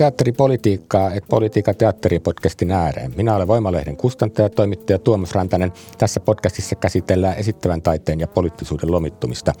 Teatteripolitiikkaa, 0.00 1.12
et 1.12 1.24
politiikan 1.28 1.76
teatteripodcastin 1.76 2.70
ääreen. 2.70 3.12
Minä 3.16 3.36
olen 3.36 3.48
Voimalehden 3.48 3.96
kustantaja 3.96 4.46
ja 4.46 4.50
toimittaja 4.50 4.98
Tuomas 4.98 5.34
Rantanen. 5.34 5.72
Tässä 5.98 6.20
podcastissa 6.20 6.76
käsitellään 6.76 7.36
esittävän 7.36 7.82
taiteen 7.82 8.20
ja 8.20 8.26
poliittisuuden 8.26 8.92
lomittumista. 8.92 9.52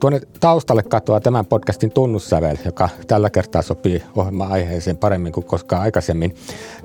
Tuonne 0.00 0.20
taustalle 0.40 0.82
katoaa 0.82 1.20
tämän 1.20 1.46
podcastin 1.46 1.90
tunnussävel, 1.90 2.56
joka 2.64 2.88
tällä 3.06 3.30
kertaa 3.30 3.62
sopii 3.62 4.02
ohjelma-aiheeseen 4.16 4.96
paremmin 4.96 5.32
kuin 5.32 5.46
koskaan 5.46 5.82
aikaisemmin. 5.82 6.34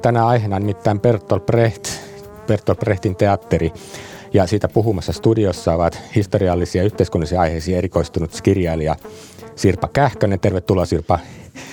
Tänä 0.02 0.28
aiheena 0.28 0.60
nimittäin 0.60 1.00
Bertolt 1.00 1.46
Brecht, 1.46 1.88
Bertolt 2.48 2.80
Brechtin 2.80 3.16
teatteri. 3.16 3.72
Ja 4.34 4.48
siitä 4.48 4.68
puhumassa 4.68 5.14
studiossa 5.14 5.74
ovat 5.74 6.02
historiallisia 6.16 6.82
ja 6.82 6.86
yhteiskunnallisia 6.86 7.42
aiheisiin 7.42 7.78
erikoistunut 7.78 8.42
kirjailija 8.44 8.96
Sirpa 9.58 9.88
Kähkönen. 9.94 10.40
Tervetuloa 10.40 10.86
Sirpa. 10.86 11.20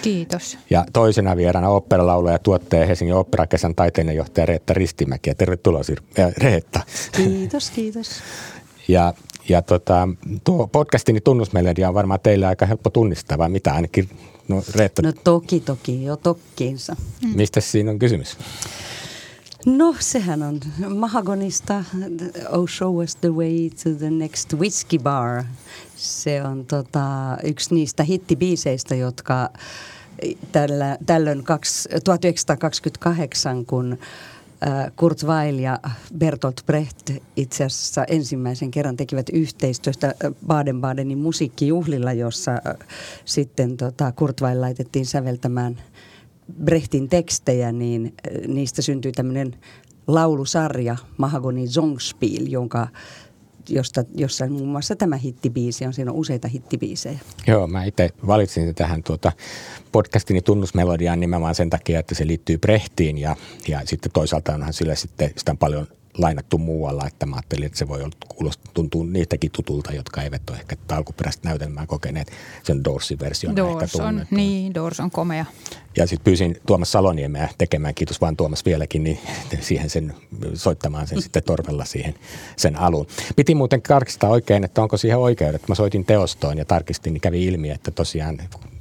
Kiitos. 0.02 0.58
Ja 0.70 0.84
toisena 0.92 1.36
vieraana 1.36 1.68
oopperalaulaja 1.68 2.34
ja 2.34 2.38
tuottaja 2.38 2.86
Helsingin 2.86 3.14
oopperakesän 3.14 3.74
taiteenjohtaja 3.74 4.46
Reetta 4.46 4.74
Ristimäki. 4.74 5.30
Ja 5.30 5.34
tervetuloa 5.34 5.82
Sir- 5.82 6.20
äh, 6.22 6.32
Reetta. 6.36 6.80
Kiitos, 7.16 7.70
kiitos. 7.70 8.10
Ja, 8.88 9.14
ja 9.48 9.62
tota, 9.62 10.08
tuo 10.44 10.66
podcastini 10.66 11.20
tunnusmelodia 11.20 11.88
on 11.88 11.94
varmaan 11.94 12.20
teillä 12.20 12.48
aika 12.48 12.66
helppo 12.66 12.90
tunnistaa, 12.90 13.38
vai 13.38 13.48
mitä 13.48 13.72
ainakin 13.72 14.08
No, 14.48 14.62
Reetta. 14.74 15.02
no 15.02 15.12
toki, 15.24 15.60
toki, 15.60 16.04
jo 16.04 16.16
tokkiinsa. 16.16 16.96
Mm. 17.22 17.36
Mistä 17.36 17.60
siinä 17.60 17.90
on 17.90 17.98
kysymys? 17.98 18.36
No 19.66 19.94
sehän 20.00 20.42
on 20.42 20.60
Mahagonista 20.96 21.84
Oh 22.50 22.68
Show 22.68 23.02
Us 23.02 23.16
The 23.16 23.28
Way 23.28 23.70
to 23.82 23.90
the 23.98 24.10
Next 24.10 24.52
Whiskey 24.52 24.98
Bar. 24.98 25.44
Se 25.96 26.42
on 26.42 26.66
tota, 26.66 27.36
yksi 27.44 27.74
niistä 27.74 28.02
hittibiiseistä, 28.02 28.94
jotka 28.94 29.50
tällä, 30.52 30.98
tällöin 31.06 31.44
kaks, 31.44 31.88
1928, 32.04 33.66
kun 33.66 33.98
Kurt 34.96 35.24
Weill 35.24 35.58
ja 35.58 35.80
Bertolt 36.18 36.60
Brecht 36.66 37.10
itse 37.36 37.64
asiassa 37.64 38.04
ensimmäisen 38.04 38.70
kerran 38.70 38.96
tekivät 38.96 39.26
yhteistyöstä 39.32 40.14
Baden-Badenin 40.46 41.18
musiikkijuhlilla, 41.18 42.12
jossa 42.12 42.52
sitten 43.24 43.76
tota 43.76 44.12
Kurt 44.12 44.40
Weill 44.42 44.60
laitettiin 44.60 45.06
säveltämään– 45.06 45.80
Brechtin 46.64 47.08
tekstejä, 47.08 47.72
niin 47.72 48.14
äh, 48.28 48.48
niistä 48.48 48.82
syntyi 48.82 49.12
tämmöinen 49.12 49.56
laulusarja 50.06 50.96
Mahagoni 51.16 51.68
Zongspiel, 51.68 52.46
jonka 52.46 52.88
josta, 53.68 54.04
jossa 54.14 54.46
muun 54.46 54.68
muassa 54.68 54.96
tämä 54.96 55.16
hittibiisi 55.16 55.86
on. 55.86 55.92
Siinä 55.92 56.10
on 56.10 56.16
useita 56.16 56.48
hittibiisejä. 56.48 57.18
Joo, 57.46 57.66
mä 57.66 57.84
itse 57.84 58.10
valitsin 58.26 58.74
tähän 58.74 59.02
tuota 59.02 59.32
podcastini 59.92 60.42
tunnusmelodiaan 60.42 61.20
nimenomaan 61.20 61.54
sen 61.54 61.70
takia, 61.70 61.98
että 61.98 62.14
se 62.14 62.26
liittyy 62.26 62.58
Brehtiin 62.58 63.18
ja, 63.18 63.36
ja 63.68 63.80
sitten 63.84 64.12
toisaalta 64.12 64.54
onhan 64.54 64.72
sille 64.72 64.96
sitten 64.96 65.30
sitä 65.36 65.50
on 65.50 65.58
paljon 65.58 65.86
lainattu 66.18 66.58
muualla, 66.58 67.06
että 67.06 67.26
mä 67.26 67.36
ajattelin, 67.36 67.66
että 67.66 67.78
se 67.78 67.88
voi 67.88 68.02
olla, 68.02 68.16
kuulostaa, 68.28 68.72
tuntuu 68.74 69.02
niitäkin 69.02 69.50
tutulta, 69.50 69.92
jotka 69.92 70.22
eivät 70.22 70.50
ole 70.50 70.58
ehkä 70.58 70.76
alkuperäistä 70.88 71.48
näytelmää 71.48 71.86
kokeneet. 71.86 72.32
Sen 72.62 72.84
Doorsin 72.84 73.18
versio 73.20 73.56
Doors 73.56 73.82
ehkä 73.82 74.04
tunnettu. 74.04 74.34
Niin, 74.34 74.74
Doors 74.74 75.00
on 75.00 75.10
komea. 75.10 75.44
Ja 75.96 76.06
sitten 76.06 76.24
pyysin 76.24 76.56
Tuomas 76.66 76.92
Saloniemeä 76.92 77.48
tekemään, 77.58 77.94
kiitos 77.94 78.20
vaan 78.20 78.36
Tuomas 78.36 78.64
vieläkin, 78.64 79.04
niin 79.04 79.18
siihen 79.60 79.90
sen, 79.90 80.14
soittamaan 80.54 81.06
sen 81.06 81.22
sitten 81.22 81.42
torvella 81.42 81.84
siihen 81.84 82.14
sen 82.56 82.76
alun. 82.76 83.06
Piti 83.36 83.54
muuten 83.54 83.82
tarkistaa 83.82 84.30
oikein, 84.30 84.64
että 84.64 84.82
onko 84.82 84.96
siihen 84.96 85.18
oikeudet. 85.18 85.68
Mä 85.68 85.74
soitin 85.74 86.04
teostoon 86.04 86.58
ja 86.58 86.64
tarkistin, 86.64 87.12
niin 87.12 87.20
kävi 87.20 87.44
ilmi, 87.44 87.70
että 87.70 87.90
tosiaan 87.90 88.38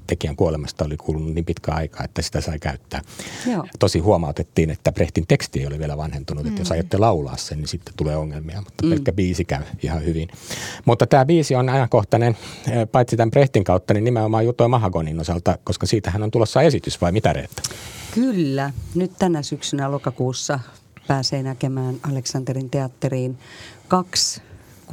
tekijän 0.08 0.36
kuolemasta 0.36 0.86
oli 0.86 0.98
kulunut 0.98 1.34
niin 1.34 1.46
pitkä 1.46 1.72
aika, 1.72 2.04
että 2.04 2.22
sitä 2.22 2.42
sai 2.42 2.60
käyttää. 2.60 3.02
Joo. 3.52 3.68
Tosi 3.80 4.00
huomautettiin, 4.00 4.70
että 4.70 4.92
Brehtin 4.92 5.28
teksti 5.28 5.60
ei 5.60 5.68
ole 5.68 5.80
vielä 5.80 5.98
vanhentunut, 5.98 6.44
mm. 6.44 6.50
että 6.50 6.62
jos 6.62 6.70
mm. 6.70 6.74
aiotte 6.74 6.98
laulaa 6.98 7.38
sen, 7.38 7.58
niin 7.58 7.68
sitten 7.68 7.94
tulee 7.98 8.18
ongelmia, 8.18 8.62
mutta 8.62 8.84
mm. 8.84 8.90
pelkkä 8.90 9.12
biisi 9.12 9.46
käy 9.46 9.64
ihan 9.84 10.06
hyvin. 10.06 10.30
Mutta 10.86 11.08
tämä 11.08 11.26
biisi 11.26 11.56
on 11.56 11.70
ajankohtainen, 11.70 12.38
eh, 12.72 12.88
paitsi 12.92 13.18
tämän 13.18 13.32
Brehtin 13.32 13.64
kautta, 13.64 13.94
niin 13.94 14.04
nimenomaan 14.04 14.46
Juto 14.46 14.68
Mahagonin 14.68 15.20
osalta, 15.20 15.58
koska 15.64 15.86
siitähän 15.86 16.24
on 16.24 16.32
tulossa 16.32 16.62
esitys 16.62 17.02
vai 17.02 17.12
mitä 17.12 17.34
Reetta? 17.34 17.62
Kyllä. 18.14 18.72
Nyt 18.96 19.12
tänä 19.20 19.42
syksynä 19.42 19.92
lokakuussa 19.92 20.60
pääsee 21.08 21.44
näkemään 21.44 21.96
Aleksanterin 22.04 22.70
teatteriin 22.70 23.38
kaksi 23.88 24.42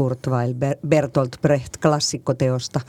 Kurt 0.01 0.27
Weill, 0.27 0.55
Bertolt 0.89 1.37
Brecht 1.43 1.77
klassikkoteosta. 1.83 2.81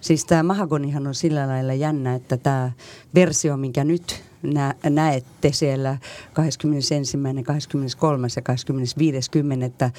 Siis 0.00 0.24
tämä 0.24 0.42
Mahagonihan 0.42 1.06
on 1.06 1.14
sillä 1.14 1.48
lailla 1.48 1.74
jännä, 1.74 2.14
että 2.14 2.36
tämä 2.36 2.72
versio, 3.14 3.56
minkä 3.56 3.84
nyt 3.84 4.22
nä- 4.42 4.74
näette 4.90 5.52
siellä 5.52 5.98
21., 6.32 7.18
23. 7.44 8.28
ja 8.36 8.42
25. 8.42 9.30
että 9.64 9.90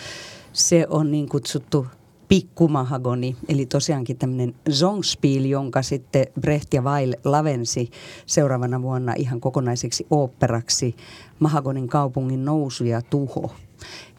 se 0.53 0.87
on 0.89 1.11
niin 1.11 1.29
kutsuttu 1.29 1.87
pikkumahagoni, 2.27 3.35
eli 3.47 3.65
tosiaankin 3.65 4.17
tämmöinen 4.17 4.55
zongspiel, 4.71 5.45
jonka 5.45 5.81
sitten 5.81 6.27
Brecht 6.41 6.73
ja 6.73 6.81
Weil 6.81 7.15
lavensi 7.23 7.89
seuraavana 8.25 8.81
vuonna 8.81 9.13
ihan 9.17 9.41
kokonaiseksi 9.41 10.07
oopperaksi 10.09 10.95
Mahagonin 11.39 11.87
kaupungin 11.87 12.45
nousu 12.45 12.83
ja 12.83 13.01
tuho. 13.01 13.51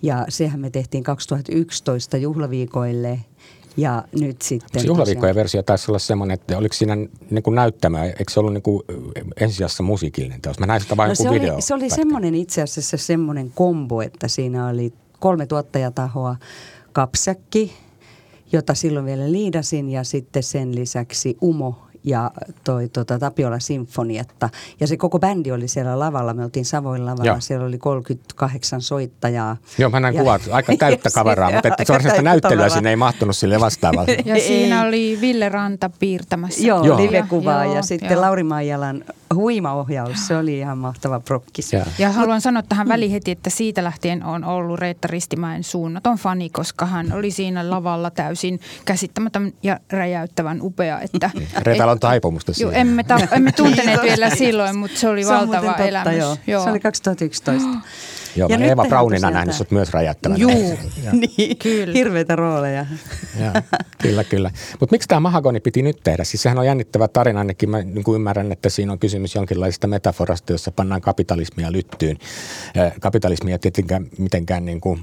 Ja 0.02 0.26
sehän 0.28 0.60
me 0.60 0.70
tehtiin 0.70 1.04
2011 1.04 2.16
juhlaviikoille 2.16 3.20
ja 3.76 4.04
nyt 4.20 4.42
sitten... 4.42 4.80
Se 4.80 4.86
juhlaviikkojen 4.86 5.34
versio 5.34 5.62
taisi 5.62 5.90
olla 5.90 5.98
semmoinen, 5.98 6.34
että 6.34 6.58
oliko 6.58 6.72
siinä 6.72 6.96
niin 7.30 7.42
kuin 7.42 7.54
näyttämä, 7.54 8.04
eikö 8.04 8.24
se 8.32 8.40
ollut 8.40 8.52
niin 8.52 8.62
kuin 8.62 8.82
ensisijassa 9.40 9.82
musiikillinen 9.82 10.40
teos? 10.40 10.58
Mä 10.58 10.66
näin 10.66 10.80
sitä 10.80 10.96
vain 10.96 11.08
no 11.08 11.14
se 11.14 11.30
video. 11.30 11.54
Oli, 11.54 11.62
se 11.62 11.74
oli 11.74 11.90
semmoinen 11.90 12.34
itse 12.34 12.62
asiassa 12.62 12.96
semmoinen 12.96 13.52
kombo, 13.54 14.02
että 14.02 14.28
siinä 14.28 14.68
oli 14.68 14.92
kolme 15.18 15.46
tuottajatahoa, 15.46 16.36
Kapsäkki, 16.92 17.72
jota 18.52 18.74
silloin 18.74 19.06
vielä 19.06 19.32
liidasin 19.32 19.90
ja 19.90 20.04
sitten 20.04 20.42
sen 20.42 20.74
lisäksi 20.74 21.36
Umo 21.42 21.89
ja 22.04 22.30
toi 22.64 22.88
tota, 22.88 23.18
Tapiola 23.18 23.58
Sinfonietta. 23.58 24.48
Ja 24.80 24.86
se 24.86 24.96
koko 24.96 25.18
bändi 25.18 25.52
oli 25.52 25.68
siellä 25.68 25.98
lavalla. 25.98 26.34
Me 26.34 26.44
oltiin 26.44 26.64
Savoin 26.64 27.06
lavalla. 27.06 27.24
Joo. 27.24 27.40
Siellä 27.40 27.66
oli 27.66 27.78
38 27.78 28.80
soittajaa. 28.80 29.56
Joo, 29.78 29.90
mä 29.90 30.00
näin 30.00 30.14
ja, 30.14 30.20
kuvat. 30.20 30.42
Aika 30.50 30.76
täyttä 30.78 31.10
kaveraa, 31.14 31.52
mutta 31.52 31.68
että 31.68 31.92
varsinaista 31.92 32.22
näyttelyä 32.22 32.68
sinne 32.68 32.90
ei 32.90 32.96
mahtunut 32.96 33.36
sille 33.36 33.60
vastaavalle. 33.60 34.16
Ja 34.30 34.40
siinä 34.40 34.82
oli 34.82 35.18
Ville 35.20 35.48
Ranta 35.48 35.90
piirtämässä. 35.98 36.66
Joo, 36.66 36.84
Joo. 36.84 36.96
live-kuvaa 36.96 37.64
ja, 37.64 37.74
ja 37.74 37.82
sitten 37.82 38.10
joo. 38.10 38.20
Lauri 38.20 38.42
Maijalan 38.42 39.04
huimaohjaus. 39.34 40.26
Se 40.26 40.36
oli 40.36 40.58
ihan 40.58 40.78
mahtava 40.78 41.20
prokkis. 41.20 41.72
Ja, 41.72 41.86
ja 41.98 42.12
haluan 42.12 42.40
sanoa 42.40 42.62
tähän 42.62 42.88
väliin 42.88 43.10
heti, 43.10 43.30
että 43.30 43.50
siitä 43.50 43.84
lähtien 43.84 44.24
on 44.24 44.44
ollut 44.44 44.80
Reetta 44.80 45.08
Ristimäen 45.08 45.64
suunnaton 45.64 46.16
fani, 46.16 46.50
koska 46.50 46.86
hän 46.86 47.12
oli 47.12 47.30
siinä 47.30 47.70
lavalla 47.70 48.10
täysin 48.10 48.60
käsittämätön 48.84 49.52
ja 49.62 49.78
räjäyttävän 49.90 50.58
upea. 50.62 51.00
Että, 51.00 51.30
Reetta 51.90 52.06
on 52.06 52.10
taipumusta 52.10 52.52
siihen. 52.54 52.72
Joo, 52.72 52.80
emme, 52.80 53.04
ta- 53.04 53.18
emme 53.32 53.52
tunteneet 53.52 54.02
vielä 54.02 54.30
silloin, 54.30 54.76
mutta 54.76 54.98
se 54.98 55.08
oli 55.08 55.24
se 55.24 55.30
valtava 55.30 55.66
totta, 55.66 55.84
elämys. 55.84 56.18
Joo. 56.18 56.36
joo. 56.46 56.64
Se 56.64 56.70
oli 56.70 56.80
2011. 56.80 57.68
Joo, 58.36 58.48
ja 58.48 58.58
mä 58.58 58.64
Eeva 58.64 58.84
Braunina 58.84 59.30
nähnyt 59.30 59.54
sut 59.54 59.70
myös 59.70 59.92
räjättävänä. 59.92 60.38
Juu, 60.38 60.50
niin, 61.12 61.56
kyllä. 61.56 61.92
hirveitä 61.94 62.36
rooleja. 62.36 62.86
ja, 63.40 63.62
kyllä, 64.02 64.24
kyllä. 64.24 64.50
Mutta 64.80 64.94
miksi 64.94 65.08
tämä 65.08 65.20
Mahagoni 65.20 65.60
piti 65.60 65.82
nyt 65.82 66.00
tehdä? 66.04 66.24
Siis 66.24 66.42
sehän 66.42 66.58
on 66.58 66.66
jännittävä 66.66 67.08
tarina, 67.08 67.38
ainakin 67.38 67.70
mä 67.70 67.82
niin 67.82 68.04
kuin 68.04 68.14
ymmärrän, 68.14 68.52
että 68.52 68.68
siinä 68.68 68.92
on 68.92 68.98
kysymys 68.98 69.34
jonkinlaisesta 69.34 69.86
metaforasta, 69.86 70.52
jossa 70.52 70.72
pannaan 70.72 71.00
kapitalismia 71.00 71.72
lyttyyn. 71.72 72.16
Kapitalismia 73.00 73.58
tietenkään 73.58 74.06
mitenkään 74.18 74.64
niin 74.64 74.80
kuin 74.80 75.00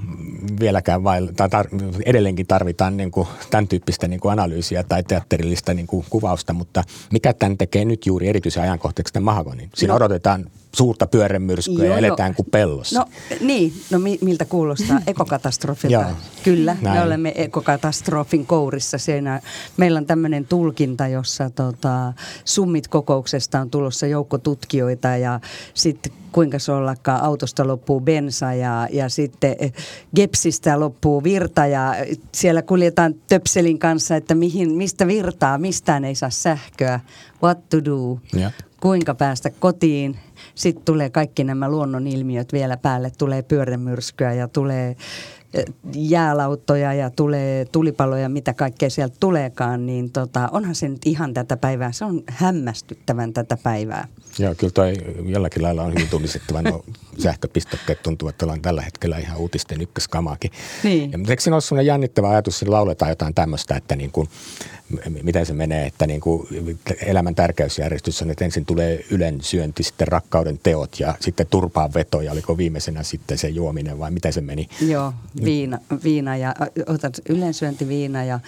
vieläkään 0.60 1.04
vailla, 1.04 1.32
tai 1.32 1.48
tar- 1.48 2.02
edelleenkin 2.06 2.46
tarvitaan 2.46 2.96
niin 2.96 3.10
kuin 3.10 3.28
tämän 3.50 3.68
tyyppistä 3.68 4.08
niin 4.08 4.20
kuin 4.20 4.32
analyysiä 4.32 4.82
tai 4.82 5.02
teatterillista 5.02 5.74
niin 5.74 5.86
kuin 5.86 6.06
kuvausta, 6.10 6.52
mutta 6.52 6.84
mikä 7.12 7.32
tämän 7.32 7.58
tekee 7.58 7.84
nyt 7.84 8.06
juuri 8.06 8.28
erityisen 8.28 8.62
ajankohtaiseksi 8.62 9.12
tämän 9.12 9.24
Mahagonin? 9.24 9.70
Siinä 9.74 9.92
no. 9.92 9.96
odotetaan 9.96 10.50
suurta 10.76 11.06
pyörämyrskyä 11.06 11.84
ja 11.86 11.98
eletään 11.98 12.34
kuin 12.34 12.46
pellossa. 12.50 13.00
No 13.00 13.06
niin, 13.40 13.72
no 13.90 13.98
mi- 13.98 14.18
miltä 14.20 14.44
kuulostaa 14.44 15.00
ekokatastrofilta? 15.06 16.06
Kyllä, 16.44 16.76
Näin. 16.82 16.96
me 16.98 17.04
olemme 17.04 17.32
ekokatastrofin 17.34 18.46
kourissa. 18.46 18.98
Siinä, 18.98 19.40
meillä 19.76 19.98
on 19.98 20.06
tämmöinen 20.06 20.46
tulkinta, 20.46 21.06
jossa 21.06 21.50
tota, 21.50 22.12
summit 22.44 22.88
kokouksesta 22.88 23.60
on 23.60 23.70
tulossa 23.70 24.06
joukko 24.06 24.38
tutkijoita 24.38 25.08
ja 25.08 25.40
sitten 25.74 26.12
kuinka 26.32 26.58
se 26.58 26.72
ollakaan, 26.72 27.22
autosta 27.22 27.66
loppuu 27.66 28.00
bensa 28.00 28.54
ja, 28.54 28.88
ja 28.92 29.08
sitten 29.08 29.56
Gepsistä 30.16 30.80
loppuu 30.80 31.24
virta 31.24 31.66
ja 31.66 31.94
siellä 32.34 32.62
kuljetaan 32.62 33.14
töpselin 33.28 33.78
kanssa, 33.78 34.16
että 34.16 34.34
mihin, 34.34 34.72
mistä 34.72 35.06
virtaa, 35.06 35.58
mistään 35.58 36.04
ei 36.04 36.14
saa 36.14 36.30
sähköä, 36.30 37.00
what 37.42 37.68
to 37.68 37.84
do, 37.84 38.18
ja. 38.40 38.50
kuinka 38.80 39.14
päästä 39.14 39.50
kotiin. 39.50 40.18
Sitten 40.58 40.84
tulee 40.84 41.10
kaikki 41.10 41.44
nämä 41.44 41.68
luonnonilmiöt 41.68 42.52
vielä 42.52 42.76
päälle, 42.76 43.10
tulee 43.18 43.42
pyörämyrskyä 43.42 44.32
ja 44.32 44.48
tulee 44.48 44.96
jäälauttoja 45.94 46.94
ja 46.94 47.10
tulee 47.10 47.64
tulipaloja, 47.64 48.28
mitä 48.28 48.54
kaikkea 48.54 48.90
sieltä 48.90 49.16
tuleekaan, 49.20 49.86
niin 49.86 50.10
tota, 50.10 50.48
onhan 50.52 50.74
se 50.74 50.88
nyt 50.88 51.06
ihan 51.06 51.34
tätä 51.34 51.56
päivää. 51.56 51.92
Se 51.92 52.04
on 52.04 52.22
hämmästyttävän 52.28 53.32
tätä 53.32 53.56
päivää. 53.62 54.08
Joo, 54.38 54.54
kyllä 54.54 54.72
toi 54.72 54.94
jollakin 55.26 55.62
lailla 55.62 55.82
on 55.82 55.94
hyvin 55.94 56.08
tunnistettava. 56.08 56.62
No, 56.62 56.84
sähköpistokkeet 57.22 58.02
tuntuu, 58.02 58.28
että 58.28 58.44
ollaan 58.44 58.62
tällä 58.62 58.82
hetkellä 58.82 59.18
ihan 59.18 59.38
uutisten 59.38 59.80
ykköskamaakin. 59.80 60.50
Niin. 60.82 61.12
Ja, 61.12 61.18
mutta 61.18 61.32
eikö 61.32 61.42
siinä 61.42 61.56
ole 61.56 61.60
sellainen 61.60 61.86
jännittävä 61.86 62.30
ajatus, 62.30 62.62
että 62.62 62.72
lauletaan 62.72 63.08
jotain 63.08 63.34
tämmöistä, 63.34 63.76
että 63.76 63.96
niin 63.96 64.10
kuin, 64.10 64.28
miten 65.22 65.46
se 65.46 65.52
menee, 65.52 65.86
että 65.86 66.06
niin 66.06 66.20
kuin 66.20 66.48
elämän 67.06 67.34
tärkeysjärjestys 67.34 68.22
on, 68.22 68.30
että 68.30 68.44
ensin 68.44 68.64
tulee 68.64 69.04
ylen 69.10 69.40
syönti, 69.40 69.82
sitten 69.82 70.08
rakkauden 70.08 70.60
teot 70.62 71.00
ja 71.00 71.14
sitten 71.20 71.46
turpaan 71.46 71.94
veto 71.94 72.20
ja 72.20 72.32
oliko 72.32 72.56
viimeisenä 72.56 73.02
sitten 73.02 73.38
se 73.38 73.48
juominen 73.48 73.98
vai 73.98 74.10
miten 74.10 74.32
se 74.32 74.40
meni? 74.40 74.68
Joo, 74.80 75.12
viina, 75.44 75.78
viina 76.04 76.36
ja 76.36 76.54
otan 76.86 77.12
ylensyönti, 77.28 77.88
viina 77.88 78.24
ja 78.24 78.40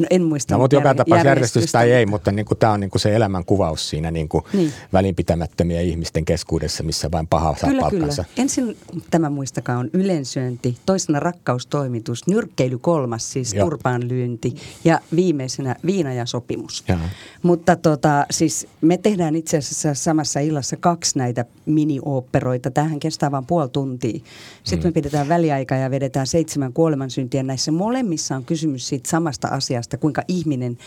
No 0.00 0.06
en 0.10 0.22
muista. 0.22 0.54
No, 0.54 0.58
mutta 0.60 0.76
joka 0.76 0.94
tapauksessa 0.94 1.28
järjestys 1.28 1.72
tai 1.72 1.92
ei, 1.92 2.06
mutta 2.06 2.32
niin 2.32 2.46
kuin, 2.46 2.58
tämä 2.58 2.72
on 2.72 2.80
niin 2.80 2.90
kuin 2.90 3.00
se 3.00 3.14
elämän 3.14 3.44
kuvaus 3.44 3.90
siinä 3.90 4.10
niin 4.10 4.28
kuin 4.28 4.44
niin. 4.52 4.72
välinpitämättömiä 4.92 5.80
ihmisten 5.80 6.24
keskuudessa, 6.24 6.82
missä 6.82 7.10
vain 7.12 7.26
paha 7.26 7.56
saa 7.60 7.70
kyllä, 7.70 7.80
palkkansa. 7.80 8.24
Kyllä. 8.24 8.42
Ensin 8.42 8.76
tämä 9.10 9.30
muistakaa 9.30 9.78
on 9.78 9.90
ylensyönti, 9.92 10.76
toisena 10.86 11.20
rakkaustoimitus, 11.20 12.26
nyrkkeily 12.26 12.78
kolmas, 12.78 13.32
siis 13.32 13.54
Joo. 13.54 13.64
turpaanlyönti 13.66 14.54
ja 14.84 15.00
viimeisenä 15.16 15.76
viina 15.86 16.12
ja 16.12 16.26
sopimus. 16.26 16.84
Jaha. 16.88 17.08
Mutta 17.42 17.76
tota, 17.76 18.26
siis 18.30 18.66
me 18.80 18.96
tehdään 18.96 19.36
itse 19.36 19.56
asiassa 19.56 19.94
samassa 19.94 20.40
illassa 20.40 20.76
kaksi 20.76 21.18
näitä 21.18 21.44
mini-oopperoita. 21.66 22.70
Tähän 22.70 23.00
kestää 23.00 23.30
vain 23.30 23.46
puoli 23.46 23.68
tuntia. 23.68 24.20
Sitten 24.64 24.84
mm. 24.84 24.88
me 24.88 24.92
pidetään 24.92 25.28
väliaika 25.28 25.74
ja 25.74 25.90
vedetään 25.90 26.26
seitsemän 26.26 26.72
kuolemansyntiä. 26.72 27.42
Näissä 27.42 27.72
molemmissa 27.72 28.36
on 28.36 28.44
kysymys 28.44 28.88
siitä 28.88 29.10
samasta 29.10 29.48
asiasta 29.48 29.89
asiasta, 29.90 29.98
kuinka 29.98 30.22
ihminen 30.28 30.78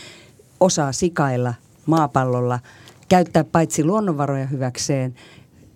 osaa 0.60 0.92
sikailla 0.92 1.54
maapallolla, 1.86 2.60
käyttää 3.08 3.44
paitsi 3.44 3.84
luonnonvaroja 3.84 4.46
hyväkseen, 4.46 5.14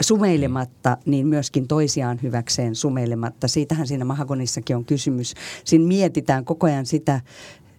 sumeilematta, 0.03 0.97
niin 1.07 1.27
myöskin 1.27 1.69
toisiaan 1.69 2.19
hyväkseen 2.23 2.75
sumeilematta. 2.75 3.49
Siitähän 3.49 3.87
siinä 3.87 4.05
Mahagonissakin 4.05 4.77
on 4.77 4.85
kysymys. 4.85 5.35
Siinä 5.65 5.87
mietitään 5.87 6.45
koko 6.45 6.67
ajan 6.67 6.87
sitä 6.87 7.21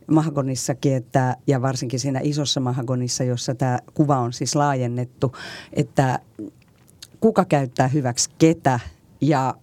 Mahagonissakin, 0.08 0.96
että, 0.96 1.36
ja 1.48 1.62
varsinkin 1.62 2.00
siinä 2.00 2.20
isossa 2.24 2.60
Mahagonissa, 2.60 3.24
jossa 3.24 3.56
tämä 3.56 3.80
kuva 3.94 4.20
on 4.20 4.34
siis 4.34 4.56
laajennettu, 4.56 5.32
että 5.74 6.20
kuka 7.20 7.46
käyttää 7.46 7.88
hyväksi 7.88 8.30
ketä 8.38 8.80
ja 9.22 9.56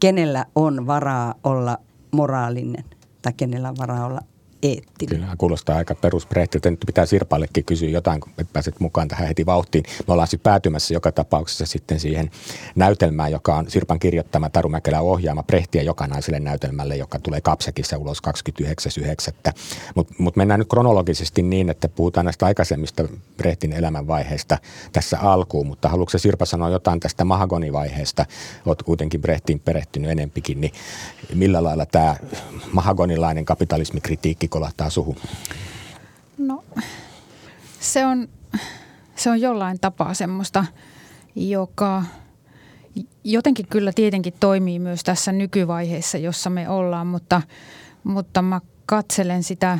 kenellä 0.00 0.46
on 0.54 0.86
varaa 0.86 1.34
olla 1.44 1.78
moraalinen 2.12 2.84
tai 3.22 3.32
kenellä 3.32 3.68
on 3.68 3.76
varaa 3.78 4.06
olla 4.06 4.20
eettinen. 4.64 5.20
Kyllä, 5.20 5.34
kuulostaa 5.38 5.76
aika 5.76 5.94
perusprehtiltä. 5.94 6.70
Nyt 6.70 6.80
pitää 6.86 7.06
Sirpallekin 7.06 7.64
kysyä 7.64 7.88
jotain, 7.88 8.20
kun 8.20 8.32
pääset 8.52 8.80
mukaan 8.80 9.08
tähän 9.08 9.28
heti 9.28 9.46
vauhtiin. 9.46 9.84
Me 10.06 10.12
ollaan 10.12 10.28
sitten 10.28 10.50
päätymässä 10.50 10.94
joka 10.94 11.12
tapauksessa 11.12 11.66
sitten 11.66 12.00
siihen 12.00 12.30
näytelmään, 12.74 13.32
joka 13.32 13.56
on 13.56 13.70
Sirpan 13.70 13.98
kirjoittama 13.98 14.50
Taru 14.50 14.68
Mäkelä 14.68 15.00
ohjaama 15.00 15.42
Prehtiä 15.42 15.82
jokanaiselle 15.82 16.40
näytelmälle, 16.40 16.96
joka 16.96 17.18
tulee 17.18 17.40
Kapsekissa 17.40 17.98
ulos 17.98 18.18
29.9. 18.28 19.52
Mutta 19.94 20.14
mut 20.18 20.36
mennään 20.36 20.60
nyt 20.60 20.68
kronologisesti 20.68 21.42
niin, 21.42 21.70
että 21.70 21.88
puhutaan 21.88 22.26
näistä 22.26 22.46
aikaisemmista 22.46 23.08
Brehtin 23.36 23.72
elämänvaiheista 23.72 24.58
tässä 24.92 25.18
alkuun, 25.20 25.66
mutta 25.66 25.88
haluatko 25.88 26.18
Sirpa 26.18 26.44
sanoa 26.44 26.70
jotain 26.70 27.00
tästä 27.00 27.24
mahagonivaiheesta? 27.24 28.26
Olet 28.66 28.82
kuitenkin 28.82 29.20
Brehtiin 29.20 29.60
perehtynyt 29.60 30.10
enempikin, 30.10 30.60
niin 30.60 30.72
millä 31.34 31.62
lailla 31.62 31.86
tämä 31.86 32.16
mahagonilainen 32.72 33.44
kapitalismikritiikki 33.44 34.48
kolahtaa 34.54 34.90
suhu? 34.90 35.16
No 36.38 36.64
se 37.80 38.06
on, 38.06 38.28
se 39.16 39.30
on 39.30 39.40
jollain 39.40 39.80
tapaa 39.80 40.14
semmoista, 40.14 40.64
joka 41.36 42.04
jotenkin 43.24 43.66
kyllä 43.68 43.92
tietenkin 43.94 44.34
toimii 44.40 44.78
myös 44.78 45.04
tässä 45.04 45.32
nykyvaiheessa, 45.32 46.18
jossa 46.18 46.50
me 46.50 46.68
ollaan, 46.68 47.06
mutta, 47.06 47.42
mutta 48.04 48.42
mä 48.42 48.60
katselen 48.86 49.42
sitä 49.42 49.78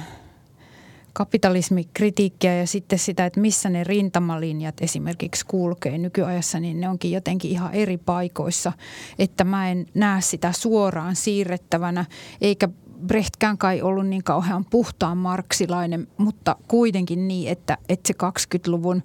kapitalismikritiikkiä 1.12 2.55
ja 2.55 2.67
sitten 2.67 2.99
sitä, 2.99 3.26
että 3.26 3.41
missä 3.41 3.69
ne 3.69 3.85
rintamalinjat 3.85 4.75
esimerkiksi 4.81 5.47
kulkee 5.47 5.99
nykyajassa, 5.99 6.61
niin 6.61 6.81
ne 6.81 6.88
onkin 6.88 7.12
jotenkin 7.12 7.50
ihan 7.50 7.75
eri 7.75 7.99
paikoissa. 7.99 8.73
Että 9.19 9.44
mä 9.44 9.71
en 9.71 9.87
näe 9.94 10.21
sitä 10.21 10.53
suoraan 10.53 11.17
siirrettävänä, 11.17 12.05
eikä 12.41 12.69
Brechtkään 13.06 13.58
kai 13.58 13.82
ollut 13.82 14.06
niin 14.06 14.25
kauhean 14.25 14.64
puhtaan 14.64 15.19
marksilainen, 15.19 16.08
mutta 16.17 16.56
kuitenkin 16.69 17.29
niin, 17.29 17.52
että, 17.52 17.79
että 17.88 18.08
se 18.08 18.14
20-luvun 18.25 19.02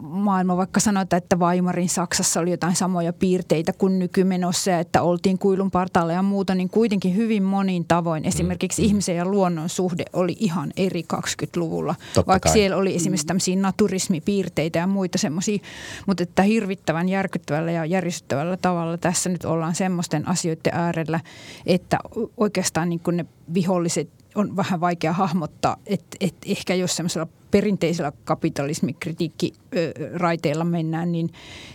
maailma, 0.00 0.56
vaikka 0.56 0.80
sanotaan, 0.80 1.18
että 1.18 1.36
Weimarin 1.36 1.88
Saksassa 1.88 2.40
oli 2.40 2.50
jotain 2.50 2.76
samoja 2.76 3.12
piirteitä 3.12 3.72
kuin 3.72 3.98
nykymenossa 3.98 4.78
että 4.78 5.02
oltiin 5.02 5.38
kuilun 5.38 5.70
partaalla 5.70 6.12
ja 6.12 6.22
muuta, 6.22 6.54
niin 6.54 6.70
kuitenkin 6.70 7.16
hyvin 7.16 7.42
monin 7.42 7.84
tavoin 7.84 8.24
esimerkiksi 8.24 8.82
mm. 8.82 8.86
ihmisen 8.86 9.16
ja 9.16 9.24
luonnon 9.24 9.68
suhde 9.68 10.04
oli 10.12 10.36
ihan 10.40 10.72
eri 10.76 11.04
20-luvulla. 11.14 11.94
Totta 12.14 12.32
vaikka 12.32 12.48
kai. 12.48 12.52
siellä 12.52 12.76
oli 12.76 12.96
esimerkiksi 12.96 13.26
tämmöisiä 13.26 13.56
naturismipiirteitä 13.56 14.78
ja 14.78 14.86
muita 14.86 15.18
semmoisia, 15.18 15.58
mutta 16.06 16.22
että 16.22 16.42
hirvittävän 16.42 17.08
järkyttävällä 17.08 17.72
ja 17.72 17.84
järistyttävällä 17.84 18.56
tavalla 18.56 18.98
tässä 18.98 19.30
nyt 19.30 19.44
ollaan 19.44 19.74
semmoisten 19.74 20.28
asioiden 20.28 20.74
äärellä, 20.74 21.20
että 21.66 21.98
oikeastaan 22.36 22.88
niin 22.88 23.00
kuin 23.00 23.16
ne 23.16 23.26
viholliset 23.54 24.21
on 24.34 24.56
vähän 24.56 24.80
vaikea 24.80 25.12
hahmottaa, 25.12 25.76
että, 25.86 26.16
että 26.20 26.46
ehkä 26.50 26.74
jos 26.74 26.96
semmoisella 26.96 27.26
perinteisellä 27.50 28.12
kapitalismikritiikkiraiteella 28.24 30.64
mennään, 30.64 31.12
niin, 31.12 31.32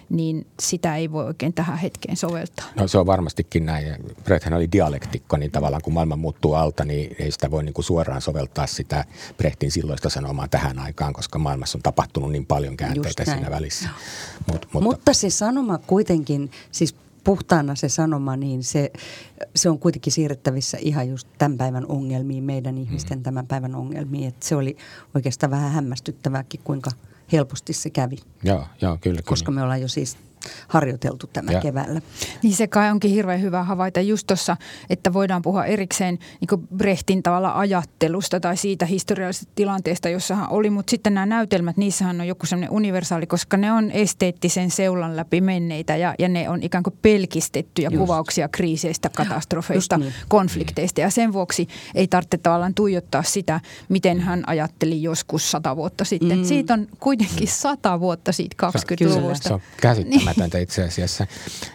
niin 0.09 0.47
sitä 0.59 0.95
ei 0.95 1.11
voi 1.11 1.25
oikein 1.25 1.53
tähän 1.53 1.77
hetkeen 1.77 2.17
soveltaa. 2.17 2.65
No 2.75 2.87
se 2.87 2.97
on 2.97 3.05
varmastikin 3.05 3.65
näin. 3.65 3.95
Brechthän 4.23 4.53
oli 4.53 4.71
dialektikko, 4.71 5.37
niin 5.37 5.51
tavallaan 5.51 5.81
kun 5.81 5.93
maailma 5.93 6.15
muuttuu 6.15 6.53
alta, 6.53 6.85
niin 6.85 7.15
ei 7.19 7.31
sitä 7.31 7.51
voi 7.51 7.63
niin 7.63 7.73
kuin 7.73 7.85
suoraan 7.85 8.21
soveltaa 8.21 8.67
sitä 8.67 9.05
Brechtin 9.37 9.71
silloista 9.71 10.09
sanomaa 10.09 10.47
tähän 10.47 10.79
aikaan, 10.79 11.13
koska 11.13 11.39
maailmassa 11.39 11.77
on 11.77 11.81
tapahtunut 11.81 12.31
niin 12.31 12.45
paljon 12.45 12.77
käänteitä 12.77 13.25
siinä 13.25 13.51
välissä. 13.51 13.89
Mut, 14.47 14.67
mutta, 14.73 14.89
mutta 14.89 15.13
se 15.13 15.29
sanoma 15.29 15.77
kuitenkin, 15.77 16.51
siis 16.71 16.95
puhtaana 17.27 17.75
se 17.75 17.89
sanoma, 17.89 18.35
niin 18.35 18.63
se, 18.63 18.91
se 19.55 19.69
on 19.69 19.79
kuitenkin 19.79 20.13
siirrettävissä 20.13 20.77
ihan 20.81 21.09
just 21.09 21.27
tämän 21.37 21.57
päivän 21.57 21.85
ongelmiin, 21.87 22.43
meidän 22.43 22.77
ihmisten 22.77 23.17
mm. 23.17 23.23
tämän 23.23 23.47
päivän 23.47 23.75
ongelmiin. 23.75 24.27
Et 24.27 24.43
se 24.43 24.55
oli 24.55 24.77
oikeastaan 25.15 25.51
vähän 25.51 25.71
hämmästyttävääkin, 25.71 26.59
kuinka 26.63 26.91
helposti 27.31 27.73
se 27.73 27.89
kävi. 27.89 28.17
Joo, 28.43 28.65
joo 28.81 28.97
kyllä. 29.01 29.21
Koska 29.25 29.45
kyllä. 29.45 29.59
me 29.59 29.63
ollaan 29.63 29.81
jo 29.81 29.87
siis 29.87 30.17
harjoiteltu 30.67 31.27
tämä 31.33 31.51
ja. 31.51 31.61
keväällä. 31.61 32.01
Niin 32.43 32.55
se 32.55 32.67
kai 32.67 32.91
onkin 32.91 33.11
hirveän 33.11 33.41
hyvä 33.41 33.63
havaita 33.63 34.01
just 34.01 34.27
tuossa, 34.27 34.57
että 34.89 35.13
voidaan 35.13 35.41
puhua 35.41 35.65
erikseen 35.65 36.19
niin 36.41 36.67
Brehtin 36.77 37.23
tavalla 37.23 37.59
ajattelusta 37.59 38.39
tai 38.39 38.57
siitä 38.57 38.85
historiallisesta 38.85 39.51
tilanteesta, 39.55 40.09
jossa 40.09 40.35
hän 40.35 40.49
oli, 40.49 40.69
mutta 40.69 40.91
sitten 40.91 41.13
nämä 41.13 41.25
näytelmät, 41.25 41.77
niissähän 41.77 42.21
on 42.21 42.27
joku 42.27 42.45
sellainen 42.45 42.71
universaali, 42.71 43.27
koska 43.27 43.57
ne 43.57 43.71
on 43.71 43.91
esteettisen 43.91 44.71
seulan 44.71 45.15
läpi 45.15 45.41
menneitä 45.41 45.95
ja, 45.95 46.15
ja 46.19 46.29
ne 46.29 46.49
on 46.49 46.63
ikään 46.63 46.83
kuin 46.83 46.97
pelkistettyjä 47.01 47.89
just. 47.91 47.97
kuvauksia 47.97 48.47
kriiseistä, 48.47 49.09
katastrofeista, 49.09 49.97
niin. 49.97 50.13
konflikteista 50.27 51.01
ja 51.01 51.09
sen 51.09 51.33
vuoksi 51.33 51.67
ei 51.95 52.07
tarvitse 52.07 52.37
tavallaan 52.37 52.73
tuijottaa 52.73 53.23
sitä, 53.23 53.59
miten 53.89 54.19
hän 54.19 54.43
ajatteli 54.47 55.03
joskus 55.03 55.51
sata 55.51 55.75
vuotta 55.75 56.05
sitten. 56.05 56.37
Mm. 56.37 56.45
Siitä 56.45 56.73
on 56.73 56.87
kuitenkin 56.99 57.47
sata 57.47 57.99
vuotta 57.99 58.31
siitä 58.31 58.55
20-luvusta. 58.67 59.47
Se 59.47 59.53
on 59.53 59.61
käsittämätöntä 59.81 60.36
käsittämätöntä 60.37 60.57
itse 60.57 60.83
asiassa. 60.83 61.27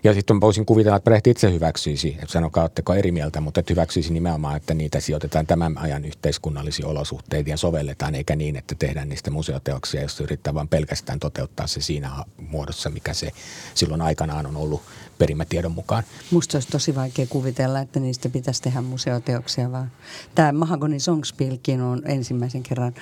Ja 0.05 0.15
sitten 0.15 0.41
voisin 0.41 0.67
kuvitella, 0.67 0.97
että 0.97 1.05
Brecht 1.05 1.27
itse 1.27 1.53
hyväksyisi, 1.53 2.17
sanokaa, 2.27 2.63
oletteko 2.63 2.95
eri 2.95 3.13
mieltä, 3.13 3.41
mutta 3.41 3.61
että 3.61 3.73
hyväksyisi 3.73 4.13
nimenomaan, 4.13 4.57
että 4.57 4.75
niitä 4.75 5.01
sijoitetaan 5.01 5.47
tämän 5.47 5.79
ajan 5.79 6.05
yhteiskunnallisiin 6.05 6.87
olosuhteisiin 6.87 7.51
ja 7.51 7.57
sovelletaan, 7.57 8.15
eikä 8.15 8.37
niin, 8.37 8.57
että 8.57 8.75
tehdään 8.79 9.09
niistä 9.09 9.31
museoteoksia, 9.31 10.03
jos 10.03 10.21
yrittää 10.21 10.55
vain 10.55 10.69
pelkästään 10.69 11.19
toteuttaa 11.19 11.67
se 11.67 11.81
siinä 11.81 12.11
muodossa, 12.37 12.91
mikä 12.91 13.15
se 13.15 13.31
silloin 13.75 14.01
aikanaan 14.01 14.47
on 14.47 14.57
ollut 14.57 14.83
perimätiedon 15.19 15.73
mukaan. 15.73 16.05
Musta 16.31 16.57
olisi 16.57 16.69
tosi 16.69 16.95
vaikea 16.95 17.27
kuvitella, 17.27 17.81
että 17.81 18.01
niistä 18.01 18.29
pitäisi 18.29 18.63
tehdä 18.63 18.81
museoteoksia, 18.81 19.73
vaan 19.73 19.93
tämä 20.35 20.53
Mahagoni 20.53 21.01
Songspilkin 21.01 21.81
on 21.81 22.03
ensimmäisen 22.07 22.63
kerran 22.63 22.95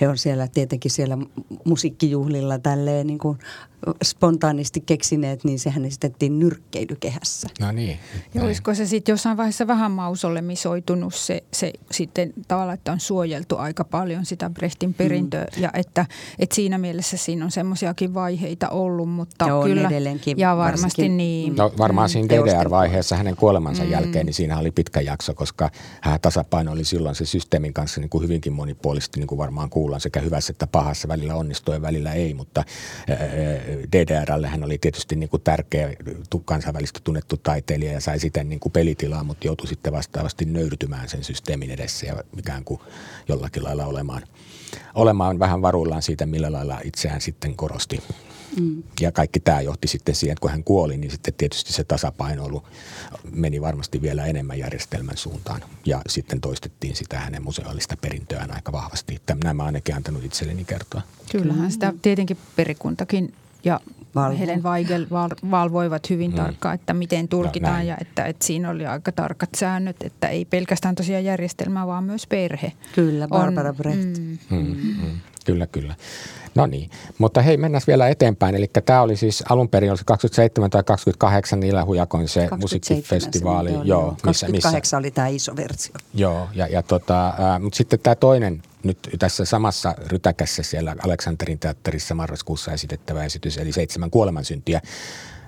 he 0.00 0.08
on 0.08 0.18
siellä 0.18 0.48
tietenkin 0.48 0.90
siellä 0.90 1.18
musiikkijuhlilla 1.64 2.58
tälleen 2.58 3.06
niin 3.06 3.18
kuin 3.18 3.38
spontaanisti 4.04 4.80
keksineet, 4.80 5.44
niin 5.44 5.58
sehän 5.58 5.84
esitettiin 5.84 6.38
nyrkkeilykehässä. 6.38 7.48
No 7.60 7.72
niin. 7.72 7.98
Ja 8.34 8.42
olisiko 8.42 8.74
se 8.74 8.86
sitten 8.86 9.12
jossain 9.12 9.36
vaiheessa 9.36 9.66
vähän 9.66 9.90
mausolemisoitunut 9.90 11.14
se, 11.14 11.42
se 11.52 11.72
sitten 11.90 12.32
tavallaan, 12.48 12.74
että 12.74 12.92
on 12.92 13.00
suojeltu 13.00 13.56
aika 13.56 13.84
paljon 13.84 14.26
sitä 14.26 14.50
Brechtin 14.50 14.94
perintöä 14.94 15.46
mm. 15.56 15.62
ja 15.62 15.70
että, 15.74 16.06
että 16.38 16.54
siinä 16.54 16.78
mielessä 16.78 17.16
siinä 17.16 17.44
on 17.44 17.50
semmoisiakin 17.50 18.14
vaiheita 18.14 18.68
ollut, 18.68 19.08
mutta 19.08 19.48
Joo, 19.48 19.64
kyllä. 19.64 19.88
edelleenkin 19.88 20.38
ja 20.38 20.56
varmasti 20.56 20.82
varsinkin, 20.82 21.16
niin. 21.16 21.56
No 21.56 21.72
varmaan 21.78 22.08
mm, 22.08 22.12
siinä 22.12 22.28
DDR-vaiheessa 22.28 23.16
hänen 23.16 23.36
kuolemansa 23.36 23.84
mm. 23.84 23.90
jälkeen, 23.90 24.26
niin 24.26 24.34
siinä 24.34 24.58
oli 24.58 24.70
pitkä 24.70 25.00
jakso, 25.00 25.34
koska 25.34 25.70
hän 26.00 26.20
tasapaino 26.20 26.72
oli 26.72 26.84
silloin 26.84 27.14
se 27.14 27.26
systeemin 27.26 27.72
kanssa 27.72 28.00
niin 28.00 28.10
kuin 28.10 28.24
hyvinkin 28.24 28.52
monipuolisesti, 28.52 29.20
niin 29.20 29.28
kuin 29.28 29.38
varmaan 29.38 29.70
kuullaan 29.70 30.00
sekä 30.00 30.20
hyvässä 30.20 30.50
että 30.50 30.66
pahassa, 30.66 31.08
välillä 31.08 31.34
onnistuu 31.34 31.74
ja 31.74 31.82
välillä 31.82 32.12
ei, 32.12 32.34
mutta 32.34 32.64
DDRlle 33.92 34.48
hän 34.48 34.64
oli 34.64 34.78
tietysti 34.78 35.16
niin 35.16 35.28
kuin 35.28 35.42
tärkeä 35.42 35.90
kansainvälisesti 36.44 37.00
tunnettu 37.04 37.36
taiteilija 37.36 37.92
ja 37.92 38.00
sai 38.00 38.20
siten 38.20 38.48
niin 38.48 38.60
kuin 38.60 38.72
pelitilaa, 38.72 39.24
mutta 39.24 39.46
joutui 39.46 39.66
sitten 39.66 39.92
vastaavasti 39.92 40.44
nöyrtymään 40.44 41.08
sen 41.08 41.24
systeemin 41.24 41.70
edessä 41.70 42.06
ja 42.06 42.24
ikään 42.38 42.64
kuin 42.64 42.80
jollakin 43.28 43.64
lailla 43.64 43.86
olemaan, 43.86 44.22
olemaan 44.94 45.38
vähän 45.38 45.62
varuillaan 45.62 46.02
siitä, 46.02 46.26
millä 46.26 46.52
lailla 46.52 46.80
itseään 46.84 47.20
sitten 47.20 47.56
korosti. 47.56 48.02
Mm. 48.60 48.82
Ja 49.00 49.12
kaikki 49.12 49.40
tämä 49.40 49.60
johti 49.60 49.88
sitten 49.88 50.14
siihen, 50.14 50.32
että 50.32 50.40
kun 50.40 50.50
hän 50.50 50.64
kuoli, 50.64 50.96
niin 50.96 51.10
sitten 51.10 51.34
tietysti 51.34 51.72
se 51.72 51.84
tasapainoilu 51.84 52.62
meni 53.30 53.60
varmasti 53.60 54.02
vielä 54.02 54.26
enemmän 54.26 54.58
järjestelmän 54.58 55.16
suuntaan. 55.16 55.62
Ja 55.86 56.00
sitten 56.08 56.40
toistettiin 56.40 56.96
sitä 56.96 57.20
hänen 57.20 57.42
museaalista 57.42 57.96
perintöään 58.00 58.54
aika 58.54 58.72
vahvasti. 58.72 59.20
Nämä 59.44 59.64
ainakin 59.64 59.94
antanut 59.94 60.24
itselleni 60.24 60.64
kertoa. 60.64 61.02
Kyllähän 61.32 61.72
sitä 61.72 61.94
tietenkin 62.02 62.38
perikuntakin 62.56 63.34
ja 63.66 63.80
Valvo. 64.14 64.38
Helen 64.38 64.62
Weigel 64.62 65.06
valvoivat 65.50 66.10
hyvin 66.10 66.30
mm. 66.30 66.36
tarkkaan, 66.36 66.74
että 66.74 66.94
miten 66.94 67.28
tulkitaan 67.28 67.80
no, 67.80 67.86
ja 67.86 67.96
että, 68.00 68.24
että 68.24 68.46
siinä 68.46 68.70
oli 68.70 68.86
aika 68.86 69.12
tarkat 69.12 69.50
säännöt, 69.56 69.96
että 70.02 70.28
ei 70.28 70.44
pelkästään 70.44 70.94
tosiaan 70.94 71.24
järjestelmä, 71.24 71.86
vaan 71.86 72.04
myös 72.04 72.26
perhe. 72.26 72.72
Kyllä, 72.94 73.28
Barbara 73.28 73.70
on, 73.70 73.76
Brecht. 73.76 74.18
Mm, 74.18 74.38
mm, 74.50 74.76
mm, 75.02 75.10
kyllä, 75.46 75.66
kyllä. 75.66 75.94
No 76.54 76.66
niin, 76.66 76.90
mutta 77.18 77.42
hei 77.42 77.56
mennään 77.56 77.82
vielä 77.86 78.08
eteenpäin. 78.08 78.54
Eli 78.54 78.70
tämä 78.84 79.02
oli 79.02 79.16
siis 79.16 79.44
alun 79.48 79.68
perin 79.68 79.90
oli 79.90 79.98
27 80.04 80.70
tai 80.70 80.82
28 80.84 81.60
niillä 81.60 81.84
hujakoin 81.84 82.28
se 82.28 82.48
musiikkifestivaali. 82.60 83.72
Joo, 83.72 83.82
joo, 83.84 84.10
missä, 84.10 84.46
28 84.46 84.80
missä, 84.80 84.96
oli 84.96 85.10
tämä 85.10 85.28
iso 85.28 85.56
versio. 85.56 85.94
Joo, 86.14 86.48
ja, 86.54 86.66
ja 86.66 86.82
tota, 86.82 87.28
äh, 87.28 87.60
mutta 87.60 87.76
sitten 87.76 87.98
tämä 88.02 88.14
toinen 88.14 88.62
nyt 88.82 88.98
tässä 89.18 89.44
samassa 89.44 89.94
rytäkässä 90.06 90.62
siellä 90.62 90.96
Aleksanterin 91.04 91.58
teatterissa 91.58 92.14
marraskuussa 92.14 92.72
esitettävä 92.72 93.24
esitys, 93.24 93.58
eli 93.58 93.72
seitsemän 93.72 94.10
kuolemansyntiä, 94.10 94.80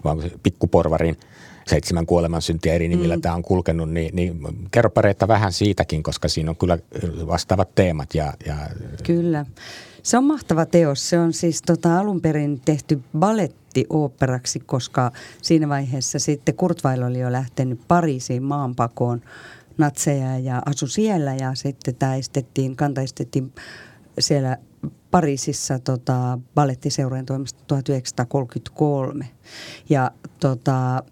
vaan 0.04 0.22
pikkuporvarin 0.42 1.16
seitsemän 1.66 2.06
kuolemansyntiä 2.06 2.74
eri 2.74 2.88
nimillä 2.88 3.16
mm. 3.16 3.22
tämä 3.22 3.34
on 3.34 3.42
kulkenut, 3.42 3.90
niin, 3.90 4.16
niin 4.16 4.40
Reetta 4.96 5.28
vähän 5.28 5.52
siitäkin, 5.52 6.02
koska 6.02 6.28
siinä 6.28 6.50
on 6.50 6.56
kyllä 6.56 6.78
vastaavat 7.26 7.74
teemat. 7.74 8.14
Ja, 8.14 8.32
ja... 8.46 8.56
Kyllä. 9.02 9.46
Se 10.02 10.18
on 10.18 10.24
mahtava 10.24 10.66
teos. 10.66 11.08
Se 11.08 11.18
on 11.18 11.32
siis 11.32 11.62
tota, 11.62 11.98
alun 11.98 12.20
perin 12.20 12.60
tehty 12.60 13.02
baletti 13.18 13.86
oopperaksi, 13.90 14.60
koska 14.60 15.12
siinä 15.42 15.68
vaiheessa 15.68 16.18
sitten 16.18 16.54
Kurt 16.54 16.82
oli 17.06 17.18
jo 17.18 17.32
lähtenyt 17.32 17.80
Pariisiin 17.88 18.42
maanpakoon 18.42 19.20
natseja 19.78 20.38
ja 20.38 20.62
asu 20.66 20.86
siellä 20.86 21.34
ja 21.34 21.54
sitten 21.54 21.94
tämä 21.94 22.16
estettiin, 22.16 22.76
kanta 22.76 23.00
estettiin 23.00 23.52
siellä 24.18 24.56
Pariisissa 25.10 25.78
tota, 25.78 26.38
balettiseurojen 26.54 27.26
toimesta 27.26 27.60
1933. 27.66 29.28
Ja 29.88 30.10
tota, 30.40 31.02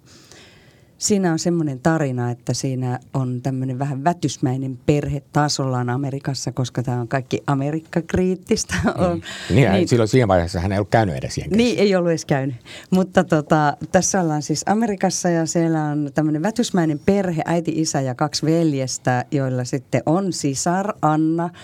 Siinä 0.98 1.32
on 1.32 1.38
semmoinen 1.38 1.80
tarina, 1.80 2.30
että 2.30 2.54
siinä 2.54 2.98
on 3.14 3.42
tämmöinen 3.42 3.78
vähän 3.78 4.04
vätysmäinen 4.04 4.78
perhe 4.86 5.22
tasollaan 5.32 5.90
Amerikassa, 5.90 6.52
koska 6.52 6.82
tämä 6.82 7.00
on 7.00 7.08
kaikki 7.08 7.42
Amerikka-kriittistä. 7.46 8.74
Mm. 8.84 9.20
Niin, 9.54 9.72
niin, 9.72 9.88
silloin 9.88 10.08
siinä 10.08 10.28
vaiheessa 10.28 10.60
hän 10.60 10.72
ei 10.72 10.78
ollut 10.78 10.90
käynyt 10.90 11.16
edes 11.16 11.38
jenkeissä. 11.38 11.56
Niin, 11.56 11.78
ei 11.78 11.96
ollut 11.96 12.10
edes 12.10 12.24
käynyt. 12.24 12.56
Mutta 12.90 13.24
tota, 13.24 13.76
tässä 13.92 14.20
ollaan 14.20 14.42
siis 14.42 14.62
Amerikassa 14.66 15.28
ja 15.28 15.46
siellä 15.46 15.84
on 15.84 16.10
tämmöinen 16.14 16.42
vätysmäinen 16.42 17.00
perhe, 17.06 17.42
äiti, 17.44 17.72
isä 17.76 18.00
ja 18.00 18.14
kaksi 18.14 18.46
veljestä, 18.46 19.24
joilla 19.30 19.64
sitten 19.64 20.02
on 20.06 20.32
sisar 20.32 20.92
Anna– 21.02 21.50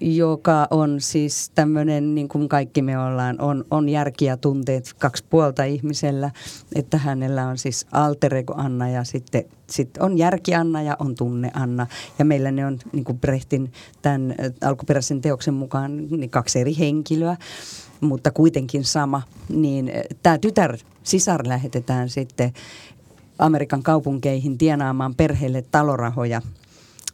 joka 0.00 0.66
on 0.70 1.00
siis 1.00 1.50
tämmöinen, 1.54 2.14
niin 2.14 2.28
kuin 2.28 2.48
kaikki 2.48 2.82
me 2.82 2.98
ollaan, 2.98 3.40
on, 3.40 3.64
on 3.70 3.88
järki 3.88 4.24
ja 4.24 4.36
tunteet 4.36 4.94
kaksi 4.98 5.24
puolta 5.30 5.64
ihmisellä, 5.64 6.30
että 6.74 6.98
hänellä 6.98 7.48
on 7.48 7.58
siis 7.58 7.86
alter 7.92 8.34
ego 8.34 8.54
Anna 8.56 8.88
ja 8.88 9.04
sitten 9.04 9.44
sit 9.70 9.96
on 9.98 10.18
järki 10.18 10.54
Anna 10.54 10.82
ja 10.82 10.96
on 10.98 11.14
tunne 11.14 11.50
Anna. 11.54 11.86
Ja 12.18 12.24
meillä 12.24 12.50
ne 12.50 12.66
on 12.66 12.78
niin 12.92 13.04
kuin 13.04 13.18
Brehtin 13.18 13.72
tämän 14.02 14.34
alkuperäisen 14.64 15.20
teoksen 15.20 15.54
mukaan 15.54 15.96
niin 15.96 16.30
kaksi 16.30 16.60
eri 16.60 16.78
henkilöä, 16.78 17.36
mutta 18.00 18.30
kuitenkin 18.30 18.84
sama. 18.84 19.22
Niin 19.48 19.92
tämä 20.22 20.38
tytär, 20.38 20.78
sisar 21.02 21.48
lähetetään 21.48 22.08
sitten 22.08 22.52
Amerikan 23.38 23.82
kaupunkeihin 23.82 24.58
tienaamaan 24.58 25.14
perheelle 25.14 25.64
talorahoja– 25.70 26.42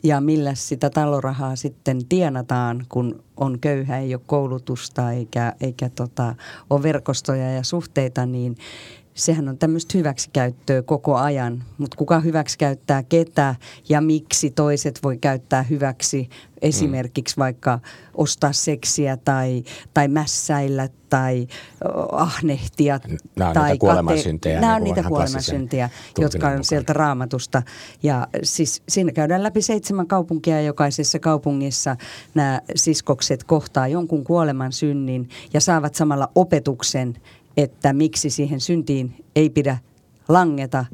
ja 0.05 0.21
millä 0.21 0.55
sitä 0.55 0.91
talorahaa 0.91 1.57
sitten 1.57 2.07
tienataan, 2.09 2.87
kun 2.89 3.23
on 3.37 3.59
köyhä, 3.59 3.99
ei 3.99 4.15
ole 4.15 4.23
koulutusta 4.27 5.13
eikä, 5.13 5.53
eikä 5.61 5.89
tota, 5.89 6.35
ole 6.71 6.83
verkostoja 6.83 7.53
ja 7.53 7.63
suhteita, 7.63 8.27
niin 8.27 8.57
sehän 9.15 9.49
on 9.49 9.59
tämmöistä 9.59 9.99
hyväksikäyttöä 9.99 10.83
koko 10.83 11.17
ajan, 11.17 11.65
mutta 11.79 11.97
kuka 11.97 12.21
hyväksikäyttää 12.21 13.03
ketä 13.03 13.55
ja 13.89 14.01
miksi 14.01 14.51
toiset 14.51 15.01
voi 15.03 15.19
käyttää 15.19 15.63
hyväksi 15.63 16.29
esimerkiksi 16.63 17.37
mm. 17.37 17.41
vaikka 17.41 17.79
ostaa 18.15 18.53
seksiä 18.53 19.17
tai, 19.17 19.65
tai 19.95 20.09
mässäillä 20.09 20.89
tai 21.09 21.47
ahnehtia. 22.13 23.01
Nämä 23.37 23.49
on 23.49 23.55
tai 23.55 23.71
niitä 23.71 23.81
kuolemansyntejä. 23.81 24.61
Nämä 24.61 24.75
on 24.75 24.85
niin 24.85 24.95
niitä 24.95 25.09
kuolemansyntejä, 25.09 25.91
jotka 26.19 26.47
on 26.47 26.53
mukaan. 26.53 26.65
sieltä 26.65 26.93
raamatusta. 26.93 27.63
Ja 28.03 28.29
siis 28.43 28.83
siinä 28.89 29.13
käydään 29.13 29.43
läpi 29.43 29.63
seitsemän 29.63 30.07
kaupunkia 30.07 30.55
ja 30.55 30.63
jokaisessa 30.63 31.19
kaupungissa 31.19 31.97
nämä 32.35 32.61
siskokset 32.75 33.45
kohtaa 33.45 33.89
jonkun 33.89 34.25
kuoleman 34.25 34.73
synnin 34.73 35.29
ja 35.53 35.61
saavat 35.61 35.95
samalla 35.95 36.31
opetuksen– 36.35 37.15
että 37.57 37.93
miksi 37.93 38.31
siihen 38.31 38.61
syntiin 38.61 39.25
ei 39.37 39.51
pidä 39.51 39.79
langeta. 40.29 40.85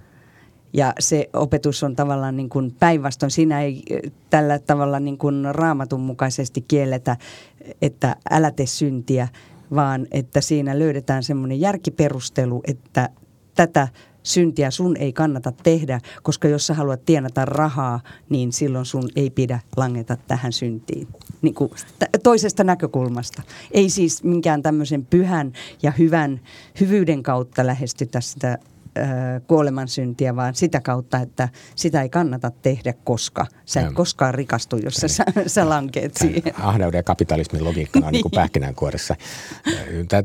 Ja 0.72 0.92
se 0.98 1.30
opetus 1.32 1.82
on 1.82 1.96
tavallaan 1.96 2.36
niin 2.36 2.48
kuin 2.48 2.74
päinvastoin. 2.80 3.30
Siinä 3.30 3.62
ei 3.62 3.82
tällä 4.30 4.58
tavalla 4.58 5.00
niin 5.00 5.18
kuin 5.18 5.44
raamatun 5.50 6.00
mukaisesti 6.00 6.64
kielletä, 6.68 7.16
että 7.82 8.16
älä 8.30 8.50
tee 8.50 8.66
syntiä, 8.66 9.28
vaan 9.74 10.06
että 10.10 10.40
siinä 10.40 10.78
löydetään 10.78 11.22
semmoinen 11.22 11.60
järkiperustelu, 11.60 12.60
että 12.66 13.08
tätä 13.54 13.88
syntiä 14.32 14.70
sun 14.70 14.96
ei 14.96 15.12
kannata 15.12 15.52
tehdä, 15.62 16.00
koska 16.22 16.48
jos 16.48 16.66
sä 16.66 16.74
haluat 16.74 17.04
tienata 17.04 17.44
rahaa, 17.44 18.00
niin 18.28 18.52
silloin 18.52 18.86
sun 18.86 19.08
ei 19.16 19.30
pidä 19.30 19.60
langeta 19.76 20.16
tähän 20.28 20.52
syntiin. 20.52 21.08
Niin 21.42 21.54
kuin 21.54 21.70
toisesta 22.22 22.64
näkökulmasta. 22.64 23.42
Ei 23.70 23.90
siis 23.90 24.24
minkään 24.24 24.62
tämmöisen 24.62 25.06
pyhän 25.06 25.52
ja 25.82 25.90
hyvän, 25.90 26.40
hyvyyden 26.80 27.22
kautta 27.22 27.66
lähestytä 27.66 28.20
sitä 28.20 28.58
kuolemansyntiä, 29.46 30.36
vaan 30.36 30.54
sitä 30.54 30.80
kautta, 30.80 31.18
että 31.18 31.48
sitä 31.76 32.02
ei 32.02 32.08
kannata 32.08 32.50
tehdä, 32.62 32.94
koska 33.04 33.46
sä 33.64 33.80
et 33.80 33.92
koskaan 33.92 34.34
rikastu, 34.34 34.76
jos 34.76 34.94
sä, 34.94 35.08
sä, 35.08 35.24
sä 35.46 35.68
lankeet 35.68 36.16
siihen. 36.16 36.52
Ahneuden 36.60 36.98
ja 36.98 37.02
kapitalismin 37.02 37.64
logiikkana 37.64 38.06
on 38.06 38.12
niin 38.12 38.22
kuin 38.22 38.32
pähkinänkuoressa. 38.34 39.16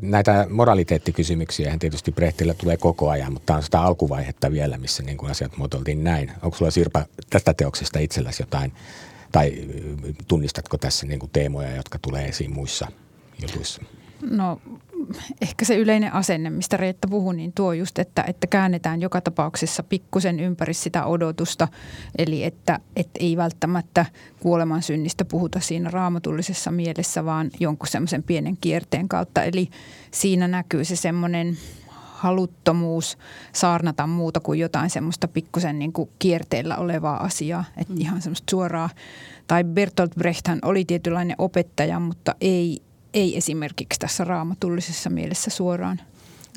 Näitä 0.02 0.48
moraliteettikysymyksiä 0.50 1.78
tietysti 1.80 2.12
Brehtillä 2.12 2.54
tulee 2.54 2.78
koko 2.78 3.10
ajan, 3.10 3.34
mutta 3.34 3.56
on 3.56 3.64
sitä 3.64 3.82
alkuvaihetta 3.82 4.52
vielä, 4.52 4.78
missä 4.78 5.04
niin 5.04 5.18
kuin 5.18 5.32
asiat 5.32 5.58
muotoiltiin 5.58 6.04
näin. 6.04 6.32
Onko 6.42 6.58
sulla 6.58 6.72
Sirpa 6.72 7.06
tästä 7.30 7.54
teoksesta 7.54 8.00
itselläsi 8.00 8.44
jotain, 8.44 8.72
tai 9.32 9.54
tunnistatko 10.28 10.78
tässä 10.78 11.06
niin 11.06 11.20
kuin 11.20 11.30
teemoja, 11.34 11.76
jotka 11.76 12.00
tulee 12.02 12.26
esiin 12.26 12.54
muissa 12.54 12.88
jutuissa? 13.42 13.82
No 14.22 14.62
ehkä 15.42 15.66
se 15.66 15.78
yleinen 15.78 16.14
asenne, 16.14 16.50
mistä 16.50 16.78
Reetta 16.78 17.08
puhui, 17.08 17.36
niin 17.36 17.54
tuo 17.54 17.74
just, 17.74 18.00
että, 18.00 18.24
että 18.28 18.48
käännetään 18.48 19.02
joka 19.02 19.22
tapauksessa 19.22 19.84
pikkusen 19.84 20.40
ympäri 20.40 20.74
sitä 20.74 21.06
odotusta. 21.06 21.68
Eli 22.18 22.44
että, 22.44 22.80
että 22.96 23.20
ei 23.20 23.38
välttämättä 23.38 24.06
kuoleman 24.40 24.82
synnistä 24.82 25.26
puhuta 25.26 25.60
siinä 25.60 25.90
raamatullisessa 25.90 26.72
mielessä, 26.72 27.26
vaan 27.26 27.50
jonkun 27.60 27.88
semmoisen 27.88 28.24
pienen 28.24 28.58
kierteen 28.62 29.10
kautta. 29.10 29.44
Eli 29.44 29.70
siinä 30.12 30.48
näkyy 30.48 30.86
se 30.86 30.96
semmoinen 30.96 31.58
haluttomuus 32.16 33.18
saarnata 33.54 34.08
muuta 34.08 34.40
kuin 34.40 34.60
jotain 34.60 34.90
semmoista 34.90 35.28
pikkusen 35.28 35.80
niin 35.80 35.94
kuin 35.94 36.10
kierteellä 36.20 36.78
olevaa 36.78 37.24
asiaa. 37.24 37.64
Että 37.78 37.94
mm. 37.94 38.02
ihan 38.02 38.22
semmoista 38.22 38.52
suoraa. 38.52 38.90
Tai 39.48 39.64
Bertolt 39.64 40.16
Brechthän 40.16 40.60
oli 40.62 40.86
tietynlainen 40.86 41.36
opettaja, 41.38 42.00
mutta 42.00 42.36
ei, 42.42 42.82
ei 43.16 43.38
esimerkiksi 43.38 44.00
tässä 44.00 44.24
raamatullisessa 44.24 45.10
mielessä 45.10 45.50
suoraan. 45.50 46.02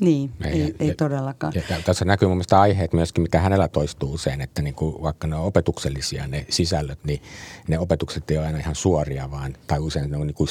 Niin, 0.01 0.31
ei, 0.45 0.61
ei, 0.61 0.75
ei 0.79 0.95
todellakaan. 0.95 1.53
Ja 1.55 1.81
tässä 1.85 2.05
näkyy 2.05 2.27
mun 2.27 2.37
mielestä 2.37 2.59
aiheet 2.59 2.93
myöskin, 2.93 3.21
mikä 3.21 3.39
hänellä 3.39 3.67
toistuu 3.67 4.13
usein, 4.13 4.41
että 4.41 4.61
niin 4.61 4.75
kuin 4.75 5.01
vaikka 5.01 5.27
ne 5.27 5.35
on 5.35 5.45
opetuksellisia 5.45 6.27
ne 6.27 6.45
sisällöt, 6.49 6.99
niin 7.03 7.21
ne 7.67 7.79
opetukset 7.79 8.31
ei 8.31 8.37
ole 8.37 8.45
aina 8.45 8.59
ihan 8.59 8.75
suoria, 8.75 9.31
vaan, 9.31 9.57
tai 9.67 9.79
usein 9.79 10.11
ne 10.11 10.17
on 10.17 10.27
niin 10.27 10.35
kuin, 10.35 10.49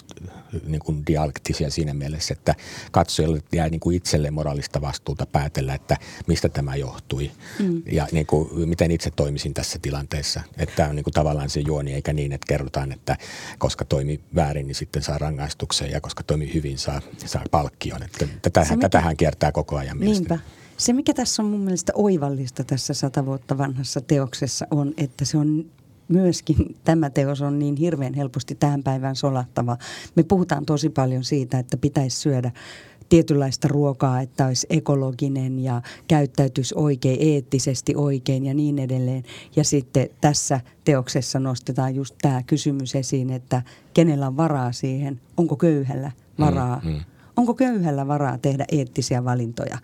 niin 0.67 0.81
kuin 0.81 1.07
dialektisia 1.07 1.71
siinä 1.71 1.95
mielessä, 1.95 2.35
että 2.35 2.55
katsojalle 2.91 3.43
jää 3.53 3.69
niin 3.69 3.81
kuin 3.81 3.97
itselle 3.97 4.31
moraalista 4.31 4.81
vastuuta 4.81 5.27
päätellä, 5.27 5.75
että 5.75 5.97
mistä 6.27 6.49
tämä 6.49 6.77
johtui 6.77 7.31
mm. 7.59 7.83
ja 7.93 8.07
niin 8.13 8.27
kuin, 8.27 8.69
miten 8.69 8.91
itse 8.91 9.11
toimisin 9.11 9.55
tässä 9.55 9.79
tilanteessa. 9.83 10.41
Että 10.57 10.77
tämä 10.77 10.89
on 10.89 10.97
niin 10.97 11.05
kuin 11.05 11.15
tavallaan 11.15 11.51
se 11.51 11.61
juoni, 11.61 11.95
eikä 11.95 12.13
niin, 12.13 12.33
että 12.33 12.47
kerrotaan, 12.49 12.93
että 12.93 13.17
koska 13.59 13.85
toimi 13.85 14.21
väärin, 14.35 14.67
niin 14.67 14.75
sitten 14.75 15.03
saa 15.03 15.19
rangaistuksen 15.19 15.91
ja 15.91 16.01
koska 16.01 16.23
toimi 16.23 16.55
hyvin, 16.55 16.79
saa, 16.79 17.01
saa 17.27 17.45
palkkion. 17.51 18.03
Että 18.03 18.29
tätähän, 18.43 18.81
tätähän 18.81 19.17
kiertää 19.17 19.38
kiertää 19.39 19.53
koko 19.53 19.77
ajan 19.77 19.99
mielestäni. 19.99 20.29
Niinpä. 20.29 20.39
Se, 20.77 20.93
mikä 20.93 21.15
tässä 21.15 21.43
on 21.43 21.49
mun 21.49 21.61
mielestä 21.61 21.93
oivallista 21.97 22.65
tässä 22.65 22.95
sata 22.95 23.27
vuotta 23.27 23.59
vanhassa 23.59 24.01
teoksessa 24.01 24.67
on, 24.71 24.95
että 24.97 25.25
se 25.25 25.39
on 25.39 25.65
myöskin 26.09 26.57
tämä 26.85 27.11
teos 27.11 27.43
on 27.43 27.59
niin 27.59 27.77
hirveän 27.77 28.15
helposti 28.15 28.55
tähän 28.55 28.83
päivään 28.83 29.17
solattava. 29.17 29.77
Me 30.15 30.23
puhutaan 30.23 30.67
tosi 30.67 30.91
paljon 30.91 31.25
siitä, 31.25 31.59
että 31.59 31.77
pitäisi 31.77 32.17
syödä 32.17 32.53
tietynlaista 33.09 33.69
ruokaa, 33.69 34.21
että 34.21 34.47
olisi 34.47 34.67
ekologinen 34.71 35.59
ja 35.59 35.83
käyttäytyisi 36.09 36.75
oikein, 36.77 37.19
eettisesti 37.21 37.95
oikein 37.97 38.47
ja 38.47 38.55
niin 38.55 38.79
edelleen. 38.79 39.23
Ja 39.57 39.65
sitten 39.65 40.09
tässä 40.21 40.61
teoksessa 40.85 41.41
nostetaan 41.41 41.95
just 41.95 42.15
tämä 42.23 42.43
kysymys 42.43 42.95
esiin, 42.95 43.31
että 43.31 43.63
kenellä 43.95 44.27
on 44.27 44.37
varaa 44.37 44.73
siihen, 44.73 45.21
onko 45.37 45.57
köyhällä 45.57 46.13
varaa. 46.39 46.81
Mm, 46.85 46.91
mm 46.91 47.01
onko 47.39 47.55
köyhällä 47.55 48.09
varaa 48.09 48.39
tehdä 48.39 48.65
eettisiä 48.73 49.25
valintoja? 49.25 49.79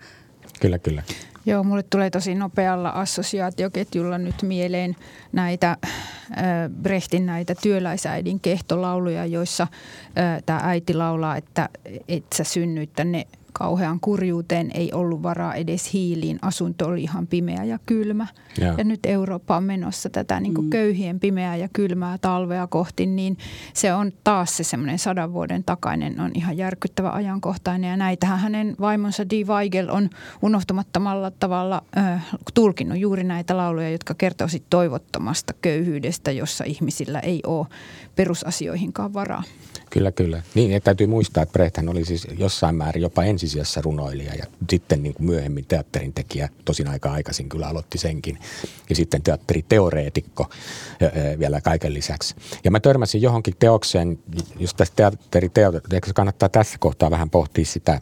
Kyllä, 0.61 0.79
kyllä. 0.79 1.03
Joo, 1.45 1.63
mulle 1.63 1.83
tulee 1.83 2.09
tosi 2.09 2.35
nopealla 2.35 2.89
assosiaatioketjulla 2.89 4.17
nyt 4.17 4.41
mieleen 4.41 4.95
näitä 5.31 5.69
äh, 5.71 6.43
Brehtin 6.81 7.25
näitä 7.25 7.55
työläisäidin 7.55 8.39
kehtolauluja, 8.39 9.25
joissa 9.25 9.63
äh, 9.63 10.43
tämä 10.45 10.59
äiti 10.63 10.93
laulaa, 10.93 11.37
että 11.37 11.69
et 12.07 12.25
sä 12.35 12.43
synnyit 12.43 12.93
tänne 12.93 13.27
kauhean 13.59 13.99
kurjuuteen, 13.99 14.71
ei 14.73 14.93
ollut 14.93 15.23
varaa 15.23 15.55
edes 15.55 15.93
hiiliin, 15.93 16.39
asunto 16.41 16.87
oli 16.87 17.03
ihan 17.03 17.27
pimeä 17.27 17.63
ja 17.63 17.79
kylmä. 17.85 18.27
Ja, 18.59 18.73
ja 18.77 18.83
nyt 18.83 18.99
Eurooppa 19.05 19.57
on 19.57 19.63
menossa 19.63 20.09
tätä 20.09 20.39
niin 20.39 20.53
kuin 20.53 20.65
mm. 20.65 20.69
köyhien 20.69 21.19
pimeää 21.19 21.55
ja 21.55 21.69
kylmää 21.73 22.17
talvea 22.17 22.67
kohti, 22.67 23.05
niin 23.05 23.37
se 23.73 23.93
on 23.93 24.11
taas 24.23 24.57
se 24.57 24.63
semmoinen 24.63 24.99
sadan 24.99 25.33
vuoden 25.33 25.63
takainen, 25.63 26.19
on 26.19 26.31
ihan 26.33 26.57
järkyttävä 26.57 27.11
ajankohtainen. 27.11 27.89
Ja 27.89 27.97
näitähän 27.97 28.39
hänen 28.39 28.75
vaimonsa 28.79 29.29
Di 29.29 29.43
Weigel 29.43 29.89
on 29.89 30.09
unohtumattomalla 30.41 31.31
tavalla 31.31 31.83
äh, 31.97 32.25
tulkinnut 32.53 32.97
juuri 32.97 33.23
näitä 33.23 33.57
lauluja, 33.57 33.89
jotka 33.89 34.13
kertoo 34.13 34.47
toivottomasta 34.69 35.53
köyhyydestä, 35.61 36.31
jossa 36.31 36.63
ihmisillä 36.63 37.19
ei 37.19 37.39
ole 37.45 37.67
perusasioihinkaan 38.15 39.13
varaa. 39.13 39.43
Kyllä, 39.95 40.11
kyllä. 40.11 40.43
Niin, 40.55 40.71
että 40.71 40.85
täytyy 40.85 41.07
muistaa, 41.07 41.43
että 41.43 41.53
Brechthän 41.53 41.89
oli 41.89 42.05
siis 42.05 42.27
jossain 42.37 42.75
määrin 42.75 43.01
jopa 43.01 43.23
ensisijassa 43.23 43.81
runoilija 43.81 44.35
ja 44.35 44.45
sitten 44.69 45.03
niin 45.03 45.13
kuin 45.13 45.25
myöhemmin 45.25 45.65
teatterin 45.65 46.13
tekijä, 46.13 46.49
tosin 46.65 46.87
aika 46.87 47.11
aikaisin 47.11 47.49
kyllä 47.49 47.67
aloitti 47.67 47.97
senkin. 47.97 48.39
Ja 48.89 48.95
sitten 48.95 49.21
teatteriteoreetikko 49.21 50.49
vielä 51.39 51.61
kaiken 51.61 51.93
lisäksi. 51.93 52.35
Ja 52.63 52.71
mä 52.71 52.79
törmäsin 52.79 53.21
johonkin 53.21 53.55
teokseen, 53.59 54.19
just 54.59 54.77
tästä 54.77 54.95
teatteriteoreetikko, 54.95 56.11
kannattaa 56.15 56.49
tässä 56.49 56.77
kohtaa 56.79 57.11
vähän 57.11 57.29
pohtia 57.29 57.65
sitä, 57.65 58.01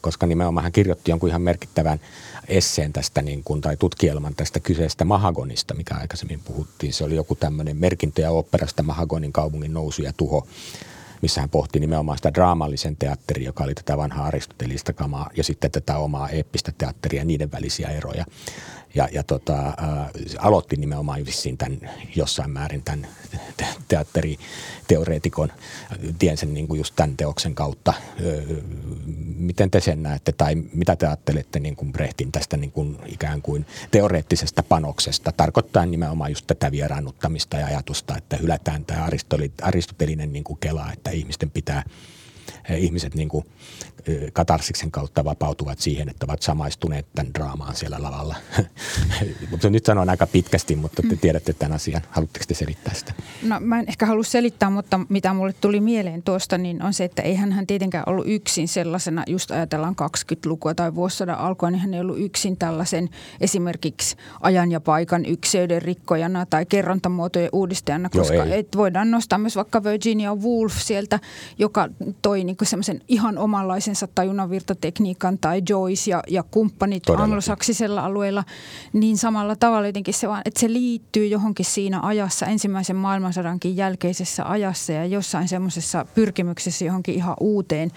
koska 0.00 0.26
nimenomaan 0.26 0.62
hän 0.62 0.72
kirjoitti 0.72 1.10
jonkun 1.10 1.28
ihan 1.28 1.42
merkittävän 1.42 2.00
esseen 2.48 2.92
tästä 2.92 3.22
niin 3.22 3.44
kuin, 3.44 3.60
tai 3.60 3.76
tutkielman 3.76 4.34
tästä 4.34 4.60
kyseistä 4.60 5.04
Mahagonista, 5.04 5.74
mikä 5.74 5.94
aikaisemmin 5.94 6.40
puhuttiin. 6.44 6.92
Se 6.92 7.04
oli 7.04 7.14
joku 7.14 7.34
tämmöinen 7.34 7.76
merkintöjä 7.76 8.26
ja 8.26 8.30
operasta 8.30 8.82
Mahagonin 8.82 9.32
kaupungin 9.32 9.72
nousu 9.72 10.02
ja 10.02 10.12
tuho 10.16 10.46
missä 11.22 11.40
hän 11.40 11.50
pohti 11.50 11.80
nimenomaan 11.80 12.18
sitä 12.18 12.34
draamallisen 12.34 12.96
teatteria, 12.96 13.46
joka 13.46 13.64
oli 13.64 13.74
tätä 13.74 13.96
vanhaa 13.96 14.26
aristotelista 14.26 14.92
kamaa, 14.92 15.30
ja 15.36 15.44
sitten 15.44 15.70
tätä 15.70 15.98
omaa 15.98 16.28
eeppistä 16.28 16.72
teatteria 16.78 17.24
niiden 17.24 17.52
välisiä 17.52 17.88
eroja 17.88 18.24
ja, 18.94 19.08
ja 19.12 19.22
tota, 19.22 19.56
ää, 19.56 20.10
aloitti 20.38 20.76
nimenomaan 20.76 21.26
vissiin 21.26 21.58
tämän, 21.58 21.90
jossain 22.16 22.50
määrin 22.50 22.82
tämän 22.82 23.06
teatteriteoreetikon 23.88 25.52
tien 26.18 26.36
sen 26.36 26.54
niin 26.54 26.68
kuin 26.68 26.78
just 26.78 26.96
tämän 26.96 27.16
teoksen 27.16 27.54
kautta. 27.54 27.94
Miten 29.36 29.70
te 29.70 29.80
sen 29.80 30.02
näette 30.02 30.32
tai 30.32 30.54
mitä 30.54 30.96
te 30.96 31.06
ajattelette 31.06 31.60
niin 31.60 31.76
kuin 31.76 31.92
Brehtin 31.92 32.32
tästä 32.32 32.56
niin 32.56 32.72
kuin 32.72 32.98
ikään 33.06 33.42
kuin 33.42 33.66
teoreettisesta 33.90 34.62
panoksesta? 34.62 35.32
Tarkoittaa 35.32 35.86
nimenomaan 35.86 36.30
just 36.30 36.46
tätä 36.46 36.70
vieraannuttamista 36.70 37.56
ja 37.56 37.66
ajatusta, 37.66 38.16
että 38.16 38.36
hylätään 38.36 38.84
tämä 38.84 39.08
aristotelinen 39.62 40.32
niin 40.32 40.44
kuin 40.44 40.58
kela, 40.58 40.92
että 40.92 41.10
ihmisten 41.10 41.50
pitää– 41.50 41.82
ihmiset 42.76 43.14
niin 43.14 43.28
kuin 43.28 43.44
katarsiksen 44.32 44.90
kautta 44.90 45.24
vapautuvat 45.24 45.78
siihen, 45.78 46.08
että 46.08 46.26
ovat 46.28 46.42
samaistuneet 46.42 47.06
tämän 47.14 47.34
draamaan 47.34 47.76
siellä 47.76 48.02
lavalla. 48.02 48.36
mutta 49.50 49.70
nyt 49.70 49.84
sanon 49.84 50.10
aika 50.10 50.26
pitkästi, 50.26 50.76
mutta 50.76 51.02
te 51.10 51.16
tiedätte 51.16 51.52
tämän 51.52 51.72
asian. 51.72 52.02
Haluatteko 52.10 52.44
te 52.48 52.54
selittää 52.54 52.94
sitä? 52.94 53.14
No 53.42 53.60
mä 53.60 53.78
en 53.78 53.88
ehkä 53.88 54.06
halua 54.06 54.22
selittää, 54.22 54.70
mutta 54.70 55.00
mitä 55.08 55.34
mulle 55.34 55.52
tuli 55.52 55.80
mieleen 55.80 56.22
tuosta, 56.22 56.58
niin 56.58 56.82
on 56.82 56.94
se, 56.94 57.04
että 57.04 57.22
eihän 57.22 57.52
hän 57.52 57.66
tietenkään 57.66 58.04
ollut 58.06 58.24
yksin 58.28 58.68
sellaisena, 58.68 59.24
just 59.26 59.50
ajatellaan 59.50 59.96
20-lukua 60.02 60.74
tai 60.74 60.94
vuosisadan 60.94 61.38
alkua, 61.38 61.70
niin 61.70 61.80
hän 61.80 61.94
ei 61.94 62.00
ollut 62.00 62.20
yksin 62.20 62.56
tällaisen 62.56 63.08
esimerkiksi 63.40 64.16
ajan 64.40 64.72
ja 64.72 64.80
paikan 64.80 65.26
ykseyden 65.26 65.82
rikkojana 65.82 66.46
tai 66.46 66.66
kerrontamuotojen 66.66 67.50
uudistajana, 67.52 68.08
koska 68.08 68.34
Joo, 68.34 68.46
et 68.50 68.76
voidaan 68.76 69.10
nostaa 69.10 69.38
myös 69.38 69.56
vaikka 69.56 69.84
Virginia 69.84 70.34
Woolf 70.34 70.74
sieltä, 70.78 71.20
joka 71.58 71.88
toi 72.22 72.44
niin 72.44 72.56
semmoisen 72.66 73.00
ihan 73.08 73.38
omanlaisensa 73.38 74.08
tajunanvirtatekniikan 74.14 75.38
tai 75.38 75.62
Joyce 75.68 76.10
ja, 76.10 76.22
ja 76.28 76.42
kumppanit 76.42 77.02
Todellakin. 77.02 77.24
anglosaksisella 77.24 78.04
alueella, 78.04 78.44
niin 78.92 79.18
samalla 79.18 79.56
tavalla 79.56 79.86
jotenkin 79.86 80.14
se 80.14 80.28
vaan, 80.28 80.42
että 80.44 80.60
se 80.60 80.72
liittyy 80.72 81.26
johonkin 81.26 81.66
siinä 81.66 82.00
ajassa, 82.02 82.46
ensimmäisen 82.46 82.96
maailmansodankin 82.96 83.76
jälkeisessä 83.76 84.44
ajassa 84.44 84.92
ja 84.92 85.06
jossain 85.06 85.48
semmoisessa 85.48 86.06
pyrkimyksessä 86.14 86.84
johonkin 86.84 87.14
ihan 87.14 87.36
uuteen 87.40 87.90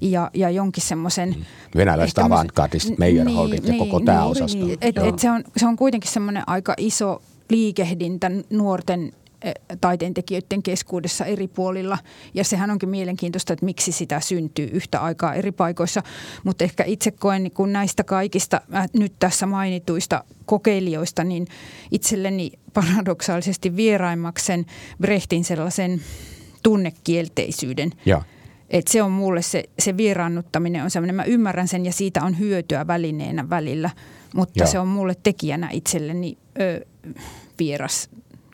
ja, 0.00 0.30
ja 0.34 0.50
jonkin 0.50 0.82
semmoisen... 0.82 1.28
Mm. 1.28 1.44
Venäläistä 1.76 2.24
avantgardista, 2.24 2.92
Meyerholdit 2.98 3.62
niin, 3.62 3.74
ja 3.74 3.78
koko 3.78 3.98
niin, 3.98 4.06
tämä 4.06 4.24
osasto. 4.24 4.64
Niin. 4.64 4.78
Et, 4.80 4.98
et 4.98 5.18
se, 5.18 5.30
on, 5.30 5.44
se 5.56 5.66
on 5.66 5.76
kuitenkin 5.76 6.10
semmoinen 6.10 6.42
aika 6.46 6.74
iso 6.76 7.22
liikehdintä 7.50 8.30
nuorten 8.50 9.12
taiteentekijöiden 9.80 10.62
keskuudessa 10.62 11.24
eri 11.24 11.48
puolilla. 11.48 11.98
Ja 12.34 12.44
sehän 12.44 12.70
onkin 12.70 12.88
mielenkiintoista, 12.88 13.52
että 13.52 13.64
miksi 13.64 13.92
sitä 13.92 14.20
syntyy 14.20 14.68
yhtä 14.72 15.00
aikaa 15.00 15.34
eri 15.34 15.52
paikoissa. 15.52 16.02
Mutta 16.44 16.64
ehkä 16.64 16.84
itse 16.84 17.10
koen 17.10 17.42
niin 17.42 17.52
kun 17.52 17.72
näistä 17.72 18.04
kaikista 18.04 18.60
äh, 18.74 18.88
nyt 18.92 19.12
tässä 19.18 19.46
mainituista 19.46 20.24
kokeilijoista, 20.44 21.24
niin 21.24 21.46
itselleni 21.90 22.52
paradoksaalisesti 22.74 23.76
vieraimmaksen 23.76 24.66
Brehtin 25.00 25.44
sellaisen 25.44 26.00
tunnekielteisyyden. 26.62 27.90
Ja. 28.06 28.22
Et 28.70 28.88
se 28.88 29.02
on 29.02 29.10
mulle 29.10 29.42
se, 29.42 29.64
se 29.78 29.96
vieraannuttaminen 29.96 30.84
on 30.84 30.90
sellainen, 30.90 31.16
mä 31.16 31.24
ymmärrän 31.24 31.68
sen 31.68 31.86
ja 31.86 31.92
siitä 31.92 32.24
on 32.24 32.38
hyötyä 32.38 32.86
välineenä 32.86 33.50
välillä, 33.50 33.90
mutta 34.34 34.62
ja. 34.62 34.66
se 34.66 34.78
on 34.78 34.88
mulle 34.88 35.14
tekijänä 35.22 35.68
itselleni 35.72 36.38
ö, 36.60 36.86
vieras 37.58 38.10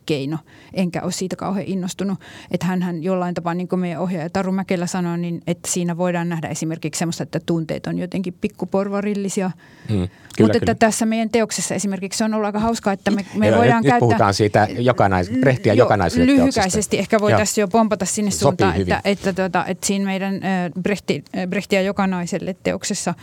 keino, 0.09 0.39
enkä 0.75 1.03
ole 1.03 1.13
siitä 1.13 1.37
kauhean 1.37 1.67
innostunut. 1.67 2.19
Että 2.51 2.67
hän 2.67 3.03
jollain 3.03 3.35
tapaa, 3.35 3.55
niin 3.55 3.69
kuin 3.69 3.81
meidän 3.81 4.01
ohjaaja 4.01 4.31
Taru 4.31 4.53
Mäkelä 4.53 4.87
sanoi, 4.87 5.19
niin 5.19 5.41
että 5.47 5.71
siinä 5.71 5.97
voidaan 5.97 6.29
nähdä 6.29 6.49
esimerkiksi 6.49 6.99
semmoista, 6.99 7.23
että 7.23 7.41
tunteet 7.47 7.87
on 7.87 7.99
jotenkin 7.99 8.35
pikkuporvarillisia. 8.41 9.51
Mm, 9.91 10.09
Mutta 10.41 10.59
että 10.59 10.75
tässä 10.75 11.07
meidän 11.07 11.31
teoksessa 11.31 11.75
esimerkiksi 11.75 12.19
se 12.19 12.25
on 12.25 12.35
ollut 12.35 12.47
aika 12.47 12.59
hauskaa, 12.59 12.93
että 12.93 13.11
me, 13.11 13.27
me 13.35 13.49
Joo, 13.49 13.59
voidaan 13.59 13.83
nyt, 13.83 13.91
käyttää... 13.91 13.95
Nyt 13.95 14.01
puhutaan 14.01 14.35
siitä 14.35 14.69
jokanais, 14.79 15.31
Brehtiä 15.41 15.73
jo, 15.73 15.85
jokanaiselle 15.85 16.27
Lyhykäisesti 16.27 16.97
teoksesta. 16.97 16.97
ehkä 16.97 17.21
voitaisiin 17.21 17.63
jo 17.63 17.69
pompata 17.69 18.05
sinne 18.05 18.31
suuntaan, 18.31 18.77
että, 18.77 19.01
että, 19.05 19.33
tuota, 19.33 19.65
että 19.67 19.87
siinä 19.87 20.05
meidän 20.05 20.41
Brehti, 20.83 21.25
Brehtiä 21.49 21.81
jokanaiselle 21.81 22.57
teoksessa 22.63 23.15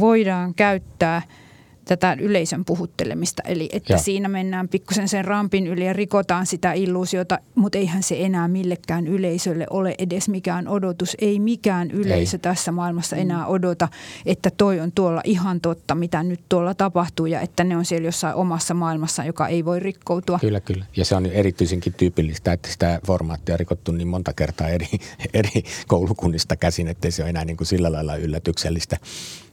voidaan 0.00 0.54
käyttää– 0.54 1.22
tätä 1.86 2.16
yleisön 2.20 2.64
puhuttelemista. 2.64 3.42
Eli 3.46 3.68
että 3.72 3.92
ja. 3.92 3.98
siinä 3.98 4.28
mennään 4.28 4.68
pikkusen 4.68 5.08
sen 5.08 5.24
rampin 5.24 5.66
yli 5.66 5.86
ja 5.86 5.92
rikotaan 5.92 6.46
sitä 6.46 6.72
illuusiota, 6.72 7.38
mutta 7.54 7.78
eihän 7.78 8.02
se 8.02 8.16
enää 8.18 8.48
millekään 8.48 9.06
yleisölle 9.06 9.66
ole 9.70 9.94
edes 9.98 10.28
mikään 10.28 10.68
odotus. 10.68 11.16
Ei 11.20 11.40
mikään 11.40 11.90
yleisö 11.90 12.36
ei. 12.36 12.38
tässä 12.38 12.72
maailmassa 12.72 13.16
enää 13.16 13.44
mm. 13.44 13.50
odota, 13.50 13.88
että 14.26 14.50
toi 14.56 14.80
on 14.80 14.92
tuolla 14.92 15.20
ihan 15.24 15.60
totta, 15.60 15.94
mitä 15.94 16.22
nyt 16.22 16.40
tuolla 16.48 16.74
tapahtuu 16.74 17.26
ja 17.26 17.40
että 17.40 17.64
ne 17.64 17.76
on 17.76 17.84
siellä 17.84 18.08
jossain 18.08 18.34
omassa 18.34 18.74
maailmassa, 18.74 19.24
joka 19.24 19.48
ei 19.48 19.64
voi 19.64 19.80
rikkoutua. 19.80 20.38
Kyllä, 20.38 20.60
kyllä. 20.60 20.84
Ja 20.96 21.04
se 21.04 21.14
on 21.14 21.26
erityisenkin 21.26 21.92
tyypillistä, 21.92 22.52
että 22.52 22.68
sitä 22.72 23.00
formaattia 23.06 23.54
on 23.54 23.58
rikottu 23.58 23.92
niin 23.92 24.08
monta 24.08 24.32
kertaa 24.32 24.68
eri, 24.68 24.88
eri 25.34 25.62
koulukunnista 25.86 26.56
käsin, 26.56 26.88
että 26.88 27.10
se 27.10 27.22
on 27.22 27.28
enää 27.28 27.44
niin 27.44 27.56
kuin 27.56 27.66
sillä 27.66 27.92
lailla 27.92 28.16
yllätyksellistä. 28.16 28.96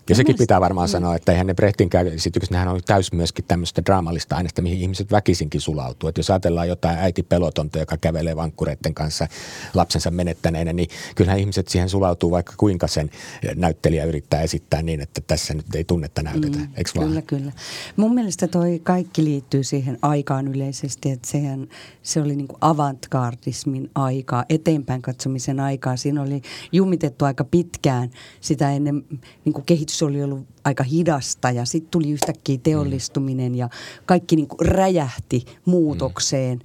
Ja 0.10 0.16
sekin 0.16 0.36
pitää 0.38 0.62
varmaan 0.62 0.89
mm. 0.89 0.92
sanoa, 0.92 1.16
että 1.16 1.32
eihän 1.32 1.48
ne 1.48 1.54
Brehtin 1.54 1.89
esitykset, 2.13 2.52
nehän 2.52 2.68
on 2.68 2.82
täys 2.86 3.13
myöskin 3.13 3.46
tämmöistä 3.46 3.82
draamallista 3.86 4.36
aineesta, 4.36 4.62
mihin 4.62 4.80
ihmiset 4.80 5.12
väkisinkin 5.12 5.62
sulautuu. 5.62 6.10
Että 6.10 6.20
jos 6.20 6.30
ajatellaan 6.30 6.68
jotain 6.68 6.98
äiti 6.98 7.24
pelotonta, 7.24 7.80
joka 7.80 7.98
kävelee 7.98 8.36
vankkureiden 8.36 8.94
kanssa 8.94 9.28
lapsensa 9.74 10.12
menettäneenä, 10.12 10.74
niin 10.74 10.89
kyllähän 11.16 11.39
ihmiset 11.39 11.68
siihen 11.68 11.89
sulautuu, 11.89 12.32
vaikka 12.32 12.54
kuinka 12.58 12.88
sen 12.88 13.10
näyttelijä 13.56 14.06
yrittää 14.06 14.42
esittää 14.42 14.82
niin, 14.82 15.02
että 15.02 15.22
tässä 15.28 15.54
nyt 15.54 15.76
ei 15.76 15.84
tunnetta 15.84 16.24
näytetä. 16.24 16.58
Mm, 16.58 16.68
Eikö 16.76 16.92
kyllä, 16.94 17.13
vaan? 17.13 17.24
kyllä. 17.24 17.52
Mun 17.96 18.13
mielestä 18.13 18.48
toi 18.48 18.80
kaikki 18.84 19.24
liittyy 19.24 19.63
siihen 19.63 19.98
aikaan 20.02 20.48
yleisesti, 20.48 21.12
että 21.12 21.28
sehän, 21.28 21.68
se 22.04 22.22
oli 22.22 22.36
niin 22.36 22.48
avantgardismin 22.62 23.89
aikaa, 23.96 24.46
eteenpäin 24.50 25.02
katsomisen 25.02 25.60
aikaa. 25.60 25.98
Siinä 25.98 26.22
oli 26.22 26.42
jumitettu 26.72 27.26
aika 27.26 27.44
pitkään 27.44 28.10
sitä 28.42 28.72
ennen 28.72 29.04
niin 29.46 29.63
kehitys 29.66 29.92
kehitys 29.93 30.03
oli 30.03 30.23
ollut 30.23 30.47
aika 30.63 30.84
hidasta 30.84 31.51
ja 31.51 31.65
sitten 31.65 31.91
tuli 31.91 32.12
yhtäkkiä 32.12 32.58
teollistuminen 32.63 33.56
ja 33.56 33.69
kaikki 34.06 34.36
niin 34.36 34.47
kuin 34.47 34.67
räjähti 34.67 35.45
muutokseen. 35.65 36.60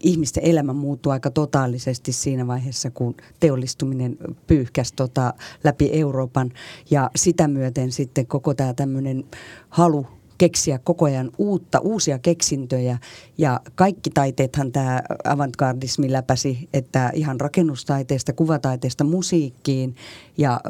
Ihmisten 0.00 0.44
elämä 0.44 0.72
muuttui 0.72 1.12
aika 1.12 1.30
totaalisesti 1.30 2.12
siinä 2.12 2.46
vaiheessa, 2.46 2.90
kun 2.90 3.14
teollistuminen 3.40 4.16
pyyhkäsi 4.46 4.94
tota 4.96 5.34
läpi 5.64 5.90
Euroopan 5.92 6.50
ja 6.90 7.10
sitä 7.16 7.48
myöten 7.48 7.92
sitten 7.92 8.26
koko 8.26 8.54
tämä 8.54 8.74
tämmöinen 8.74 9.24
halu 9.68 10.06
keksiä 10.38 10.78
koko 10.78 11.04
ajan 11.04 11.30
uutta, 11.38 11.78
uusia 11.80 12.18
keksintöjä. 12.18 12.98
Ja 13.38 13.60
kaikki 13.74 14.10
taiteethan 14.10 14.72
tämä 14.72 15.02
avantgardismi 15.24 16.12
läpäsi, 16.12 16.68
että 16.74 17.10
ihan 17.14 17.40
rakennustaiteesta, 17.40 18.32
kuvataiteesta 18.32 19.04
musiikkiin 19.04 19.94
ja 20.38 20.60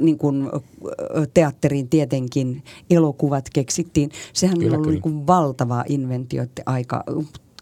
niin 0.00 0.18
kuin 0.18 0.50
teatteriin 1.34 1.88
tietenkin 1.88 2.62
elokuvat 2.90 3.50
keksittiin. 3.52 4.10
Sehän 4.32 4.58
kyllä, 4.58 4.70
on 4.70 4.74
ollut 4.74 4.84
kyllä. 4.84 4.94
Niin 4.94 5.02
kuin 5.02 5.26
valtava 5.26 5.84
inventioiden 5.88 6.64
aika. 6.66 7.04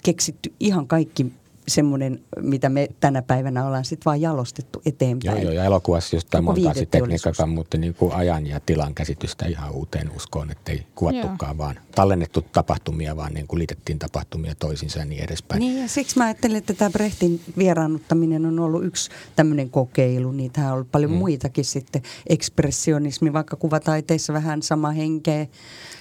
Keksitty 0.04 0.52
ihan 0.60 0.86
kaikki 0.86 1.26
semmoinen, 1.68 2.20
mitä 2.40 2.68
me 2.68 2.88
tänä 3.00 3.22
päivänä 3.22 3.66
ollaan 3.66 3.84
sitten 3.84 4.04
vaan 4.04 4.20
jalostettu 4.20 4.82
eteenpäin. 4.86 5.36
Joo, 5.36 5.44
joo 5.44 5.52
ja 5.52 5.64
elokuvassa 5.64 6.16
jostain 6.16 6.44
monta 6.44 6.72
tekniikkaa 6.90 7.46
muutti 7.46 7.78
niin 7.78 7.94
kuin 7.94 8.12
ajan 8.12 8.46
ja 8.46 8.60
tilan 8.60 8.94
käsitystä 8.94 9.46
ihan 9.46 9.70
uuteen 9.72 10.10
uskoon, 10.16 10.50
että 10.50 10.72
ei 10.72 10.86
kuvattukaan 10.94 11.56
joo. 11.56 11.58
vaan 11.58 11.80
tallennettu 11.94 12.42
tapahtumia, 12.42 13.16
vaan 13.16 13.34
niin 13.34 13.46
kuin 13.46 13.58
liitettiin 13.58 13.98
tapahtumia 13.98 14.54
toisinsa 14.54 14.98
ja 14.98 15.04
niin 15.04 15.24
edespäin. 15.24 15.60
Niin 15.60 15.80
ja 15.80 15.88
siksi 15.88 16.18
mä 16.18 16.24
ajattelin, 16.24 16.56
että 16.56 16.74
tämä 16.74 16.90
Brehtin 16.90 17.40
vieraannuttaminen 17.58 18.46
on 18.46 18.60
ollut 18.60 18.84
yksi 18.84 19.10
tämmöinen 19.36 19.70
kokeilu. 19.70 20.32
Niitä 20.32 20.66
on 20.66 20.72
ollut 20.72 20.92
paljon 20.92 21.10
mm. 21.10 21.16
muitakin 21.16 21.64
sitten. 21.64 22.02
Ekspressionismi, 22.26 23.32
vaikka 23.32 23.56
kuvataiteissa 23.56 24.32
vähän 24.32 24.62
sama 24.62 24.90
henkeä 24.90 25.46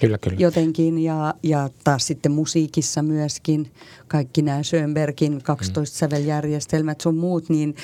kyllä, 0.00 0.18
kyllä. 0.18 0.36
jotenkin 0.40 0.98
ja, 0.98 1.34
ja 1.42 1.70
taas 1.84 2.06
sitten 2.06 2.32
musiikissa 2.32 3.02
myöskin 3.02 3.72
kaikki 4.08 4.42
nämä 4.42 4.62
Schönbergin 4.62 5.42
12 5.56 5.94
mm. 5.94 5.98
säveljärjestelmät 5.98 7.00
sun 7.00 7.16
muut, 7.16 7.48
niin 7.48 7.76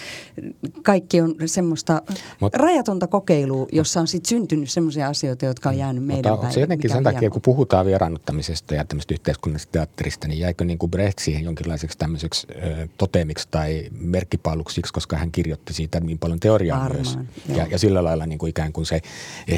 kaikki 0.82 1.20
on 1.20 1.34
semmoista 1.46 2.02
Mut, 2.40 2.54
rajatonta 2.54 3.06
kokeilua, 3.06 3.66
jossa 3.72 4.00
on 4.00 4.08
sitten 4.08 4.28
syntynyt 4.28 4.70
semmoisia 4.70 5.08
asioita, 5.08 5.44
jotka 5.44 5.68
on 5.68 5.78
jäänyt 5.78 6.04
meidän 6.04 6.32
mutta 6.32 6.54
se 6.54 6.60
jotenkin 6.60 6.90
sen 6.90 7.04
takia, 7.04 7.30
kun 7.30 7.42
puhutaan 7.42 7.86
vieraannuttamisesta 7.86 8.74
ja 8.74 8.84
tämmöistä 8.84 9.14
yhteiskunnallisesta 9.14 9.72
teatterista, 9.72 10.28
niin 10.28 10.38
jäikö 10.38 10.64
niin 10.64 10.78
kuin 10.78 10.90
Brecht 10.90 11.18
siihen 11.18 11.44
jonkinlaiseksi 11.44 11.98
tämmöiseksi 11.98 12.46
ö, 12.50 12.88
toteemiksi 12.98 13.48
tai 13.50 13.88
merkkipaaluksiksi, 14.00 14.92
koska 14.92 15.16
hän 15.16 15.32
kirjoitti 15.32 15.74
siitä 15.74 16.00
niin 16.00 16.18
paljon 16.18 16.40
teoriaa 16.40 16.80
Varmaan, 16.80 17.16
myös. 17.46 17.58
Ja, 17.58 17.66
ja 17.70 17.78
sillä 17.78 18.04
lailla 18.04 18.26
niin 18.26 18.38
kuin 18.38 18.50
ikään 18.50 18.72
kuin 18.72 18.86
se 18.86 19.00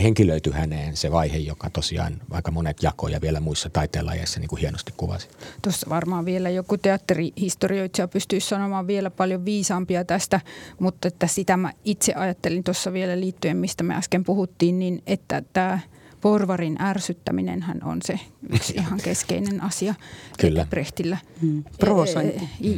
henkilöity 0.03 0.51
häneen 0.51 0.97
se 0.97 1.13
vaihe, 1.13 1.39
joka 1.39 1.71
tosiaan 1.71 2.21
aika 2.31 2.51
monet 2.51 2.83
jakoja 2.83 3.21
vielä 3.21 3.41
muissa 3.41 3.71
taiteenlajeissa 3.71 4.41
niin 4.41 4.49
kuin 4.49 4.61
hienosti 4.61 4.93
kuvasi. 4.97 5.29
Tuossa 5.63 5.87
varmaan 5.91 6.25
vielä 6.25 6.51
joku 6.51 6.79
teatterihistorioitsija 6.79 7.98
pystyisi 8.07 8.49
sanomaan 8.49 8.87
vielä 8.87 9.11
paljon 9.11 9.45
viisaampia 9.45 10.05
tästä, 10.05 10.41
mutta 10.81 11.09
että 11.09 11.27
sitä 11.27 11.57
mä 11.57 11.73
itse 11.85 12.15
ajattelin 12.15 12.65
tuossa 12.65 12.93
vielä 12.93 13.21
liittyen, 13.21 13.57
mistä 13.57 13.85
me 13.85 13.95
äsken 13.95 14.25
puhuttiin, 14.25 14.79
niin 14.79 15.03
että 15.07 15.43
tämä– 15.53 15.79
porvarin 16.21 16.83
ärsyttäminenhän 16.83 17.85
on 17.85 17.99
se 18.03 18.21
yksi 18.53 18.75
ihan 18.81 19.01
keskeinen 19.05 19.63
asia 19.63 19.95
Kyllä. 20.41 20.67
Brehtillä. 20.71 21.19
Mm. 21.43 21.65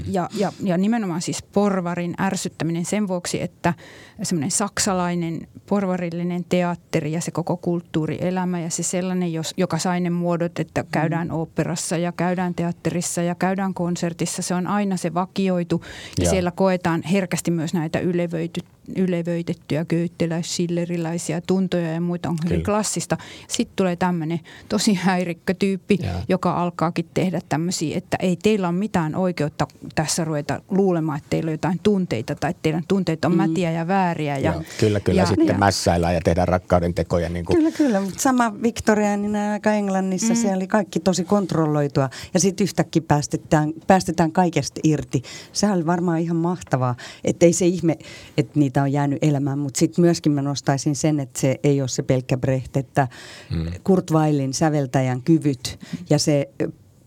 Ja, 0.07 0.29
ja, 0.35 0.53
ja 0.62 0.79
nimenomaan 0.79 1.22
siis 1.22 1.42
porvarin 1.42 2.14
ärsyttäminen 2.20 2.85
sen 2.85 3.09
vuoksi, 3.09 3.42
että 3.42 3.74
semmoinen 4.22 4.50
saksalainen 4.50 5.48
porvarillinen 5.66 6.44
teatteri 6.48 7.12
ja 7.12 7.20
se 7.20 7.31
koko 7.31 7.57
kulttuurielämä 7.57 8.61
ja 8.61 8.70
se 8.70 8.83
sellainen, 8.83 9.33
jos, 9.33 9.55
joka 9.57 9.79
sai 9.79 10.00
ne 10.00 10.11
muodot, 10.11 10.59
että 10.59 10.85
käydään 10.92 11.29
mm. 11.29 11.35
oopperassa 11.35 11.96
ja 11.96 12.12
käydään 12.12 12.55
teatterissa 12.55 13.22
ja 13.22 13.35
käydään 13.35 13.74
konsertissa, 13.74 14.42
se 14.42 14.55
on 14.55 14.66
aina 14.66 14.96
se 14.96 15.14
vakioitu 15.14 15.85
ja, 15.85 16.24
ja. 16.24 16.31
siellä 16.31 16.50
koetaan 16.50 17.03
herkästi 17.03 17.50
myös 17.50 17.74
näitä 17.74 18.00
ylevöity, 18.00 18.61
ylevöitettyjä 18.96 19.85
köytteläis-sillerilaisia 19.85 21.40
tuntoja 21.46 21.92
ja 21.92 22.00
muita 22.00 22.29
on 22.29 22.37
hyvin 22.44 22.62
Kyllä. 22.62 22.64
klassista. 22.64 23.16
Sitten 23.48 23.76
tulee 23.76 23.96
tämmöinen 23.96 24.40
tosi 24.68 24.94
häirikkötyyppi, 24.94 25.98
ja. 26.03 26.12
joka 26.29 26.62
alkaakin 26.62 27.07
tehdä 27.14 27.40
tämmöisiä, 27.48 27.98
että 27.98 28.16
ei 28.20 28.37
teillä 28.37 28.68
ole 28.68 28.76
mitään 28.76 29.14
oikeutta 29.14 29.66
tässä 29.94 30.24
ruveta 30.24 30.61
luulemaan, 30.68 31.18
että 31.18 31.31
teillä 31.31 31.48
on 31.48 31.55
jotain 31.55 31.81
tunteita 31.83 32.35
tai 32.35 32.50
että 32.50 32.62
teidän 32.62 32.85
tunteet 32.88 33.24
on 33.24 33.33
mm. 33.33 33.37
mätiä 33.37 33.70
ja 33.70 33.87
vääriä. 33.87 34.38
Ja, 34.38 34.62
kyllä, 34.81 35.00
kyllä. 35.00 35.20
Ja, 35.20 35.26
sitten 35.26 35.46
ja, 35.46 35.59
mässäillään 35.59 36.14
ja 36.14 36.20
tehdään 36.24 36.48
rakkauden 36.48 36.94
tekoja. 36.94 37.29
Niin 37.29 37.44
kuin. 37.44 37.57
Kyllä, 37.57 37.70
kyllä. 37.70 38.00
Mutta 38.00 38.20
sama 38.20 38.62
Victorianin 38.62 39.37
aika 39.37 39.72
Englannissa, 39.72 40.35
mm. 40.35 40.37
siellä 40.37 40.57
oli 40.57 40.66
kaikki 40.66 41.00
tosi 41.00 41.24
kontrolloitua 41.24 42.11
ja 42.35 42.40
sitten 42.40 42.64
yhtäkkiä 42.64 43.03
päästetään, 43.09 43.72
päästetään 43.87 44.33
kaikesta 44.33 44.81
irti. 44.85 45.22
Sehän 45.53 45.76
oli 45.76 45.87
varmaan 45.87 46.18
ihan 46.18 46.37
mahtavaa, 46.37 46.94
että 47.24 47.46
ei 47.46 47.53
se 47.53 47.66
ihme, 47.66 47.96
että 48.37 48.59
niitä 48.61 48.79
on 48.82 48.92
jäänyt 48.92 49.18
elämään, 49.22 49.58
mutta 49.58 49.78
sitten 49.78 50.02
myöskin 50.02 50.32
mä 50.32 50.42
nostaisin 50.42 50.96
sen, 50.96 51.20
että 51.20 51.40
se 51.40 51.60
ei 51.64 51.80
ole 51.80 51.88
se 51.88 52.02
pelkkä 52.02 52.36
Brecht, 52.36 52.76
että 52.76 53.08
mm. 53.50 53.66
Kurt 53.84 54.10
Weilin 54.10 54.54
säveltäjän 54.54 55.22
kyvyt 55.22 55.78
ja 56.10 56.18
se 56.18 56.48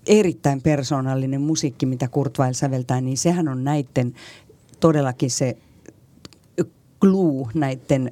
erittäin 0.08 0.62
persoonallinen 0.62 1.42
musiikki, 1.42 1.86
mitä 1.86 2.08
Kurt 2.08 2.40
Weil 2.40 2.54
säveltää, 2.54 3.02
niin 3.02 3.18
sehän 3.18 3.48
on 3.48 3.64
näiden 3.64 4.14
todellakin 4.80 5.32
se 5.32 5.58
glue 7.04 7.48
näiden 7.54 8.12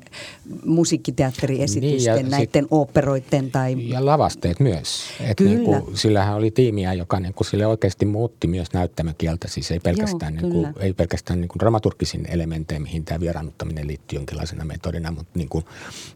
musiikkiteatteriesitysten, 0.66 2.16
niin, 2.16 2.30
näiden 2.30 2.64
sit, 2.64 2.72
operoiden 2.72 3.52
tai... 3.52 3.90
Ja 3.90 4.06
lavasteet 4.06 4.60
myös. 4.60 5.04
Et 5.20 5.38
Kyllä. 5.38 5.52
Niin 5.52 5.64
kuin, 5.64 5.98
sillähän 5.98 6.36
oli 6.36 6.52
tiimiä, 6.52 6.94
joka 6.94 7.20
niin 7.20 7.34
kuin, 7.34 7.48
sille 7.48 7.66
oikeasti 7.66 8.06
muutti 8.06 8.48
myös 8.48 8.74
näyttämökieltä. 8.74 9.48
Siis 9.48 9.72
ei 9.72 9.80
pelkästään, 9.80 10.34
Joo, 10.34 10.42
niin 10.42 10.52
kuin, 10.54 10.74
ei 10.80 10.94
pelkästään 10.94 11.42
niin 11.42 11.50
kuin 11.50 11.60
dramaturgisin 11.60 12.26
elementtejä, 12.30 12.80
mihin 12.80 13.06
tämä 13.06 13.20
vieraannuttaminen 13.20 13.88
liittyy 13.88 14.18
jonkinlaisena 14.18 14.66
metodina, 14.66 15.12
mutta 15.12 15.32
niin 15.34 15.50
kuin, 15.50 15.66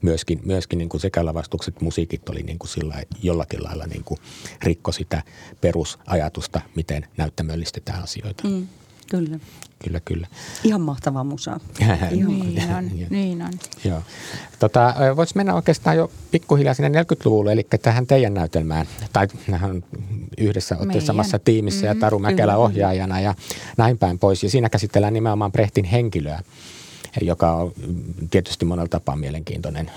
myöskin, 0.02 0.42
myöskin 0.46 0.78
niin 0.80 0.90
kuin 0.90 1.02
sekä 1.02 1.26
lavastukset, 1.26 1.82
musiikit 1.82 2.30
oli 2.30 2.44
niin 2.44 2.60
kuin 2.60 2.70
sillä, 2.70 3.04
jollakin 3.24 3.64
lailla 3.64 3.86
niin 3.86 4.04
kuin, 4.04 4.20
rikko 4.64 4.92
sitä 4.92 5.24
perusajatusta, 5.62 6.62
miten 6.76 7.08
näyttämöllistetään 7.18 8.04
asioita. 8.04 8.48
Mm. 8.48 8.68
Kyllä. 9.10 9.40
Kyllä, 9.84 10.00
kyllä. 10.06 10.28
Ihan 10.64 10.82
mahtava 10.82 11.24
musa. 11.24 11.60
niin 12.12 12.76
on, 12.78 12.92
niin 13.10 13.42
on. 13.42 13.52
Joo. 13.84 14.02
Tota, 14.60 14.96
Voisi 15.16 15.38
mennä 15.38 15.56
oikeastaan 15.56 15.98
jo 15.98 16.12
pikkuhiljaa 16.32 16.74
sinne 16.74 17.02
40-luvulle, 17.02 17.52
eli 17.52 17.68
tähän 17.82 18.08
teidän 18.08 18.34
näytelmään. 18.34 18.88
Tai 19.14 19.28
nähän 19.48 19.84
yhdessä 20.38 20.78
olette 20.78 21.02
samassa 21.02 21.40
tiimissä 21.40 21.88
ja 21.88 21.96
Taru 21.96 22.20
Mäkelä 22.20 22.58
ohjaajana 22.58 23.20
ja 23.20 23.36
näin 23.78 23.98
päin 23.98 24.20
pois. 24.20 24.44
Ja 24.44 24.50
siinä 24.50 24.70
käsitellään 24.70 25.14
nimenomaan 25.14 25.52
Brehtin 25.52 25.86
henkilöä 25.86 26.42
joka 27.22 27.54
on 27.54 27.72
tietysti 28.32 28.66
monella 28.66 28.88
tapaa 28.88 29.16
mielenkiintoinen 29.16 29.92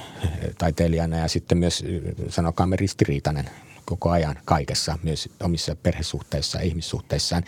taiteilijana 0.59 1.17
ja 1.17 1.29
sitten 1.29 1.59
myös 1.59 1.85
sanokaamme 2.29 2.77
ristiriitainen 2.77 3.51
koko 3.89 4.11
ajan 4.11 4.37
kaikessa, 4.45 4.99
myös 5.03 5.29
omissa 5.43 5.77
perhesuhteissa 5.77 6.59
ja 6.59 6.65
ihmissuhteissaan. 6.65 7.43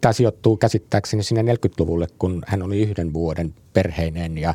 Tämä 0.00 0.12
sijoittuu 0.12 0.56
käsittääkseni 0.56 1.22
sinne 1.22 1.54
40-luvulle, 1.54 2.06
kun 2.18 2.42
hän 2.46 2.62
oli 2.62 2.82
yhden 2.82 3.12
vuoden 3.12 3.54
perheineen 3.72 4.38
ja 4.38 4.54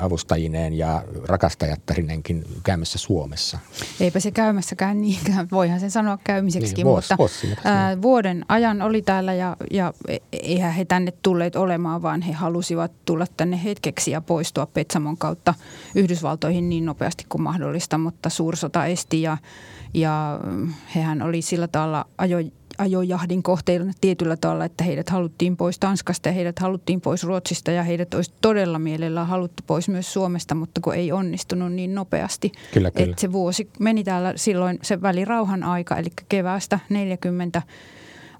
avustajineen 0.00 0.74
ja 0.74 1.02
rakastajattarinenkin 1.26 2.44
käymässä 2.62 2.98
Suomessa. 2.98 3.58
Eipä 4.00 4.20
se 4.20 4.30
käymässäkään 4.30 5.00
niinkään, 5.00 5.48
voihan 5.52 5.80
sen 5.80 5.90
sanoa 5.90 6.18
käymiseksi, 6.24 6.74
niin, 6.74 6.86
vuosi, 6.86 7.04
mutta 7.04 7.18
vuosi 7.18 7.56
ää, 7.64 8.02
vuoden 8.02 8.44
ajan 8.48 8.82
oli 8.82 9.02
täällä 9.02 9.34
ja, 9.34 9.56
ja 9.70 9.92
e, 10.08 10.16
eihän 10.32 10.72
he 10.72 10.84
tänne 10.84 11.12
tulleet 11.22 11.56
olemaan, 11.56 12.02
vaan 12.02 12.22
he 12.22 12.32
halusivat 12.32 12.92
tulla 13.04 13.26
tänne 13.36 13.64
hetkeksi 13.64 14.10
ja 14.10 14.20
poistua 14.20 14.66
Petsamon 14.66 15.18
kautta 15.18 15.54
Yhdysvaltoihin 15.94 16.68
niin 16.68 16.84
nopeasti 16.84 17.26
kuin 17.28 17.42
mahdollista, 17.42 17.98
mutta 17.98 18.30
suursota 18.30 18.86
esti 18.86 19.22
ja 19.22 19.36
ja 19.94 20.40
mm, 20.44 20.72
hehän 20.94 21.22
oli 21.22 21.42
sillä 21.42 21.68
tavalla 21.68 22.06
ajo, 22.18 22.38
ajojahdin 22.78 23.42
kohteilla 23.42 23.92
tietyllä 24.00 24.36
tavalla, 24.36 24.64
että 24.64 24.84
heidät 24.84 25.08
haluttiin 25.08 25.56
pois 25.56 25.78
Tanskasta 25.78 26.28
ja 26.28 26.32
heidät 26.32 26.58
haluttiin 26.58 27.00
pois 27.00 27.24
Ruotsista 27.24 27.70
ja 27.70 27.82
heidät 27.82 28.14
olisi 28.14 28.32
todella 28.40 28.78
mielellään 28.78 29.26
haluttu 29.26 29.62
pois 29.66 29.88
myös 29.88 30.12
Suomesta, 30.12 30.54
mutta 30.54 30.80
kun 30.80 30.94
ei 30.94 31.12
onnistunut 31.12 31.72
niin 31.72 31.94
nopeasti. 31.94 32.52
Kyllä, 32.74 32.90
kyllä. 32.90 33.10
Että 33.10 33.20
se 33.20 33.32
vuosi 33.32 33.68
meni 33.78 34.04
täällä 34.04 34.32
silloin 34.36 34.78
se 34.82 35.02
välirauhan 35.02 35.62
aika, 35.62 35.96
eli 35.96 36.08
keväästä 36.28 36.78
40 36.88 37.62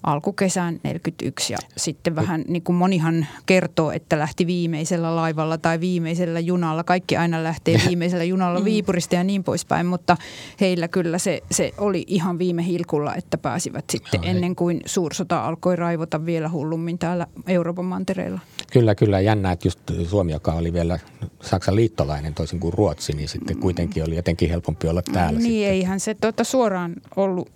alkukesään 0.06 0.80
41 0.82 1.52
ja 1.52 1.58
sitten 1.76 2.16
vähän 2.16 2.44
niin 2.48 2.62
kuin 2.62 2.76
monihan 2.76 3.26
kertoo, 3.46 3.90
että 3.90 4.18
lähti 4.18 4.46
viimeisellä 4.46 5.16
laivalla 5.16 5.58
tai 5.58 5.80
viimeisellä 5.80 6.40
junalla. 6.40 6.84
Kaikki 6.84 7.16
aina 7.16 7.42
lähtee 7.42 7.80
viimeisellä 7.88 8.24
junalla 8.24 8.58
mm. 8.58 8.64
Viipurista 8.64 9.14
ja 9.14 9.24
niin 9.24 9.44
poispäin, 9.44 9.86
mutta 9.86 10.16
heillä 10.60 10.88
kyllä 10.88 11.18
se, 11.18 11.42
se 11.50 11.72
oli 11.78 12.04
ihan 12.06 12.38
viime 12.38 12.66
hilkulla, 12.66 13.14
että 13.14 13.38
pääsivät 13.38 13.84
sitten 13.90 14.20
no, 14.20 14.26
ennen 14.26 14.56
kuin 14.56 14.80
suursota 14.86 15.46
alkoi 15.46 15.76
raivota 15.76 16.26
vielä 16.26 16.48
hullummin 16.48 16.98
täällä 16.98 17.26
Euroopan 17.46 17.84
mantereella. 17.84 18.40
Kyllä, 18.72 18.94
kyllä. 18.94 19.20
Jännä, 19.20 19.52
että 19.52 19.68
just 19.68 19.80
Suomi, 20.08 20.32
joka 20.32 20.52
oli 20.52 20.72
vielä 20.72 20.98
Saksan 21.42 21.76
liittolainen 21.76 22.34
toisin 22.34 22.60
kuin 22.60 22.72
Ruotsi, 22.72 23.12
niin 23.12 23.28
sitten 23.28 23.58
kuitenkin 23.58 24.04
oli 24.04 24.16
jotenkin 24.16 24.50
helpompi 24.50 24.88
olla 24.88 25.02
täällä. 25.02 25.38
Niin, 25.38 25.50
sitten. 25.50 25.70
eihän 25.70 26.00
se 26.00 26.14
tuota 26.14 26.44
suoraan 26.44 26.94
ollut 27.16 27.50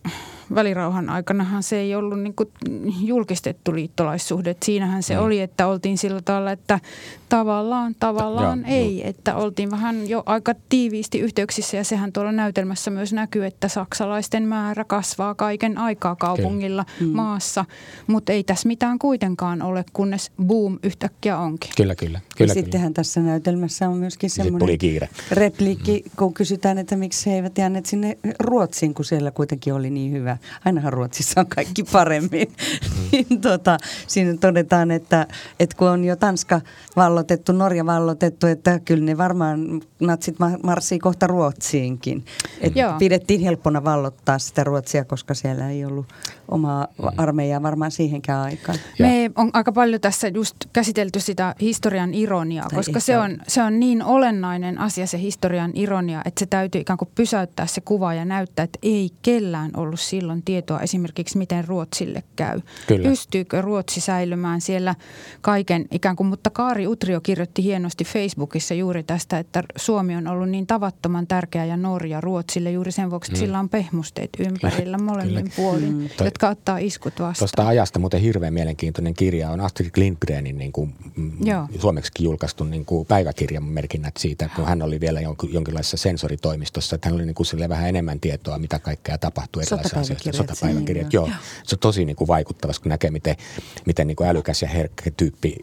välirauhan 0.55 1.09
aikanahan 1.11 1.63
se 1.63 1.77
ei 1.77 1.95
ollut 1.95 2.21
niin 2.21 2.35
kuin 2.35 2.49
julkistettu 3.01 3.75
liittolaissuhde. 3.75 4.57
Siinähän 4.65 5.03
se 5.03 5.15
mm. 5.15 5.23
oli, 5.23 5.41
että 5.41 5.67
oltiin 5.67 5.99
sillä 5.99 6.23
tavalla, 6.23 6.53
että 6.53 6.81
tavallaan, 7.29 7.95
tavallaan 8.01 8.61
ja, 8.61 8.67
ei. 8.67 8.99
Jo. 8.99 9.05
Että 9.09 9.37
oltiin 9.37 9.71
vähän 9.71 10.09
jo 10.09 10.23
aika 10.27 10.55
tiiviisti 10.69 11.19
yhteyksissä 11.19 11.77
ja 11.77 11.85
sehän 11.85 12.13
tuolla 12.13 12.33
näytelmässä 12.33 12.91
myös 12.91 13.13
näkyy, 13.13 13.47
että 13.47 13.69
saksalaisten 13.69 14.43
määrä 14.43 14.85
kasvaa 14.85 15.35
kaiken 15.35 15.79
aikaa 15.79 16.17
kaupungilla 16.17 16.85
kyllä. 16.99 17.11
Mm. 17.11 17.17
maassa. 17.17 17.65
Mutta 18.07 18.33
ei 18.33 18.45
tässä 18.45 18.69
mitään 18.69 18.99
kuitenkaan 18.99 19.63
ole, 19.63 19.85
kunnes 19.93 20.31
boom 20.43 20.79
yhtäkkiä 20.83 21.39
onkin. 21.39 21.71
Kyllä, 21.77 21.95
kyllä. 21.95 22.21
kyllä 22.37 22.51
ja 22.51 22.55
kyllä. 22.55 22.55
sittenhän 22.55 22.95
tässä 22.95 23.21
näytelmässä 23.21 23.89
on 23.89 23.97
myöskin 23.97 24.31
semmoinen 24.31 25.09
repliikki, 25.31 26.03
mm. 26.05 26.11
kun 26.17 26.35
kysytään, 26.35 26.79
että 26.79 26.97
miksi 26.97 27.31
he 27.31 27.37
eivät 27.37 27.59
jääneet 27.59 27.87
sinne 27.87 28.19
Ruotsiin, 28.39 28.95
kun 28.95 29.05
siellä 29.05 29.31
kuitenkin 29.31 29.75
oli 29.75 29.91
niin 29.91 30.13
hyvä 30.13 30.38
ainahan 30.65 30.93
Ruotsissa 30.93 31.41
on 31.41 31.47
kaikki 31.47 31.83
paremmin. 31.93 32.53
Mm. 33.31 33.41
tota, 33.41 33.79
siinä 34.07 34.35
todetaan, 34.41 34.91
että, 34.91 35.27
että 35.61 35.77
kun 35.77 35.89
on 35.89 36.05
jo 36.05 36.17
Tanska 36.17 36.61
vallotettu, 36.97 37.53
Norja 37.53 37.87
vallotettu, 37.87 38.47
että 38.47 38.79
kyllä 38.79 39.05
ne 39.05 39.19
varmaan 39.19 39.81
natsit 40.01 40.37
marssii 40.63 40.99
kohta 40.99 41.27
Ruotsiinkin. 41.27 42.25
Et 42.61 42.73
pidettiin 42.99 43.41
helppona 43.41 43.85
vallottaa 43.85 44.39
sitä 44.39 44.65
Ruotsia, 44.65 45.05
koska 45.05 45.35
siellä 45.35 45.71
ei 45.71 45.85
ollut 45.85 46.07
omaa 46.49 46.89
mm. 47.03 47.09
armeijaa 47.17 47.63
varmaan 47.63 47.91
siihenkään 47.91 48.41
aikaan. 48.41 48.79
Me 48.99 49.31
on 49.37 49.51
aika 49.53 49.73
paljon 49.73 50.01
tässä 50.01 50.29
just 50.29 50.57
käsitelty 50.73 51.21
sitä 51.21 51.55
historian 51.61 52.15
ironiaa, 52.15 52.69
koska 52.75 53.01
se 53.01 53.19
on, 53.19 53.39
se 53.49 53.63
on 53.63 53.81
niin 53.81 54.03
olennainen 54.03 54.79
asia 54.79 55.07
se 55.07 55.19
historian 55.19 55.73
ironia, 55.75 56.23
että 56.25 56.39
se 56.39 56.47
täytyy 56.47 56.81
ikään 56.81 56.99
kuin 56.99 57.09
pysäyttää 57.15 57.67
se 57.67 57.81
kuva 57.81 58.15
ja 58.15 58.25
näyttää, 58.25 58.63
että 58.63 58.79
ei 58.83 59.11
kellään 59.23 59.71
ollut 59.77 60.01
silloin 60.01 60.28
tietoa 60.45 60.81
esimerkiksi, 60.81 61.39
miten 61.39 61.65
Ruotsille 61.65 62.23
käy. 62.37 62.61
Kyllä. 62.87 63.09
Pystyykö 63.09 63.61
Ruotsi 63.61 64.01
säilymään 64.01 64.61
siellä 64.61 64.95
kaiken 65.41 65.87
ikään 65.91 66.17
kuin, 66.17 66.27
mutta 66.27 66.51
Kaari 66.51 66.87
Utrio 66.87 67.21
kirjoitti 67.21 67.63
hienosti 67.63 68.05
Facebookissa 68.05 68.75
juuri 68.75 69.03
tästä, 69.03 69.39
että 69.39 69.63
Suomi 69.77 70.17
on 70.17 70.27
ollut 70.27 70.49
niin 70.49 70.67
tavattoman 70.67 71.27
tärkeä 71.27 71.65
ja 71.65 71.77
Norja 71.77 72.21
Ruotsille 72.21 72.71
juuri 72.71 72.93
sen 72.93 73.11
vuoksi, 73.11 73.31
että 73.31 73.39
mm. 73.39 73.47
sillä 73.47 73.59
on 73.59 73.69
pehmusteet 73.69 74.31
ympärillä 74.39 74.99
molemmin 74.99 75.53
puolin, 75.57 75.95
mm. 75.95 76.09
jotka 76.25 76.49
ottaa 76.49 76.79
iskut 76.79 77.13
vastaan. 77.13 77.39
Tuosta 77.39 77.69
ajasta 77.69 77.99
muuten 77.99 78.21
hirveän 78.21 78.55
mielenkiintoinen 78.55 79.15
kirja 79.15 79.51
on 79.51 79.61
Astrid 79.61 79.91
Lindgrenin 79.97 80.59
niin 80.59 80.73
kuin, 80.73 80.95
mm, 81.17 81.33
suomeksi 81.79 82.13
julkaistu 82.21 82.65
niin 82.65 82.85
kuin 82.85 83.07
päiväkirjan 83.07 83.65
merkinnät 83.65 84.17
siitä, 84.19 84.51
kun 84.57 84.65
hän 84.65 84.83
oli 84.83 85.01
vielä 85.01 85.21
jonkinlaisessa 85.53 85.97
sensoritoimistossa, 85.97 86.97
että 86.97 87.09
hän 87.09 87.15
oli 87.15 87.27
niin 87.27 87.35
kuin 87.35 87.69
vähän 87.69 87.89
enemmän 87.89 88.21
tietoa, 88.21 88.59
mitä 88.59 88.79
kaikkea 88.79 89.19
tapahtui 89.19 89.63
erilaisissa 89.63 90.05
asioissa 90.21 90.43
sotapäiväkirjat. 90.43 91.13
Joo. 91.13 91.27
joo. 91.27 91.37
Se 91.65 91.75
on 91.75 91.79
tosi 91.79 92.05
niin 92.05 92.17
kuin 92.17 92.29
vaikuttava, 92.29 92.73
kun 92.83 92.89
näkee, 92.89 93.11
miten, 93.11 93.37
miten 93.87 94.07
niin 94.07 94.17
kuin 94.17 94.29
älykäs 94.29 94.63
ja 94.63 94.69
herkkä 94.69 95.11
tyyppi 95.11 95.57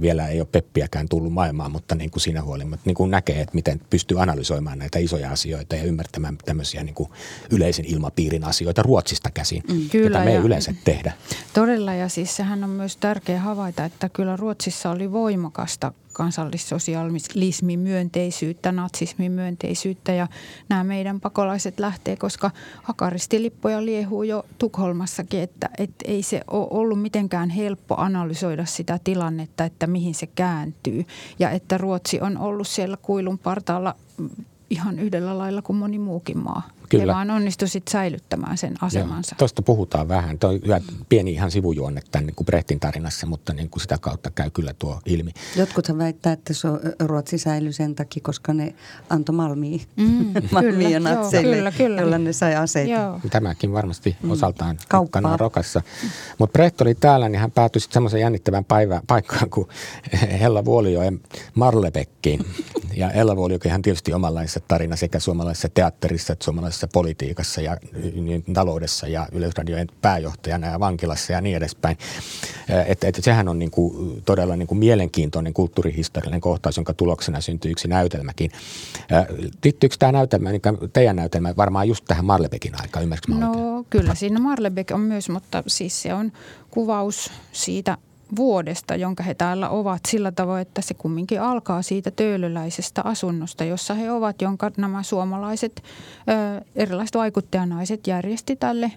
vielä 0.00 0.28
ei 0.28 0.40
ole 0.40 0.48
peppiäkään 0.52 1.08
tullut 1.08 1.32
maailmaan, 1.32 1.72
mutta 1.72 1.94
niin 1.94 2.10
kuin 2.10 2.20
siinä 2.20 2.42
huolimatta 2.42 2.82
niin 2.84 2.94
kuin 2.94 3.10
näkee, 3.10 3.40
että 3.40 3.54
miten 3.54 3.80
pystyy 3.90 4.22
analysoimaan 4.22 4.78
näitä 4.78 4.98
isoja 4.98 5.30
asioita 5.30 5.76
ja 5.76 5.82
ymmärtämään 5.82 6.38
tämmöisiä 6.44 6.82
niin 6.82 6.94
kuin 6.94 7.10
yleisen 7.50 7.84
ilmapiirin 7.84 8.44
asioita 8.44 8.82
Ruotsista 8.82 9.30
käsin, 9.30 9.62
mm. 9.68 9.88
Kyllä, 9.90 10.06
jota 10.06 10.24
me 10.24 10.32
ei 10.32 10.36
yleensä 10.36 10.74
tehdä. 10.84 11.12
Todella 11.54 11.94
ja 11.94 12.08
siis 12.08 12.36
sehän 12.36 12.64
on 12.64 12.70
myös 12.70 12.96
tärkeä 12.96 13.40
havaita, 13.40 13.84
että 13.84 14.08
kyllä 14.08 14.36
Ruotsissa 14.36 14.90
oli 14.90 15.12
voimakasta 15.12 15.92
kansallissosialismin 16.12 17.80
myönteisyyttä, 17.80 18.72
natsismin 18.72 19.32
myönteisyyttä 19.32 20.12
ja 20.12 20.28
nämä 20.68 20.84
meidän 20.84 21.20
pakolaiset 21.20 21.80
lähtee, 21.80 22.16
koska 22.16 22.50
hakaristilippoja 22.82 23.84
liehuu 23.84 24.22
jo 24.22 24.46
Tukholmassakin, 24.58 25.40
että, 25.40 25.70
että 25.78 26.04
ei 26.08 26.22
se 26.22 26.40
ole 26.50 26.68
ollut 26.70 27.02
mitenkään 27.02 27.50
helppo 27.50 27.94
analysoida 27.98 28.64
sitä 28.64 28.98
tilannetta, 29.04 29.64
että 29.64 29.86
mihin 29.86 30.14
se 30.14 30.26
kääntyy 30.26 31.04
ja 31.38 31.50
että 31.50 31.78
Ruotsi 31.78 32.20
on 32.20 32.38
ollut 32.38 32.68
siellä 32.68 32.96
kuilun 33.02 33.38
partaalla 33.38 33.94
ihan 34.70 34.98
yhdellä 34.98 35.38
lailla 35.38 35.62
kuin 35.62 35.76
moni 35.76 35.98
muukin 35.98 36.38
maa. 36.38 36.62
Kyllä. 36.88 37.02
He 37.02 37.16
vaan 37.16 37.30
onnistu 37.30 37.66
sitten 37.66 37.92
säilyttämään 37.92 38.58
sen 38.58 38.74
asemansa. 38.80 39.34
Tuosta 39.38 39.62
puhutaan 39.62 40.08
vähän. 40.08 40.38
Tuo 40.38 40.50
on 40.50 40.60
hyvä, 40.64 40.80
pieni 41.08 41.32
ihan 41.32 41.50
sivujuonne 41.50 42.02
tämän 42.10 42.26
niin 42.26 42.34
kuin 42.34 42.46
Brehtin 42.46 42.80
tarinassa, 42.80 43.26
mutta 43.26 43.52
niin 43.52 43.70
kuin 43.70 43.80
sitä 43.80 43.98
kautta 44.00 44.30
käy 44.30 44.50
kyllä 44.50 44.74
tuo 44.78 45.00
ilmi. 45.06 45.30
Jotkuthan 45.56 45.98
väittää, 45.98 46.32
että 46.32 46.54
se 46.54 46.68
Ruotsi 47.00 47.38
säilyi 47.38 47.72
sen 47.72 47.94
takia, 47.94 48.20
koska 48.22 48.54
ne 48.54 48.74
antoi 49.10 49.34
Malmiin, 49.34 49.80
mm, 49.96 50.32
Malmiin 50.52 50.90
ja 50.90 51.00
natseille, 51.00 51.56
kyllä, 51.56 51.72
kyllä. 51.72 52.00
jolla 52.00 52.18
ne 52.18 52.32
sai 52.32 52.54
aseita. 52.54 52.92
Joo. 52.92 53.20
Tämäkin 53.30 53.72
varmasti 53.72 54.16
mm. 54.22 54.30
osaltaan 54.30 54.76
mm. 54.92 55.36
rokassa. 55.36 55.82
Mutta 56.38 56.52
Brecht 56.52 56.80
oli 56.80 56.94
täällä, 56.94 57.28
niin 57.28 57.40
hän 57.40 57.50
päätyi 57.50 57.80
sitten 57.80 57.94
semmoisen 57.94 58.20
jännittävän 58.20 58.64
päivä, 58.64 59.02
paikkaan 59.06 59.50
kuin 59.50 59.68
Hella 60.40 60.64
Vuolijoen 60.64 61.20
Marlebekkiin. 61.54 62.44
ja 62.96 63.10
Ella 63.10 63.36
Vuolijoki 63.36 63.68
hän 63.68 63.82
tietysti 63.82 64.12
omanlaisessa 64.12 64.60
tarina 64.68 64.96
sekä 64.96 65.18
suomalaisessa 65.18 65.68
teatterissa 65.68 66.32
että 66.32 66.44
suomalaisessa 66.44 66.71
kansainvälisessä 66.72 66.88
politiikassa 66.92 67.60
ja 67.60 67.76
niin 68.14 68.44
taloudessa 68.54 69.08
ja 69.08 69.26
Yleisradiojen 69.32 69.88
pääjohtajana 70.02 70.66
ja 70.66 70.80
vankilassa 70.80 71.32
ja 71.32 71.40
niin 71.40 71.56
edespäin. 71.56 71.98
Että, 72.86 73.08
että 73.08 73.22
sehän 73.22 73.48
on 73.48 73.58
niin 73.58 73.70
kuin 73.70 74.22
todella 74.24 74.56
niin 74.56 74.66
kuin 74.66 74.78
mielenkiintoinen 74.78 75.52
kulttuurihistoriallinen 75.52 76.40
kohtaus, 76.40 76.76
jonka 76.76 76.94
tuloksena 76.94 77.40
syntyy 77.40 77.70
yksi 77.70 77.88
näytelmäkin. 77.88 78.50
Liittyykö 79.64 79.96
tämä 79.98 80.12
näytelmä, 80.12 80.50
niin 80.50 80.62
teidän 80.92 81.16
näytelmä 81.16 81.54
varmaan 81.56 81.88
just 81.88 82.04
tähän 82.08 82.24
Marlebekin 82.24 82.72
aikaan, 82.80 83.02
ymmärrätkö 83.02 83.32
No 83.32 83.84
kyllä, 83.90 84.14
siinä 84.14 84.40
Marlebek 84.40 84.90
on 84.94 85.00
myös, 85.00 85.28
mutta 85.28 85.62
siis 85.66 86.02
se 86.02 86.14
on 86.14 86.32
kuvaus 86.70 87.30
siitä 87.52 87.98
vuodesta, 88.36 88.96
jonka 88.96 89.22
he 89.22 89.34
täällä 89.34 89.68
ovat 89.68 90.00
sillä 90.08 90.32
tavoin, 90.32 90.62
että 90.62 90.82
se 90.82 90.94
kumminkin 90.94 91.40
alkaa 91.40 91.82
siitä 91.82 92.10
töölöläisestä 92.10 93.02
asunnosta, 93.04 93.64
jossa 93.64 93.94
he 93.94 94.12
ovat, 94.12 94.42
jonka 94.42 94.70
nämä 94.76 95.02
suomalaiset 95.02 95.82
ö, 96.28 96.64
erilaiset 96.76 97.16
vaikuttajanaiset 97.16 98.06
järjesti 98.06 98.56
tälle 98.56 98.92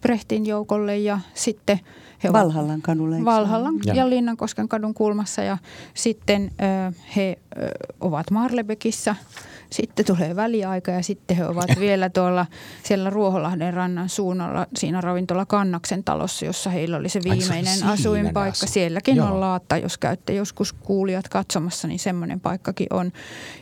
Brehtin 0.00 0.46
joukolle 0.46 0.98
ja 0.98 1.18
sitten 1.34 1.80
he 2.24 2.30
ovat 2.30 2.44
Valhallan 2.44 2.82
kadulla. 2.82 3.16
Valhallan 3.24 3.74
ja, 3.84 3.94
ja 3.94 4.10
Linnankosken 4.10 4.68
kadun 4.68 4.94
kulmassa 4.94 5.42
ja 5.42 5.58
sitten 5.94 6.50
ö, 6.88 6.92
he 7.16 7.38
ö, 7.58 7.70
ovat 8.00 8.30
Marlebekissä– 8.30 9.16
sitten 9.72 10.06
tulee 10.06 10.36
väliaika 10.36 10.90
ja 10.90 11.02
sitten 11.02 11.36
he 11.36 11.46
ovat 11.46 11.70
vielä 11.80 12.10
tuolla 12.10 12.46
siellä 12.82 13.10
Ruoholahden 13.10 13.74
rannan 13.74 14.08
suunnalla 14.08 14.66
siinä 14.76 15.00
ravintola 15.00 15.46
Kannaksen 15.46 16.04
talossa, 16.04 16.44
jossa 16.44 16.70
heillä 16.70 16.96
oli 16.96 17.08
se 17.08 17.20
viimeinen 17.24 17.78
se 17.78 17.84
asuinpaikka. 17.84 18.64
Asu. 18.64 18.72
Sielläkin 18.72 19.16
Joo. 19.16 19.26
on 19.26 19.40
laatta, 19.40 19.76
jos 19.76 19.98
käytte 19.98 20.32
joskus 20.32 20.72
kuulijat 20.72 21.28
katsomassa, 21.28 21.88
niin 21.88 21.98
semmoinen 21.98 22.40
paikkakin 22.40 22.86
on. 22.90 23.12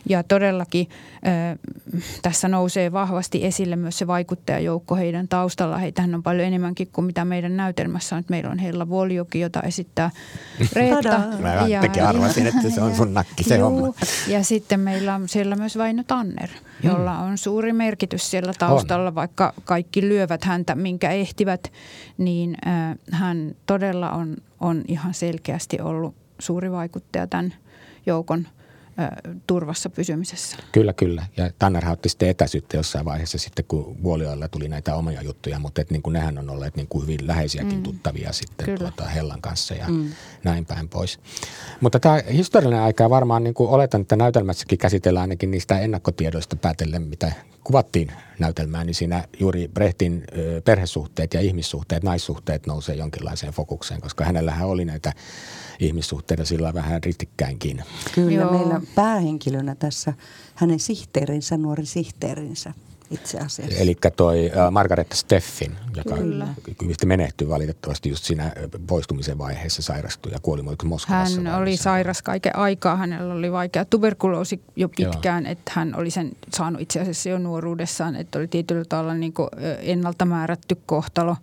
Ja 0.09 0.23
todellakin 0.23 0.89
äh, 1.27 1.59
tässä 2.21 2.47
nousee 2.47 2.91
vahvasti 2.91 3.45
esille 3.45 3.75
myös 3.75 3.97
se 3.97 4.07
vaikuttajajoukko 4.07 4.95
heidän 4.95 5.27
taustalla. 5.27 5.77
Heitähän 5.77 6.15
on 6.15 6.23
paljon 6.23 6.47
enemmänkin 6.47 6.87
kuin 6.93 7.05
mitä 7.05 7.25
meidän 7.25 7.57
näytelmässä 7.57 8.15
on. 8.15 8.23
Meillä 8.29 8.49
on 8.49 8.59
Hella 8.59 8.89
Voljoki, 8.89 9.39
jota 9.39 9.61
esittää 9.61 10.11
Reetta. 10.73 11.21
Mä 11.39 11.67
ja, 11.67 11.81
arvasin, 12.07 12.47
että 12.47 12.69
se 12.69 12.81
on 12.81 12.95
sun 12.95 13.13
nakki 13.13 13.43
se 13.43 13.57
homma. 13.57 13.93
Ja 14.27 14.43
sitten 14.43 14.79
meillä 14.79 15.15
on 15.15 15.29
siellä 15.29 15.55
myös 15.55 15.77
Vain 15.77 15.98
Aino 15.99 16.07
Tanner, 16.07 16.49
jolla 16.83 17.19
on 17.19 17.37
suuri 17.37 17.73
merkitys 17.73 18.31
siellä 18.31 18.53
taustalla, 18.59 19.07
on. 19.07 19.15
vaikka 19.15 19.53
kaikki 19.63 20.01
lyövät 20.01 20.43
häntä, 20.43 20.75
minkä 20.75 21.11
ehtivät, 21.11 21.71
niin 22.17 22.57
äh, 22.67 22.95
hän 23.11 23.55
todella 23.65 24.11
on, 24.11 24.37
on 24.59 24.83
ihan 24.87 25.13
selkeästi 25.13 25.81
ollut 25.81 26.15
suuri 26.39 26.71
vaikuttaja 26.71 27.27
tämän 27.27 27.53
joukon– 28.05 28.47
turvassa 29.47 29.89
pysymisessä. 29.89 30.57
Kyllä, 30.71 30.93
kyllä. 30.93 31.25
Ja 31.37 31.51
Tanner 31.59 31.89
otti 31.89 32.09
sitten 32.09 32.29
etäisyyttä 32.29 32.77
jossain 32.77 33.05
vaiheessa 33.05 33.37
sitten, 33.37 33.65
kun 33.67 34.03
Vuolioilla 34.03 34.47
tuli 34.47 34.67
näitä 34.67 34.95
omia 34.95 35.21
juttuja, 35.21 35.59
mutta 35.59 35.81
et 35.81 35.91
niin 35.91 36.01
kuin 36.01 36.13
nehän 36.13 36.37
on 36.37 36.49
olleet 36.49 36.75
niin 36.75 36.87
kuin 36.87 37.01
hyvin 37.01 37.27
läheisiäkin 37.27 37.77
mm. 37.77 37.83
tuttavia 37.83 38.33
sitten 38.33 38.79
tuota 38.79 39.05
Hellan 39.05 39.41
kanssa 39.41 39.73
ja 39.73 39.87
mm. 39.87 40.09
Näin 40.43 40.65
päin 40.65 40.89
pois. 40.89 41.19
Mutta 41.81 41.99
tämä 41.99 42.21
historiallinen 42.33 42.83
aika 42.83 43.09
varmaan 43.09 43.43
niin 43.43 43.53
kuin 43.53 43.69
oletan, 43.69 44.01
että 44.01 44.15
näytelmässäkin 44.15 44.77
käsitellään 44.77 45.21
ainakin 45.21 45.51
niistä 45.51 45.79
ennakkotiedoista 45.79 46.55
päätellen, 46.55 47.01
mitä 47.01 47.31
kuvattiin 47.63 48.11
näytelmään, 48.39 48.85
niin 48.85 48.95
siinä 48.95 49.23
juuri 49.39 49.67
Brehtin 49.67 50.23
perhesuhteet 50.65 51.33
ja 51.33 51.41
ihmissuhteet, 51.41 52.03
naissuhteet 52.03 52.67
nousee 52.67 52.95
jonkinlaiseen 52.95 53.53
fokukseen, 53.53 54.01
koska 54.01 54.25
hänellähän 54.25 54.67
oli 54.67 54.85
näitä 54.85 55.13
ihmissuhteita 55.79 56.45
sillä 56.45 56.73
vähän 56.73 57.03
ristikkäinkin. 57.03 57.83
Kyllä, 58.15 58.31
Joo. 58.31 58.51
meillä 58.51 58.81
päähenkilönä 58.95 59.75
tässä 59.75 60.13
hänen 60.55 60.79
sihteerinsä, 60.79 61.57
nuori 61.57 61.85
sihteerinsä 61.85 62.73
itse 63.11 63.37
asiassa. 63.37 63.79
Eli 63.79 63.97
toi 64.15 64.51
äh, 64.57 64.71
Margareta 64.71 65.15
Steffin, 65.15 65.75
joka 65.95 66.17
Kyllä. 66.17 66.47
menehtyi 67.05 67.49
valitettavasti 67.49 68.09
just 68.09 68.23
siinä 68.23 68.51
poistumisen 68.87 69.37
vaiheessa 69.37 69.81
sairastui 69.81 70.31
ja 70.31 70.39
kuoli 70.41 70.63
Moskovassa. 70.63 71.41
Hän 71.41 71.61
oli 71.61 71.77
sairas 71.77 72.21
kaiken 72.21 72.55
aikaa. 72.55 72.95
Hänellä 72.95 73.33
oli 73.33 73.51
vaikea 73.51 73.85
tuberkuloosi 73.85 74.61
jo 74.75 74.89
pitkään, 74.89 75.43
Joo. 75.43 75.51
että 75.51 75.71
hän 75.75 75.95
oli 75.95 76.11
sen 76.11 76.31
saanut 76.53 76.81
itse 76.81 76.99
asiassa 76.99 77.29
jo 77.29 77.39
nuoruudessaan, 77.39 78.15
että 78.15 78.39
oli 78.39 78.47
tietyllä 78.47 78.85
tavalla 78.89 79.13
niin 79.13 79.33
ennalta 79.81 80.25
määrätty 80.25 80.77
kohtalo, 80.85 81.35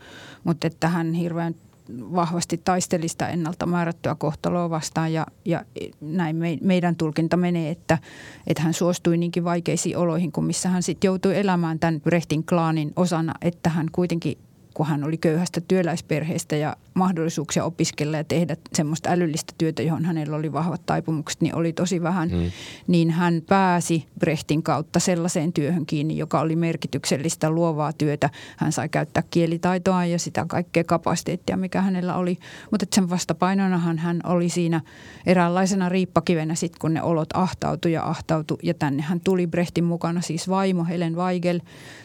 mutta 0.45 0.67
että 0.67 0.89
hän 0.89 1.13
hirveän 1.13 1.55
vahvasti 1.91 2.61
taisteli 2.65 3.09
sitä 3.09 3.29
ennalta 3.29 3.67
määrättyä 3.67 4.15
kohtaloa 4.15 4.71
vastaan 4.71 5.13
ja, 5.13 5.27
ja 5.45 5.65
näin 6.01 6.37
me, 6.37 6.59
meidän 6.63 6.97
tulkinta 6.97 7.37
menee, 7.37 7.71
että, 7.71 7.99
että 8.47 8.63
hän 8.63 8.75
suostui 8.75 9.17
niinkin 9.17 9.45
vaikeisiin 9.45 9.97
oloihin 9.97 10.33
kuin 10.33 10.45
missä 10.45 10.69
hän 10.69 10.83
sitten 10.83 11.09
joutui 11.09 11.39
elämään 11.39 11.79
tämän 11.79 12.01
Brehtin 12.01 12.45
klaanin 12.45 12.93
osana, 12.97 13.35
että 13.43 13.71
hän 13.71 13.87
kuitenkin 13.93 14.39
kun 14.77 14.87
hän 14.87 15.05
oli 15.05 15.17
köyhästä 15.17 15.61
työläisperheestä 15.61 16.57
ja 16.57 16.77
mahdollisuuksia 16.95 17.65
opiskella 17.65 18.17
ja 18.17 18.25
tehdä 18.25 18.57
semmoista 18.75 19.11
älyllistä 19.11 19.55
työtä, 19.59 19.83
johon 19.83 20.05
hänellä 20.05 20.37
oli 20.37 20.53
vahvat 20.53 20.87
taipumukset, 20.87 21.41
niin 21.41 21.55
oli 21.55 21.73
tosi 21.73 22.03
vähän. 22.03 22.29
Mm. 22.29 22.51
Niin 22.87 23.11
hän 23.11 23.43
pääsi 23.49 24.07
Brehtin 24.19 24.63
kautta 24.63 25.01
sellaiseen 25.01 25.53
työhön 25.53 25.87
kiinni, 25.87 26.19
joka 26.19 26.41
oli 26.41 26.57
merkityksellistä 26.57 27.51
luovaa 27.51 27.93
työtä. 27.93 28.31
Hän 28.57 28.73
sai 28.73 28.89
käyttää 28.89 29.23
kielitaitoa 29.31 30.05
ja 30.05 30.19
sitä 30.19 30.45
kaikkea 30.49 30.85
kapasiteettia, 30.85 31.57
mikä 31.57 31.83
hänellä 31.83 32.17
oli. 32.17 32.39
Mutta 32.71 32.87
sen 32.95 33.11
vastapainonahan 33.11 33.99
hän 33.99 34.21
oli 34.25 34.49
siinä 34.49 34.81
eräänlaisena 35.27 35.89
riippakivenä 35.89 36.55
sitten, 36.55 36.81
kun 36.81 36.95
ne 36.95 37.03
olot 37.03 37.29
ahtautui 37.35 37.93
ja 37.93 38.05
ahtautui. 38.05 38.59
Ja 38.63 38.75
tänne 38.75 39.03
hän 39.03 39.21
tuli 39.21 39.47
Brehtin 39.47 39.85
mukana 39.85 40.21
siis 40.21 40.49
vaimo 40.49 40.85
Helen 40.85 41.17
Weigel, 41.17 41.61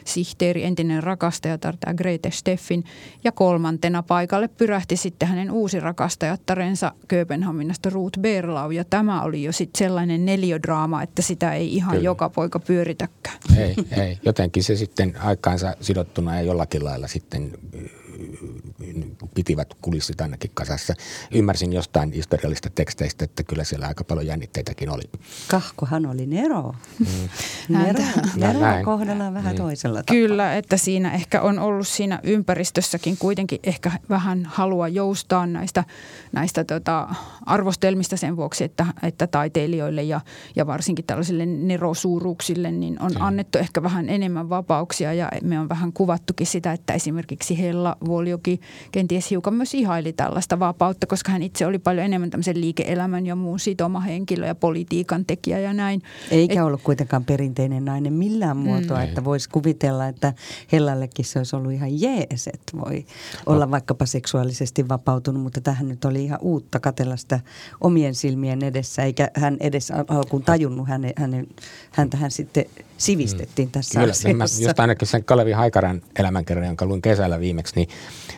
sihteeri, 0.06 0.64
entinen 0.64 1.04
rakastaja, 1.04 1.58
tämä 1.58 1.94
Grete 1.94 2.32
Steffin. 2.62 2.84
Ja 3.24 3.32
kolmantena 3.32 4.04
paikalle 4.04 4.48
pyrähti 4.48 4.98
sitten 4.98 5.28
hänen 5.28 5.52
uusi 5.52 5.80
rakastajattarensa 5.80 6.92
Kööpenhaminasta 7.08 7.90
Ruth 7.90 8.20
Berlau. 8.20 8.72
Ja 8.72 8.84
tämä 8.84 9.24
oli 9.24 9.44
jo 9.44 9.52
sitten 9.52 9.80
sellainen 9.80 10.26
neliodraama, 10.26 11.04
että 11.04 11.22
sitä 11.22 11.54
ei 11.54 11.76
ihan 11.76 11.92
Kyllä. 11.92 12.04
joka 12.04 12.30
poika 12.30 12.60
pyöritäkään. 12.60 13.38
Ei, 13.58 13.76
ei. 13.98 14.20
Jotenkin 14.26 14.64
se 14.64 14.76
sitten 14.76 15.14
aikaansa 15.20 15.76
sidottuna 15.82 16.36
ja 16.36 16.42
jollakin 16.42 16.86
lailla 16.86 17.08
sitten 17.08 17.52
pitivät 19.34 19.74
kulissit 19.82 20.22
ainakin 20.22 20.52
kasassa. 20.54 20.94
Ymmärsin 21.32 21.74
jostain 21.74 22.12
historiallisista 22.12 22.70
teksteistä, 22.70 23.26
että 23.26 23.44
kyllä 23.44 23.64
siellä 23.64 23.88
aika 23.88 24.04
paljon 24.04 24.28
jännitteitäkin 24.28 24.90
oli. 24.90 25.04
Kahkohan 25.48 26.06
oli 26.06 26.26
Nero. 26.26 26.76
Mm. 27.00 27.06
Nero, 27.70 28.04
Nero 28.36 28.60
kohdellaan 28.86 29.34
vähän 29.34 29.54
mm. 29.56 29.58
toisella 29.58 29.98
tapaa. 29.98 30.16
Kyllä, 30.16 30.56
että 30.56 30.78
siinä 30.78 31.14
ehkä 31.14 31.42
on 31.42 31.60
ollut 31.60 31.88
siinä 31.88 32.20
ympäristössäkin 32.24 33.18
kuitenkin 33.18 33.60
ehkä 33.64 33.92
vähän 34.10 34.46
halua 34.46 34.88
joustaa 34.88 35.48
näistä, 35.48 35.84
näistä 36.32 36.64
tota, 36.64 37.08
arvostelmista 37.46 38.18
sen 38.18 38.38
vuoksi, 38.38 38.64
että, 38.64 38.86
että 39.04 39.28
taiteilijoille 39.28 40.04
ja, 40.04 40.22
ja 40.56 40.68
varsinkin 40.68 41.06
tällaisille 41.06 41.46
nerosuuruuksille 41.46 42.72
niin 42.72 43.02
on 43.02 43.12
mm. 43.12 43.22
annettu 43.22 43.58
ehkä 43.58 43.84
vähän 43.84 44.10
enemmän 44.10 44.50
vapauksia 44.50 45.14
ja 45.14 45.30
me 45.44 45.60
on 45.60 45.70
vähän 45.70 45.94
kuvattukin 45.94 46.48
sitä, 46.48 46.74
että 46.74 46.94
esimerkiksi 46.94 47.60
Hella 47.62 47.98
Voljoki 48.12 48.62
kenties 48.92 49.30
hiukan 49.30 49.54
myös 49.54 49.74
ihaili 49.74 50.14
tällaista 50.14 50.60
vapautta, 50.60 51.08
koska 51.08 51.32
hän 51.32 51.44
itse 51.44 51.66
oli 51.66 51.80
paljon 51.80 52.06
enemmän 52.06 52.30
tämmöisen 52.30 52.62
liike-elämän 52.62 53.26
ja 53.26 53.36
muun 53.36 53.60
sitoma 53.60 54.00
henkilö 54.00 54.46
ja 54.48 54.56
politiikan 54.56 55.26
tekijä 55.26 55.60
ja 55.60 55.74
näin. 55.74 56.02
Eikä 56.32 56.54
Et, 56.54 56.66
ollut 56.66 56.82
kuitenkaan 56.82 57.26
perinteinen 57.26 57.86
nainen 57.86 58.14
millään 58.14 58.58
mm. 58.58 58.64
muotoa, 58.64 58.98
mm. 58.98 59.04
että 59.04 59.24
voisi 59.24 59.50
kuvitella, 59.50 60.08
että 60.08 60.34
Hellallekin 60.72 61.26
se 61.26 61.40
olisi 61.40 61.56
ollut 61.56 61.72
ihan 61.72 62.02
jees, 62.02 62.48
että 62.48 62.78
voi 62.86 63.06
olla 63.46 63.66
no. 63.66 63.72
vaikkapa 63.72 64.06
seksuaalisesti 64.06 64.90
vapautunut, 64.90 65.44
mutta 65.44 65.62
tähän 65.62 65.90
nyt 65.90 66.06
oli 66.06 66.24
ihan 66.24 66.40
uutta 66.42 66.80
katella 66.80 67.18
sitä 67.18 67.40
omien 67.82 68.16
silmien 68.16 68.64
edessä, 68.64 69.04
eikä 69.04 69.30
hän 69.34 69.58
edes 69.60 69.92
alkuun 70.08 70.44
tajunnut 70.44 70.88
hänen, 70.88 71.14
hänen, 71.16 71.48
häntä 71.92 72.18
hän 72.18 72.32
sitten 72.32 72.66
sivistettiin 73.02 73.68
mm. 73.68 73.72
tässä 73.72 74.00
Kyllä, 74.00 74.12
asiassa. 74.12 74.38
Mä 74.38 74.68
just 74.68 74.80
ainakin 74.80 75.08
sen 75.08 75.24
Kalevi 75.24 75.52
Haikaran 75.52 76.02
elämänkerran, 76.20 76.66
jonka 76.66 76.86
luin 76.86 77.02
kesällä 77.02 77.40
viimeksi, 77.40 77.76
niin 77.76 77.90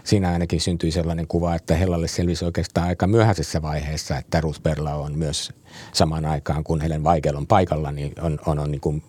siinä 0.03 0.31
ainakin 0.31 0.61
syntyi 0.61 0.91
sellainen 0.91 1.27
kuva, 1.27 1.55
että 1.55 1.75
Hellalle 1.75 2.07
selvisi 2.07 2.45
oikeastaan 2.45 2.87
aika 2.87 3.07
myöhäisessä 3.07 3.61
vaiheessa, 3.61 4.17
että 4.17 4.41
Ruth 4.41 4.61
Berla 4.61 4.93
on 4.93 5.17
myös 5.17 5.51
samaan 5.93 6.25
aikaan, 6.25 6.63
kun 6.63 6.81
Helen 6.81 7.03
Weigel 7.03 7.35
on 7.35 7.47
paikalla, 7.47 7.91
niin 7.91 8.13
on, 8.21 8.39
on, 8.45 8.59
on 8.59 8.71
niin 8.71 8.81
kuin 8.81 9.03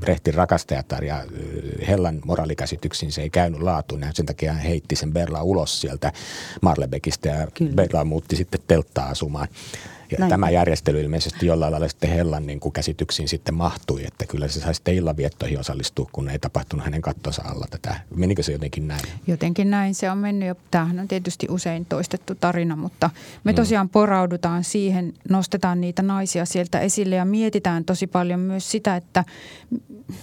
Brehtin 0.00 0.34
rakastajatar 0.34 1.04
ja 1.04 1.24
Hellan 1.88 2.20
moraalikäsityksiin 2.24 3.12
se 3.12 3.22
ei 3.22 3.30
käynyt 3.30 3.62
laatuun. 3.62 4.04
Sen 4.14 4.26
takia 4.26 4.52
hän 4.52 4.62
heitti 4.62 4.96
sen 4.96 5.12
Berla 5.12 5.42
ulos 5.42 5.80
sieltä 5.80 6.12
Marlebekistä 6.62 7.28
ja 7.28 7.46
Kyllä. 7.54 7.72
Berla 7.74 8.04
muutti 8.04 8.36
sitten 8.36 8.60
telttaa 8.66 9.06
asumaan. 9.06 9.48
Ja 10.10 10.16
Näin. 10.18 10.30
tämä 10.30 10.50
järjestely 10.50 11.00
ilmeisesti 11.00 11.46
jollain 11.46 11.72
lailla 11.72 11.88
sitten 11.88 12.10
Hellan 12.10 12.46
niin 12.46 12.60
kuin 12.60 12.72
käsityksiin 12.72 13.28
sitten 13.28 13.54
mahtui, 13.54 14.04
että 14.04 14.26
kyllä 14.26 14.48
se 14.48 14.60
saisi 14.60 14.74
sitten 14.74 14.94
illanviettoihin 14.94 15.60
osallistua, 15.60 16.08
kun 16.12 16.28
ei 16.28 16.38
tapahtunut 16.38 16.84
hänen 16.84 17.02
kattonsa 17.02 17.42
alla 17.44 17.66
tätä. 17.70 18.00
Menikö 18.16 18.42
se 18.42 18.52
jotenkin 18.52 18.88
näin? 18.88 19.00
Jotenkin 19.26 19.70
näin 19.70 19.94
se 19.94 20.10
on 20.10 20.18
mennyt 20.18 20.48
ja 20.48 20.54
tämähän 20.70 21.00
on 21.00 21.08
tietysti 21.08 21.46
usein 21.50 21.86
toistettu 21.86 22.34
tarina, 22.34 22.76
mutta 22.76 23.10
me 23.44 23.52
mm. 23.52 23.56
tosiaan 23.56 23.88
poraudutaan 23.88 24.64
siihen, 24.64 25.14
nostetaan 25.28 25.80
niitä 25.80 26.02
naisia 26.02 26.44
sieltä 26.44 26.80
esille 26.80 27.16
ja 27.16 27.24
mietitään 27.24 27.84
tosi 27.84 28.06
paljon 28.06 28.40
myös 28.40 28.70
sitä, 28.70 28.96
että 28.96 29.24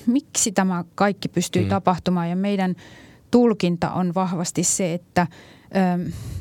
miksi 0.05 0.51
tämä 0.51 0.83
kaikki 0.95 1.27
pystyy 1.27 1.63
mm. 1.63 1.69
tapahtumaan 1.69 2.29
ja 2.29 2.35
meidän 2.35 2.75
tulkinta 3.31 3.91
on 3.91 4.13
vahvasti 4.13 4.63
se, 4.63 4.93
että– 4.93 5.27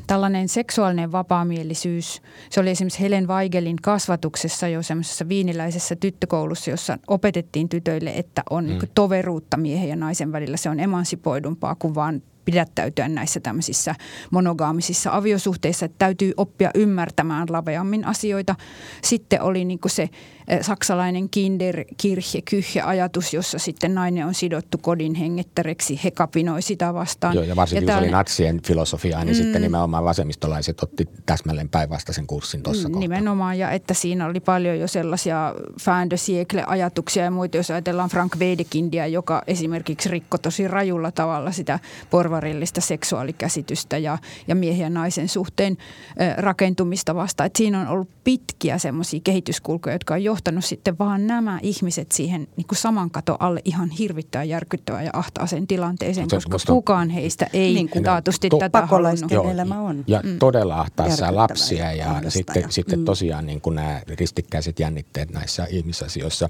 tällainen 0.06 0.48
seksuaalinen 0.48 1.12
vapaamielisyys, 1.12 2.22
se 2.50 2.60
oli 2.60 2.70
esimerkiksi 2.70 3.00
Helen 3.00 3.28
Weigelin 3.28 3.76
kasvatuksessa 3.82 4.68
jo 4.68 4.82
semmoisessa 4.82 5.28
viiniläisessä 5.28 5.96
tyttökoulussa, 5.96 6.70
jossa 6.70 6.98
opetettiin 7.06 7.68
tytöille, 7.68 8.12
että 8.16 8.42
on 8.50 8.64
mm. 8.64 8.68
niin 8.68 8.90
toveruutta 8.94 9.56
miehen 9.56 9.88
ja 9.88 9.96
naisen 9.96 10.32
välillä. 10.32 10.56
Se 10.56 10.70
on 10.70 10.80
emansipoidumpaa 10.80 11.74
kuin 11.74 11.94
vaan 11.94 12.22
pidättäytyä 12.46 13.09
näissä 13.09 13.40
tämmöisissä 13.40 13.94
monogaamisissa 14.30 15.11
aviosuhteissa, 15.12 15.87
että 15.87 15.98
täytyy 15.98 16.32
oppia 16.37 16.70
ymmärtämään 16.74 17.46
laveammin 17.50 18.04
asioita. 18.04 18.54
Sitten 19.02 19.42
oli 19.42 19.64
niin 19.64 19.80
se 19.87 20.11
Eh, 20.48 20.62
saksalainen 20.62 21.30
Kinderkirche, 21.30 22.42
kyhje-ajatus, 22.50 23.35
jossa 23.35 23.59
sitten 23.59 23.94
nainen 23.94 24.26
on 24.26 24.35
sidottu 24.35 24.78
kodin 24.78 25.14
hengettäreksi. 25.14 26.00
He 26.04 26.11
kapinoi 26.11 26.62
sitä 26.62 26.94
vastaan. 26.94 27.35
Joo, 27.35 27.44
ja 27.44 27.56
varsinkin 27.56 27.88
ja 27.88 27.94
jos 27.94 28.02
oli 28.02 28.11
natsien 28.11 28.62
filosofiaa, 28.62 29.24
niin 29.24 29.37
mm, 29.37 29.42
sitten 29.42 29.62
nimenomaan 29.62 30.04
vasemmistolaiset 30.04 30.82
otti 30.82 31.09
täsmälleen 31.26 31.68
päinvastaisen 31.68 32.27
kurssin 32.27 32.62
tuossa 32.62 32.88
kohtaa. 32.88 33.00
Nimenomaan, 33.00 33.58
ja 33.58 33.71
että 33.71 33.94
siinä 33.94 34.27
oli 34.27 34.40
paljon 34.40 34.79
jo 34.79 34.88
sellaisia 34.88 35.54
fan 35.81 36.10
de 36.10 36.16
ajatuksia 36.66 37.25
ja 37.25 37.31
muita, 37.31 37.56
jos 37.56 37.71
ajatellaan 37.71 38.10
Frank 38.10 38.37
Wedekindia, 38.37 39.06
joka 39.06 39.42
esimerkiksi 39.46 40.08
rikko 40.08 40.38
tosi 40.38 40.68
rajulla 40.68 41.12
tavalla 41.12 41.52
sitä 41.52 41.79
porvarillista 42.37 42.80
seksuaalikäsitystä 42.80 43.98
ja, 43.98 44.18
ja 44.48 44.54
miehen 44.54 44.80
ja 44.80 44.90
naisen 44.90 45.28
suhteen 45.28 45.76
rakentumista 46.37 47.14
vastaan. 47.14 47.46
Että 47.46 47.58
siinä 47.58 47.80
on 47.80 47.88
ollut 47.88 48.08
pitkiä 48.24 48.78
semmoisia 48.78 49.20
kehityskulkuja, 49.24 49.94
jotka 49.94 50.14
on 50.14 50.24
johtanut 50.24 50.64
sitten 50.64 50.98
vaan 50.98 51.26
nämä 51.26 51.58
ihmiset 51.62 52.12
siihen 52.12 52.48
niin 52.56 52.66
kuin 52.66 52.78
saman 52.78 53.10
kato 53.10 53.37
alle 53.40 53.60
ihan 53.64 53.90
hirvittävän 53.90 54.48
järkyttävään 54.48 55.04
ja 55.04 55.10
ahtaaseen 55.12 55.66
tilanteeseen, 55.66 56.28
koska 56.28 56.52
musta, 56.52 56.72
kukaan 56.72 57.10
heistä 57.10 57.46
ei 57.52 57.74
niin 57.74 57.88
kuin, 57.88 58.04
taatusti 58.04 58.48
to, 58.48 58.58
tätä 58.58 58.87
halunnut. 58.87 59.32
elämä 59.52 59.80
on. 59.80 60.04
Ja 60.06 60.20
mm. 60.24 60.38
todella 60.38 60.80
ahtaassa 60.80 61.34
lapsia 61.34 61.92
ja 61.92 62.22
sitten, 62.28 62.62
ja. 62.62 62.68
sitten 62.70 62.98
mm. 62.98 63.04
tosiaan 63.04 63.46
niin 63.46 63.60
kuin 63.60 63.76
nämä 63.76 64.00
ristikkäiset 64.08 64.80
jännitteet 64.80 65.30
näissä 65.30 65.66
ihmisasioissa. 65.70 66.48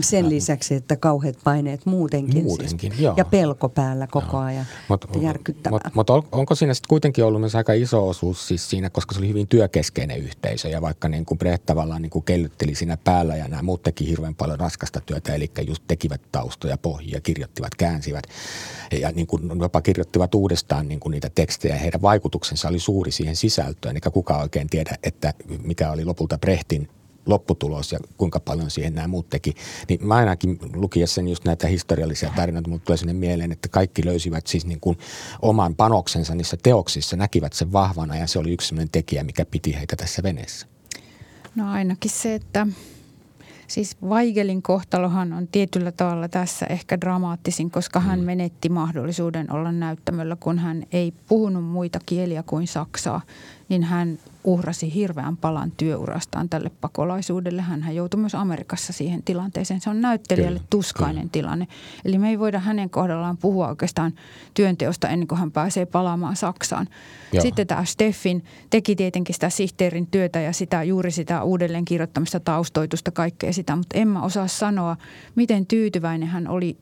Sen 0.00 0.28
lisäksi, 0.28 0.74
että 0.74 0.96
kauheat 0.96 1.36
paineet 1.44 1.86
muutenkin. 1.86 2.32
Siis. 2.32 2.44
Muutenkin, 2.44 2.92
siis. 2.92 3.02
joo. 3.02 3.14
Ja 3.16 3.24
pelko 3.24 3.68
päällä 3.68 4.06
koko 4.06 4.36
joo. 4.36 4.46
ajan. 4.46 4.66
Mut, 4.88 5.04
järkyttävää. 5.26 5.80
Mutta 5.94 6.12
mut 6.14 6.28
onko 6.32 6.54
siinä 6.54 6.74
sitten 6.74 6.88
kuitenkin 6.88 7.24
ollut 7.24 7.40
myös 7.40 7.54
aika 7.54 7.72
iso 7.72 8.08
osuus 8.08 8.48
siis 8.48 8.70
siinä, 8.70 8.90
koska 8.90 9.14
se 9.14 9.18
oli 9.18 9.28
hyvin 9.28 9.48
työkeskeinen 9.48 10.18
yhteisö 10.18 10.68
ja 10.68 10.82
vaikka 10.82 11.08
niin 11.08 11.24
kuin 11.24 11.38
Brecht 11.38 11.66
tavallaan 11.66 12.02
niin 12.02 12.10
kuin 12.10 12.24
kellytteli 12.24 12.74
siinä 12.74 12.96
päällä 12.96 13.16
päällä 13.16 13.36
ja 13.36 13.48
nämä 13.48 13.62
muut 13.62 13.82
teki 13.82 14.08
hirveän 14.08 14.34
paljon 14.34 14.60
raskasta 14.60 15.00
työtä, 15.00 15.34
eli 15.34 15.50
just 15.66 15.82
tekivät 15.88 16.20
taustoja, 16.32 16.78
pohjia, 16.78 17.20
kirjoittivat, 17.20 17.74
käänsivät 17.74 18.24
ja 19.00 19.12
niin 19.12 19.26
kuin 19.26 19.60
jopa 19.60 19.80
kirjoittivat 19.80 20.34
uudestaan 20.34 20.88
niin 20.88 21.00
kuin 21.00 21.10
niitä 21.10 21.30
tekstejä. 21.34 21.76
Heidän 21.76 22.02
vaikutuksensa 22.02 22.68
oli 22.68 22.78
suuri 22.78 23.10
siihen 23.10 23.36
sisältöön, 23.36 23.96
eikä 23.96 24.10
kukaan 24.10 24.40
oikein 24.40 24.68
tiedä, 24.68 24.96
että 25.02 25.34
mikä 25.62 25.90
oli 25.90 26.04
lopulta 26.04 26.38
Brehtin 26.38 26.88
lopputulos 27.26 27.92
ja 27.92 27.98
kuinka 28.16 28.40
paljon 28.40 28.70
siihen 28.70 28.94
nämä 28.94 29.08
muut 29.08 29.30
teki. 29.30 29.54
Niin 29.88 30.06
mä 30.06 30.14
ainakin 30.14 30.58
lukiessani 30.74 31.30
just 31.30 31.44
näitä 31.44 31.66
historiallisia 31.68 32.32
tarinoita, 32.36 32.70
mutta 32.70 32.84
tulee 32.84 32.96
sinne 32.96 33.12
mieleen, 33.12 33.52
että 33.52 33.68
kaikki 33.68 34.04
löysivät 34.04 34.46
siis 34.46 34.66
niin 34.66 34.80
kuin 34.80 34.98
oman 35.42 35.74
panoksensa 35.74 36.34
niissä 36.34 36.56
teoksissa, 36.62 37.16
näkivät 37.16 37.52
sen 37.52 37.72
vahvana 37.72 38.16
ja 38.16 38.26
se 38.26 38.38
oli 38.38 38.52
yksi 38.52 38.68
sellainen 38.68 38.90
tekijä, 38.92 39.24
mikä 39.24 39.44
piti 39.44 39.74
heitä 39.74 39.96
tässä 39.96 40.22
veneessä. 40.22 40.66
No 41.54 41.70
ainakin 41.70 42.10
se, 42.10 42.34
että 42.34 42.66
Siis 43.66 43.96
Weigelin 44.02 44.62
kohtalohan 44.62 45.32
on 45.32 45.48
tietyllä 45.48 45.92
tavalla 45.92 46.28
tässä 46.28 46.66
ehkä 46.66 47.00
dramaattisin, 47.00 47.70
koska 47.70 48.00
hän 48.00 48.20
mm. 48.20 48.24
menetti 48.24 48.68
mahdollisuuden 48.68 49.52
olla 49.52 49.72
näyttämöllä, 49.72 50.36
kun 50.40 50.58
hän 50.58 50.82
ei 50.92 51.12
puhunut 51.28 51.64
muita 51.64 51.98
kieliä 52.06 52.42
kuin 52.42 52.66
saksaa 52.66 53.20
niin 53.68 53.82
hän 53.82 54.18
uhrasi 54.46 54.94
hirveän 54.94 55.36
palan 55.36 55.72
työurastaan 55.76 56.48
tälle 56.48 56.70
pakolaisuudelle. 56.80 57.62
Hän 57.62 57.94
joutui 57.94 58.20
myös 58.20 58.34
Amerikassa 58.34 58.92
siihen 58.92 59.22
tilanteeseen. 59.22 59.80
Se 59.80 59.90
on 59.90 60.00
näyttelijälle 60.00 60.58
kyllä, 60.58 60.68
tuskainen 60.70 61.14
kyllä. 61.14 61.32
tilanne. 61.32 61.66
Eli 62.04 62.18
me 62.18 62.28
ei 62.28 62.38
voida 62.38 62.58
hänen 62.58 62.90
kohdallaan 62.90 63.36
puhua 63.36 63.68
oikeastaan 63.68 64.12
työnteosta 64.54 65.08
ennen 65.08 65.28
kuin 65.28 65.38
hän 65.38 65.52
pääsee 65.52 65.86
palaamaan 65.86 66.36
Saksaan. 66.36 66.88
Joo. 67.32 67.42
Sitten 67.42 67.66
tämä 67.66 67.84
Steffin 67.84 68.44
teki 68.70 68.96
tietenkin 68.96 69.34
sitä 69.34 69.50
sihteerin 69.50 70.06
työtä 70.06 70.40
ja 70.40 70.52
sitä, 70.52 70.82
juuri 70.82 71.10
sitä 71.10 71.42
uudelleen 71.42 71.84
kirjoittamista, 71.84 72.40
taustoitusta, 72.40 73.10
kaikkea 73.10 73.52
sitä. 73.52 73.76
Mutta 73.76 73.98
en 73.98 74.08
mä 74.08 74.22
osaa 74.22 74.46
sanoa, 74.46 74.96
miten 75.34 75.66
tyytyväinen 75.66 76.28
hän 76.28 76.48
oli 76.48 76.76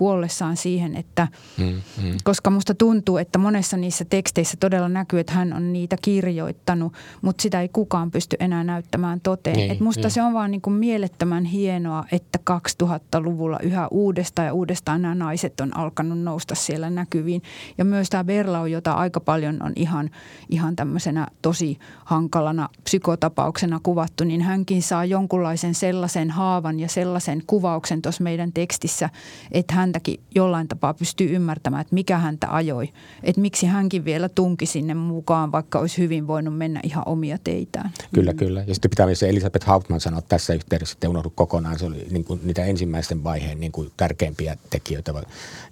kuollessaan 0.00 0.56
siihen, 0.56 0.96
että 0.96 1.28
mm, 1.58 1.64
mm. 1.64 2.16
koska 2.24 2.50
musta 2.50 2.74
tuntuu, 2.74 3.16
että 3.16 3.38
monessa 3.38 3.76
niissä 3.76 4.04
teksteissä 4.04 4.56
todella 4.60 4.88
näkyy, 4.88 5.20
että 5.20 5.32
hän 5.32 5.52
on 5.52 5.72
niitä 5.72 5.96
kirjoittanut, 6.02 6.92
mutta 7.22 7.42
sitä 7.42 7.60
ei 7.60 7.68
kukaan 7.68 8.10
pysty 8.10 8.36
enää 8.40 8.64
näyttämään 8.64 9.20
toteen. 9.20 9.56
Niin, 9.56 9.70
Et 9.70 9.80
musta 9.80 10.02
niin. 10.02 10.10
se 10.10 10.22
on 10.22 10.34
vaan 10.34 10.50
niin 10.50 10.60
kuin 10.60 10.74
mielettömän 10.74 11.44
hienoa, 11.44 12.04
että 12.12 12.38
2000-luvulla 12.50 13.58
yhä 13.62 13.88
uudestaan 13.90 14.46
ja 14.46 14.52
uudestaan 14.52 15.02
nämä 15.02 15.14
naiset 15.14 15.60
on 15.60 15.76
alkanut 15.76 16.18
nousta 16.18 16.54
siellä 16.54 16.90
näkyviin. 16.90 17.42
Ja 17.78 17.84
myös 17.84 18.10
tämä 18.10 18.24
Berlau, 18.24 18.66
jota 18.66 18.92
aika 18.92 19.20
paljon 19.20 19.62
on 19.62 19.72
ihan, 19.76 20.10
ihan 20.50 20.76
tämmöisenä 20.76 21.26
tosi 21.42 21.78
hankalana 22.04 22.68
psykotapauksena 22.84 23.80
kuvattu, 23.82 24.24
niin 24.24 24.42
hänkin 24.42 24.82
saa 24.82 25.04
jonkunlaisen 25.04 25.74
sellaisen 25.74 26.30
haavan 26.30 26.80
ja 26.80 26.88
sellaisen 26.88 27.42
kuvauksen 27.46 28.02
tuossa 28.02 28.22
meidän 28.22 28.52
tekstissä, 28.52 29.10
että 29.52 29.74
hän 29.74 29.89
häntäkin 29.90 30.20
jollain 30.34 30.68
tapaa 30.68 30.94
pystyy 30.94 31.36
ymmärtämään, 31.36 31.80
että 31.80 31.94
mikä 31.94 32.18
häntä 32.18 32.54
ajoi. 32.54 32.88
Että 33.22 33.40
miksi 33.40 33.66
hänkin 33.66 34.04
vielä 34.04 34.28
tunki 34.28 34.66
sinne 34.66 34.94
mukaan, 34.94 35.52
vaikka 35.52 35.78
olisi 35.78 35.98
hyvin 35.98 36.26
voinut 36.26 36.58
mennä 36.58 36.80
ihan 36.82 37.02
omia 37.06 37.38
teitään. 37.44 37.90
Kyllä, 38.14 38.32
mm. 38.32 38.38
kyllä. 38.38 38.64
Ja 38.66 38.74
sitten 38.74 38.90
pitää 38.90 39.06
myös 39.06 39.22
Elisabeth 39.22 39.66
Hauptman 39.66 40.00
sanoa 40.00 40.22
tässä 40.22 40.54
yhteydessä, 40.54 40.92
että 40.92 41.08
unohdu 41.08 41.30
kokonaan. 41.34 41.78
Se 41.78 41.86
oli 41.86 42.06
niin 42.10 42.24
kuin 42.24 42.40
niitä 42.44 42.64
ensimmäisten 42.64 43.24
vaiheen 43.24 43.60
niin 43.60 43.72
kuin 43.72 43.90
tärkeimpiä 43.96 44.56
tekijöitä 44.70 45.12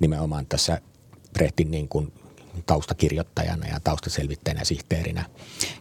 nimenomaan 0.01 0.47
tässä 0.47 0.81
Brehtin 1.33 1.71
niin 1.71 1.89
kuin 1.89 2.13
taustakirjoittajana 2.67 3.67
ja 3.67 3.81
taustaselvittäjänä 3.85 4.65
sihteerinä. 4.65 5.25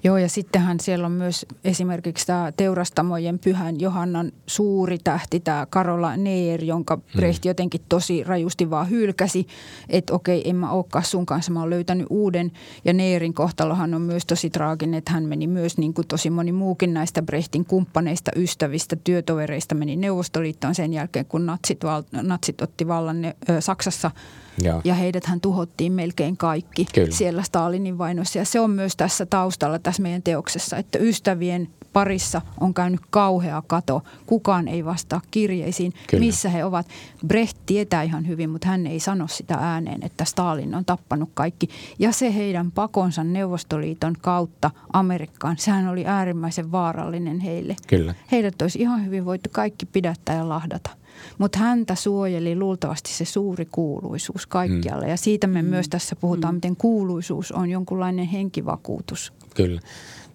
Joo 0.03 0.17
ja 0.17 0.29
sittenhän 0.29 0.79
siellä 0.79 1.05
on 1.05 1.11
myös 1.11 1.45
esimerkiksi 1.63 2.27
tämä 2.27 2.51
teurastamojen 2.57 3.39
pyhän 3.39 3.79
Johannan 3.79 4.31
suuri 4.47 4.97
tähti, 4.97 5.39
tämä 5.39 5.67
Karola 5.69 6.17
Neer, 6.17 6.63
jonka 6.63 6.97
Brecht 6.97 7.43
hmm. 7.43 7.49
jotenkin 7.49 7.81
tosi 7.89 8.23
rajusti 8.23 8.69
vaan 8.69 8.89
hylkäsi, 8.89 9.47
että 9.89 10.13
okei, 10.13 10.49
en 10.49 10.55
mä 10.55 10.71
olekaan 10.71 11.05
sun 11.05 11.25
kanssa, 11.25 11.51
mä 11.51 11.59
oon 11.59 11.69
löytänyt 11.69 12.07
uuden. 12.09 12.51
Ja 12.85 12.93
Neerin 12.93 13.33
kohtalohan 13.33 13.93
on 13.93 14.01
myös 14.01 14.25
tosi 14.25 14.49
traaginen, 14.49 14.97
että 14.97 15.11
hän 15.11 15.23
meni 15.23 15.47
myös 15.47 15.77
niin 15.77 15.93
kuin 15.93 16.07
tosi 16.07 16.29
moni 16.29 16.51
muukin 16.51 16.93
näistä 16.93 17.21
Brechtin 17.21 17.65
kumppaneista, 17.65 18.31
ystävistä, 18.35 18.95
työtovereista 18.95 19.75
meni 19.75 19.95
Neuvostoliittoon 19.95 20.75
sen 20.75 20.93
jälkeen, 20.93 21.25
kun 21.25 21.45
natsit, 21.45 21.83
val, 21.83 22.03
natsit 22.11 22.61
otti 22.61 22.87
vallan 22.87 23.21
ne, 23.21 23.35
ö, 23.49 23.61
Saksassa– 23.61 24.11
Joo. 24.63 24.81
Ja 24.83 24.95
hän 25.25 25.41
tuhottiin 25.41 25.93
melkein 25.93 26.37
kaikki 26.37 26.85
Kyllä. 26.93 27.11
siellä 27.11 27.43
Stalinin 27.43 27.97
vainoissa. 27.97 28.39
Ja 28.39 28.45
se 28.45 28.59
on 28.59 28.71
myös 28.71 28.95
tässä 28.95 29.25
taustalla 29.25 29.79
tässä 29.79 30.01
meidän 30.01 30.23
teoksessa, 30.23 30.77
että 30.77 30.99
ystävien 30.99 31.69
parissa 31.97 32.41
on 32.59 32.73
käynyt 32.73 32.99
kauhea 33.09 33.63
kato. 33.67 34.03
Kukaan 34.25 34.67
ei 34.67 34.85
vastaa 34.85 35.21
kirjeisiin, 35.31 35.93
Kyllä. 36.09 36.25
missä 36.25 36.49
he 36.49 36.65
ovat. 36.65 36.87
Brecht 37.27 37.57
tietää 37.65 38.03
ihan 38.03 38.27
hyvin, 38.27 38.49
mutta 38.49 38.67
hän 38.67 38.87
ei 38.87 38.99
sano 38.99 39.27
sitä 39.27 39.57
ääneen, 39.59 40.03
että 40.03 40.25
Stalin 40.25 40.75
on 40.75 40.85
tappanut 40.85 41.29
kaikki. 41.33 41.69
Ja 41.99 42.11
se 42.11 42.33
heidän 42.33 42.71
pakonsa 42.71 43.23
Neuvostoliiton 43.23 44.15
kautta 44.21 44.71
Amerikkaan, 44.93 45.57
sehän 45.57 45.87
oli 45.87 46.05
äärimmäisen 46.05 46.71
vaarallinen 46.71 47.39
heille. 47.39 47.75
Kyllä. 47.87 48.15
Heidät 48.31 48.61
olisi 48.61 48.79
ihan 48.79 49.05
hyvin 49.05 49.25
voitu 49.25 49.49
kaikki 49.51 49.85
pidättää 49.85 50.35
ja 50.35 50.49
lahdata. 50.49 50.89
Mutta 51.37 51.59
häntä 51.59 51.95
suojeli 51.95 52.55
luultavasti 52.55 53.13
se 53.13 53.25
suuri 53.25 53.65
kuuluisuus 53.65 54.47
kaikkialle. 54.47 55.05
Mm. 55.05 55.11
Ja 55.11 55.17
siitä 55.17 55.47
me 55.47 55.61
mm. 55.61 55.67
myös 55.67 55.89
tässä 55.89 56.15
puhutaan, 56.15 56.53
mm. 56.53 56.57
miten 56.57 56.75
kuuluisuus 56.75 57.51
on 57.51 57.69
jonkunlainen 57.69 58.25
henkivakuutus. 58.25 59.33
Kyllä. 59.55 59.81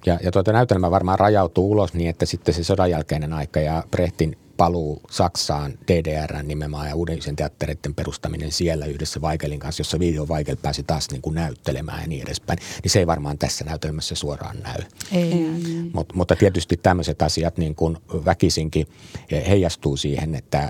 Ja, 0.06 0.18
ja 0.22 0.30
tuota 0.30 0.52
näytelmä 0.52 0.90
varmaan 0.90 1.18
rajautuu 1.18 1.70
ulos 1.70 1.94
niin, 1.94 2.10
että 2.10 2.26
sitten 2.26 2.54
se 2.54 2.64
sodan 2.64 2.90
jälkeinen 2.90 3.32
aika 3.32 3.60
ja 3.60 3.84
Brehtin 3.90 4.36
paluu 4.56 5.00
Saksaan, 5.10 5.72
DDR 5.88 6.42
nimenomaan 6.42 6.88
ja 6.88 6.94
uuden 6.94 7.18
teattereiden 7.36 7.94
perustaminen 7.94 8.52
siellä 8.52 8.86
yhdessä 8.86 9.20
Weigelin 9.20 9.58
kanssa, 9.60 9.80
jossa 9.80 9.98
Video 9.98 10.26
Weigel 10.26 10.56
pääsi 10.56 10.82
taas 10.82 11.10
niin 11.10 11.22
kuin 11.22 11.34
näyttelemään 11.34 12.00
ja 12.00 12.06
niin 12.06 12.22
edespäin, 12.22 12.58
niin 12.82 12.90
se 12.90 12.98
ei 12.98 13.06
varmaan 13.06 13.38
tässä 13.38 13.64
näytelmässä 13.64 14.14
suoraan 14.14 14.56
näy. 14.62 14.82
Ei. 15.12 15.46
Mut, 15.92 16.14
mutta 16.14 16.36
tietysti 16.36 16.76
tämmöiset 16.76 17.22
asiat 17.22 17.58
niin 17.58 17.74
kuin 17.74 17.98
väkisinkin 18.24 18.86
heijastuu 19.48 19.96
siihen, 19.96 20.34
että 20.34 20.68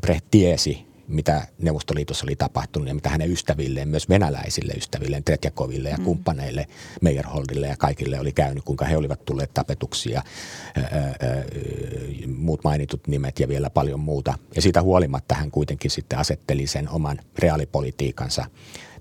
Brecht 0.00 0.26
tiesi 0.30 0.93
mitä 1.08 1.46
Neuvostoliitossa 1.58 2.26
oli 2.26 2.36
tapahtunut 2.36 2.88
ja 2.88 2.94
mitä 2.94 3.08
hänen 3.08 3.30
ystävilleen, 3.30 3.88
myös 3.88 4.08
venäläisille 4.08 4.72
ystävilleen, 4.72 5.24
Tretjakoville 5.24 5.88
ja 5.88 5.96
mm. 5.96 6.04
kumppaneille, 6.04 6.66
Meyerholdille 7.00 7.66
ja 7.66 7.76
kaikille 7.76 8.20
oli 8.20 8.32
käynyt, 8.32 8.64
kuinka 8.64 8.84
he 8.84 8.96
olivat 8.96 9.24
tulleet 9.24 9.54
tapetuksi 9.54 10.12
ja 10.12 10.22
muut 12.26 12.64
mainitut 12.64 13.06
nimet 13.06 13.40
ja 13.40 13.48
vielä 13.48 13.70
paljon 13.70 14.00
muuta. 14.00 14.38
Ja 14.56 14.62
siitä 14.62 14.82
huolimatta 14.82 15.34
hän 15.34 15.50
kuitenkin 15.50 15.90
sitten 15.90 16.18
asetteli 16.18 16.66
sen 16.66 16.88
oman 16.88 17.20
reaalipolitiikansa 17.38 18.44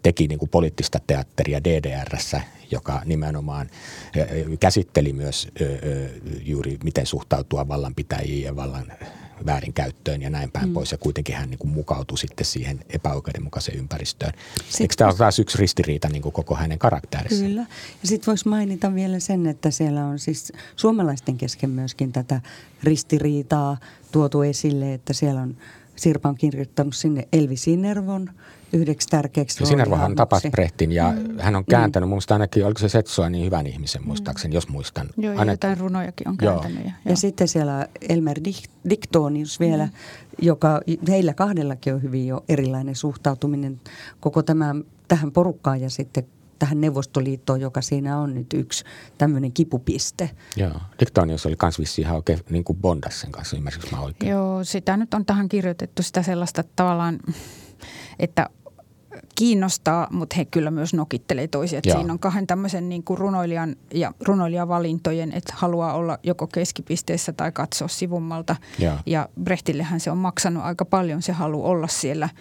teki 0.04 0.28
niin 0.28 0.40
kuin 0.40 0.50
poliittista 0.50 1.00
teatteria 1.08 1.64
DDRssä, 1.64 2.42
joka 2.72 3.02
nimenomaan 3.06 3.70
käsitteli 4.60 5.14
myös 5.14 5.48
juuri 6.44 6.78
miten 6.84 7.06
suhtautua 7.06 7.68
vallanpitäjiin 7.68 8.44
ja 8.44 8.56
vallan 8.56 8.94
väärinkäyttöön 9.46 10.22
ja 10.22 10.30
näin 10.30 10.52
päin 10.52 10.68
mm. 10.68 10.74
pois. 10.74 10.92
Ja 10.92 10.98
kuitenkin 10.98 11.36
hän 11.36 11.50
niin 11.50 11.58
kuin 11.58 11.72
mukautui 11.72 12.18
sitten 12.18 12.46
siihen 12.46 12.80
epäoikeudenmukaiseen 12.90 13.78
ympäristöön. 13.78 14.34
Sitten 14.56 14.84
Eikö 14.84 14.96
tämä 14.98 15.10
ole 15.10 15.18
taas 15.18 15.40
yksi 15.40 15.58
ristiriita 15.58 16.10
niin 16.10 16.22
kuin 16.22 16.34
koko 16.34 16.56
hänen 16.56 16.80
karakterissa? 16.80 17.46
Kyllä. 17.46 17.62
Ja 18.02 18.08
sitten 18.08 18.28
voisi 18.28 18.48
mainita 18.48 18.96
vielä 18.96 19.20
sen, 19.20 19.48
että 19.48 19.72
siellä 19.72 20.06
on 20.06 20.20
siis 20.20 20.54
suomalaisten 20.76 21.38
kesken 21.38 21.70
myöskin 21.70 22.12
tätä 22.12 22.42
ristiriitaa 22.84 23.78
tuotu 24.12 24.42
esille, 24.42 24.94
että 24.94 25.14
siellä 25.14 25.42
on 25.42 25.58
Sirpa 25.96 26.30
on 26.30 26.36
kirjoittanut 26.36 26.96
sinne 26.96 27.28
Elvi 27.34 27.58
Sinervon 27.58 28.30
yhdeksi 28.74 29.08
tärkeäksi 29.08 29.66
Sinervohan 29.66 30.16
tapasi 30.16 30.50
Brehtin 30.50 30.92
ja 30.92 31.12
mm. 31.12 31.40
hän 31.40 31.56
on 31.56 31.66
kääntänyt, 31.66 32.10
mm. 32.10 32.14
muista 32.14 32.36
ainakin, 32.36 32.66
oliko 32.66 32.80
se 32.80 32.90
Setsoa 32.90 33.30
niin 33.30 33.46
hyvän 33.46 33.68
ihmisen 33.68 34.08
muistaakseni, 34.08 34.52
mm. 34.52 34.56
jos 34.56 34.70
muistan. 34.70 35.10
Joo, 35.18 35.40
Aina... 35.40 35.54
jotain 35.54 35.78
runojakin 35.78 36.28
on 36.28 36.38
kääntänyt. 36.38 36.80
Joo. 36.80 36.88
Ja, 37.06 37.12
ja 37.12 37.18
sitten 37.18 37.48
siellä 37.48 37.88
Elmer 38.10 38.40
Diktonius 38.90 39.60
vielä, 39.60 39.86
mm. 39.86 39.92
joka 40.42 40.82
heillä 41.08 41.34
kahdellakin 41.34 41.94
on 41.94 42.02
hyvin 42.02 42.28
jo 42.28 42.44
erilainen 42.50 42.96
suhtautuminen 42.96 43.82
koko 44.20 44.44
tämä, 44.44 44.76
tähän 45.08 45.32
porukkaan 45.32 45.82
ja 45.82 45.90
sitten 45.90 46.24
tähän 46.60 46.82
Neuvostoliittoon, 46.82 47.62
joka 47.62 47.82
siinä 47.82 48.20
on 48.20 48.34
nyt 48.34 48.54
yksi 48.54 48.84
tämmöinen 49.18 49.52
kipupiste. 49.52 50.30
Joo, 50.56 50.72
Diktonius 51.00 51.46
oli 51.46 51.56
myös 51.62 51.80
vissiin 51.80 52.06
ihan 52.06 52.16
oikein 52.16 52.40
niin 52.50 52.64
kuin 52.64 52.78
Bondas 52.82 53.22
sen 53.22 53.32
kanssa, 53.32 53.58
ymmärsikö 53.58 53.88
mä 53.92 54.02
oikein? 54.02 54.32
Joo, 54.32 54.64
sitä 54.64 54.98
nyt 54.98 55.14
on 55.14 55.26
tähän 55.26 55.50
kirjoitettu 55.50 56.04
sitä 56.04 56.24
sellaista 56.24 56.64
tavallaan, 56.76 57.20
että 58.20 58.50
kiinnostaa, 59.36 60.08
mutta 60.12 60.36
he 60.36 60.46
kyllä 60.46 60.72
myös 60.72 60.94
nokittelee 60.94 61.48
toisia. 61.48 61.82
Siinä 61.84 62.14
on 62.14 62.20
kahden 62.20 62.48
tämmöisen 62.48 62.90
niin 62.90 63.04
kuin 63.04 63.18
runoilijan 63.18 63.76
ja 63.94 64.14
runoilijavalintojen, 64.26 65.32
että 65.32 65.54
haluaa 65.58 65.94
olla 65.94 66.18
joko 66.24 66.48
keskipisteessä 66.48 67.34
tai 67.34 67.52
katsoa 67.52 67.88
sivummalta. 67.88 68.56
Ja, 68.80 69.00
ja 69.06 69.30
Brechtillehän 69.44 70.00
se 70.00 70.12
on 70.12 70.18
maksanut 70.18 70.64
aika 70.64 70.86
paljon, 70.86 71.22
se 71.22 71.32
haluaa 71.32 71.70
olla 71.70 71.88
siellä– 71.88 72.30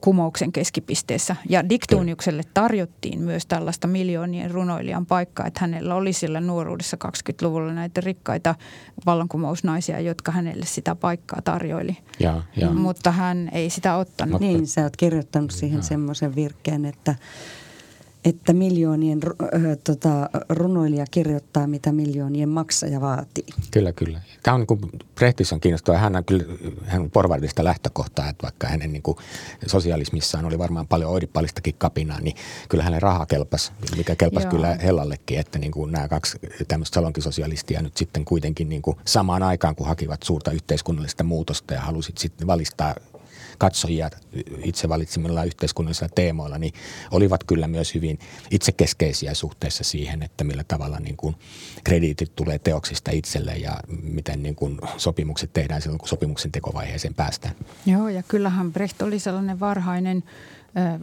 kumouksen 0.00 0.52
keskipisteessä. 0.52 1.36
Ja 1.48 1.68
Diktuniukselle 1.68 2.42
tarjottiin 2.54 3.20
myös 3.20 3.46
tällaista 3.46 3.86
miljoonien 3.86 4.50
runoilijan 4.50 5.06
paikkaa, 5.06 5.46
että 5.46 5.60
hänellä 5.60 5.94
oli 5.94 6.12
sillä 6.12 6.40
nuoruudessa 6.40 6.96
20-luvulla 7.04 7.72
näitä 7.72 8.00
rikkaita 8.00 8.54
vallankumousnaisia, 9.06 10.00
jotka 10.00 10.32
hänelle 10.32 10.66
sitä 10.66 10.94
paikkaa 10.94 11.42
tarjoili. 11.42 11.96
Ja, 12.20 12.42
ja. 12.56 12.70
Mutta 12.70 13.10
hän 13.10 13.50
ei 13.52 13.70
sitä 13.70 13.96
ottanut. 13.96 14.40
Niin, 14.40 14.66
sä 14.66 14.82
oot 14.82 14.96
kirjoittanut 14.96 15.50
siihen 15.50 15.82
semmoisen 15.82 16.34
virkkeen, 16.34 16.84
että 16.84 17.14
että 18.24 18.52
miljoonien 18.52 19.20
äh, 19.42 19.60
tota, 19.84 20.30
runoilija 20.48 21.04
kirjoittaa, 21.10 21.66
mitä 21.66 21.92
miljoonien 21.92 22.48
maksaja 22.48 23.00
vaatii. 23.00 23.44
Kyllä, 23.70 23.92
kyllä. 23.92 24.20
Tämä 24.42 24.54
on 24.54 24.60
niin 24.60 24.66
kuin, 24.66 24.80
Brehtissä 25.14 25.54
on 25.54 25.60
kiinnostava. 25.60 25.98
Hän 25.98 26.16
on 26.16 26.24
kyllä 26.24 26.44
hän 26.84 27.02
on 27.02 27.10
porvarillista 27.10 27.64
lähtökohtaa, 27.64 28.28
että 28.28 28.42
vaikka 28.42 28.66
hänen 28.66 28.92
niin 28.92 29.02
kuin, 29.02 29.16
sosialismissaan 29.66 30.44
oli 30.44 30.58
varmaan 30.58 30.86
paljon 30.86 31.10
oidipallistakin 31.10 31.74
kapinaa, 31.78 32.20
niin 32.20 32.36
kyllä 32.68 32.84
hänen 32.84 33.02
raha 33.02 33.26
kelpasi, 33.26 33.72
mikä 33.96 34.16
kelpasi 34.16 34.46
Joo. 34.46 34.50
kyllä 34.50 34.74
Hellallekin, 34.74 35.38
että 35.38 35.58
niin 35.58 35.72
kuin 35.72 35.92
nämä 35.92 36.08
kaksi 36.08 36.38
tämmöistä 36.68 36.94
salonkisosialistia 36.94 37.82
nyt 37.82 37.96
sitten 37.96 38.24
kuitenkin 38.24 38.68
niin 38.68 38.82
kuin 38.82 38.96
samaan 39.04 39.42
aikaan, 39.42 39.74
kun 39.74 39.86
hakivat 39.86 40.22
suurta 40.22 40.50
yhteiskunnallista 40.50 41.24
muutosta 41.24 41.74
ja 41.74 41.80
halusit 41.80 42.18
sitten 42.18 42.46
valistaa 42.46 42.94
katsojia 43.58 44.10
itse 44.64 44.88
valitsemilla 44.88 45.44
yhteiskunnallisilla 45.44 46.12
teemoilla, 46.14 46.58
niin 46.58 46.74
olivat 47.10 47.44
kyllä 47.44 47.68
myös 47.68 47.94
hyvin 47.94 48.18
itsekeskeisiä 48.50 49.34
suhteessa 49.34 49.84
siihen, 49.84 50.22
että 50.22 50.44
millä 50.44 50.64
tavalla 50.64 51.00
niin 51.00 51.16
kuin 51.16 51.36
krediitit 51.84 52.36
tulee 52.36 52.58
teoksista 52.58 53.10
itselle 53.10 53.56
ja 53.56 53.80
miten 54.02 54.42
niin 54.42 54.54
kuin 54.54 54.78
sopimukset 54.96 55.52
tehdään 55.52 55.82
silloin, 55.82 55.98
kun 55.98 56.08
sopimuksen 56.08 56.52
tekovaiheeseen 56.52 57.14
päästään. 57.14 57.54
Joo, 57.86 58.08
ja 58.08 58.22
kyllähän 58.22 58.72
Brecht 58.72 59.02
oli 59.02 59.18
sellainen 59.18 59.60
varhainen 59.60 60.24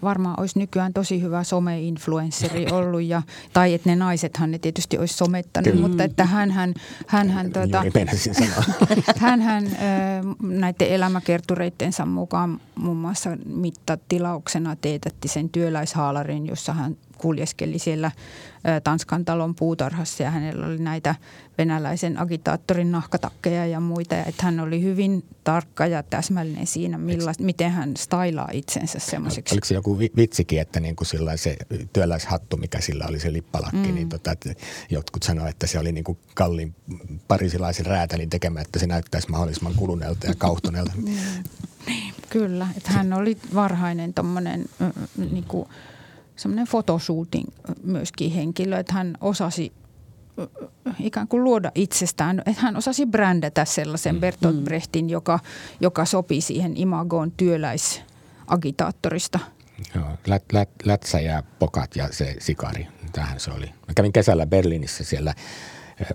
varmaan 0.03 0.39
olisi 0.39 0.59
nykyään 0.59 0.93
tosi 0.93 1.21
hyvä 1.21 1.43
some-influensseri 1.43 2.71
ollut, 2.71 3.01
ja, 3.01 3.21
tai 3.53 3.73
että 3.73 3.89
ne 3.89 3.95
naisethan 3.95 4.51
ne 4.51 4.59
tietysti 4.59 4.97
olisi 4.97 5.13
somettanut, 5.13 5.71
Kyllä. 5.71 5.87
mutta 5.87 6.03
että 6.03 6.25
hän 6.25 6.51
hän, 6.51 6.73
hän, 7.07 7.29
hän, 7.29 7.51
tuota, 7.53 7.83
hän, 9.17 9.41
hän 9.41 9.63
näiden 10.41 10.87
elämäkertureittensa 10.87 12.05
mukaan 12.05 12.61
muun 12.75 12.97
muassa 12.97 13.37
mittatilauksena 13.45 14.75
teetätti 14.75 15.27
sen 15.27 15.49
työläishaalarin, 15.49 16.47
jossa 16.47 16.73
hän 16.73 16.97
kuljeskeli 17.21 17.79
siellä 17.79 18.11
Tanskan 18.83 19.25
talon 19.25 19.55
puutarhassa 19.55 20.23
ja 20.23 20.31
hänellä 20.31 20.65
oli 20.65 20.77
näitä 20.77 21.15
venäläisen 21.57 22.19
agitaattorin 22.19 22.91
nahkatakkeja 22.91 23.65
ja 23.65 23.79
muita. 23.79 24.15
Ja 24.15 24.25
että 24.25 24.43
hän 24.43 24.59
oli 24.59 24.81
hyvin 24.81 25.23
tarkka 25.43 25.87
ja 25.87 26.03
täsmällinen 26.03 26.67
siinä, 26.67 26.97
milla, 26.97 27.33
miten 27.39 27.71
hän 27.71 27.97
stylaa 27.97 28.49
itsensä 28.51 28.99
semmoiseksi. 28.99 29.55
Oliko 29.55 29.65
se 29.65 29.73
joku 29.73 29.99
vitsikin, 29.99 30.61
että 30.61 30.79
niin 30.79 30.95
kuin 30.95 31.07
se 31.07 31.17
työläishattu, 31.93 32.57
mikä 32.57 32.81
sillä 32.81 33.05
oli 33.09 33.19
se 33.19 33.33
lippalakki, 33.33 33.87
mm. 33.87 33.95
niin 33.95 34.09
tota, 34.09 34.31
että 34.31 34.53
jotkut 34.89 35.23
sanoivat, 35.23 35.49
että 35.49 35.67
se 35.67 35.79
oli 35.79 35.91
niin 35.91 36.03
kuin 36.03 36.17
kalliin 36.33 36.75
parisilaisen 37.27 37.85
räätälin 37.85 38.29
tekemä, 38.29 38.61
että 38.61 38.79
se 38.79 38.87
näyttäisi 38.87 39.29
mahdollisimman 39.29 39.75
kuluneelta 39.75 40.27
ja 40.27 40.35
kauhtuneelta. 40.37 40.91
Niin, 41.87 42.13
kyllä, 42.29 42.67
että 42.77 42.91
hän 42.91 43.13
oli 43.13 43.37
varhainen 43.53 44.13
tuommoinen 44.13 44.65
niin 45.17 45.43
kuin– 45.43 45.67
semmoinen 46.41 46.67
fotoshooting 46.67 47.47
myöskin 47.83 48.31
henkilö, 48.31 48.79
että 48.79 48.93
hän 48.93 49.17
osasi 49.21 49.73
ikään 50.99 51.27
kuin 51.27 51.43
luoda 51.43 51.71
itsestään, 51.75 52.39
että 52.45 52.61
hän 52.61 52.77
osasi 52.77 53.05
brändätä 53.05 53.65
sellaisen 53.65 54.15
mm. 54.15 54.21
Bertolt 54.21 54.55
mm. 54.55 54.63
Brechtin, 54.63 55.09
joka, 55.09 55.39
joka 55.79 56.05
sopii 56.05 56.41
siihen 56.41 56.77
imagoon 56.77 57.31
työläisagitaattorista. 57.31 59.39
Joo, 59.95 60.09
lät, 60.27 60.43
lät, 60.53 60.69
lätsä 60.85 61.19
ja 61.19 61.43
pokat 61.59 61.95
ja 61.95 62.07
se 62.11 62.35
sikari, 62.39 62.87
tähän 63.11 63.39
se 63.39 63.51
oli. 63.51 63.65
Mä 63.65 63.93
kävin 63.95 64.13
kesällä 64.13 64.45
Berliinissä 64.45 65.03
siellä 65.03 65.33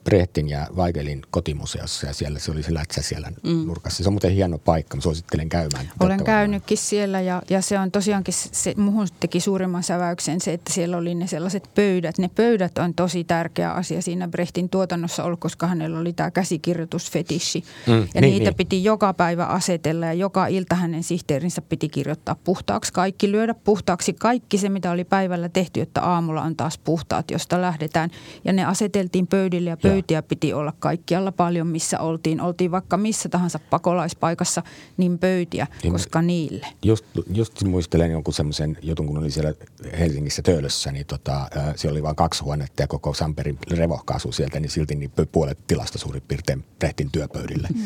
Brehtin 0.04 0.48
ja 0.48 0.66
Weigelin 0.76 1.22
kotimuseossa 1.30 2.06
ja 2.06 2.12
siellä 2.12 2.38
se 2.38 2.50
oli 2.50 2.62
se 2.62 2.74
lätsä 2.74 3.02
siellä 3.02 3.32
mm. 3.42 3.66
nurkassa. 3.66 4.02
Se 4.02 4.08
on 4.08 4.12
muuten 4.12 4.32
hieno 4.32 4.58
paikka, 4.58 4.96
mä 4.96 5.02
suosittelen 5.02 5.48
käymään. 5.48 5.90
Olen 6.00 6.24
käynytkin 6.24 6.78
siellä 6.78 7.20
ja, 7.20 7.42
ja 7.50 7.60
se 7.60 7.78
on 7.78 7.90
tosiaankin, 7.90 8.34
se, 8.34 8.74
muhun 8.76 9.08
teki 9.20 9.40
suurimman 9.40 9.82
säväyksen 9.82 10.40
se, 10.40 10.52
että 10.52 10.72
siellä 10.72 10.96
oli 10.96 11.14
ne 11.14 11.26
sellaiset 11.26 11.70
pöydät. 11.74 12.18
Ne 12.18 12.30
pöydät 12.34 12.78
on 12.78 12.94
tosi 12.94 13.24
tärkeä 13.24 13.72
asia 13.72 14.02
siinä 14.02 14.28
Brehtin 14.28 14.68
tuotannossa 14.68 15.24
ollut, 15.24 15.40
koska 15.40 15.66
hänellä 15.66 15.98
oli 15.98 16.12
tämä 16.12 16.30
käsikirjoitusfetissi. 16.30 17.64
Mm, 17.86 17.92
ja 17.92 18.20
niin, 18.20 18.30
niitä 18.30 18.44
niin. 18.44 18.54
piti 18.54 18.84
joka 18.84 19.14
päivä 19.14 19.44
asetella 19.44 20.06
ja 20.06 20.12
joka 20.12 20.46
ilta 20.46 20.74
hänen 20.74 21.02
sihteerinsä 21.02 21.62
piti 21.62 21.88
kirjoittaa 21.88 22.36
puhtaaksi 22.44 22.92
kaikki, 22.92 23.32
lyödä 23.32 23.54
puhtaaksi 23.54 24.12
kaikki 24.12 24.58
se, 24.58 24.68
mitä 24.68 24.90
oli 24.90 25.04
päivällä 25.04 25.48
tehty, 25.48 25.80
että 25.80 26.02
aamulla 26.02 26.42
on 26.42 26.56
taas 26.56 26.78
puhtaat, 26.78 27.30
josta 27.30 27.60
lähdetään. 27.60 28.10
Ja 28.44 28.52
ne 28.52 28.64
aseteltiin 28.64 29.26
pöydille 29.26 29.75
ja 29.84 29.90
pöytiä 29.90 30.22
piti 30.22 30.52
olla 30.52 30.72
kaikkialla 30.78 31.32
paljon, 31.32 31.66
missä 31.66 32.00
oltiin. 32.00 32.40
Oltiin 32.40 32.70
vaikka 32.70 32.96
missä 32.96 33.28
tahansa 33.28 33.58
pakolaispaikassa, 33.70 34.62
niin 34.96 35.18
pöytiä, 35.18 35.66
niin, 35.82 35.92
koska 35.92 36.22
niille. 36.22 36.66
Just, 36.84 37.04
just 37.34 37.64
muistelen 37.64 38.10
jonkun 38.10 38.34
semmoisen 38.34 38.78
jutun, 38.82 39.06
kun 39.06 39.18
oli 39.18 39.30
siellä 39.30 39.54
Helsingissä 39.98 40.42
Töölössä, 40.42 40.92
niin 40.92 41.06
tota, 41.06 41.48
siellä 41.76 41.94
oli 41.94 42.02
vain 42.02 42.16
kaksi 42.16 42.44
huonetta 42.44 42.82
ja 42.82 42.86
koko 42.86 43.14
Samperin 43.14 43.58
revohka 43.70 44.18
sieltä, 44.30 44.60
niin 44.60 44.70
silti 44.70 44.94
niin 44.94 45.12
puolet 45.32 45.58
tilasta 45.66 45.98
suurin 45.98 46.22
piirtein 46.28 46.64
tehtiin 46.78 47.10
työpöydille. 47.12 47.68
Mm. 47.74 47.82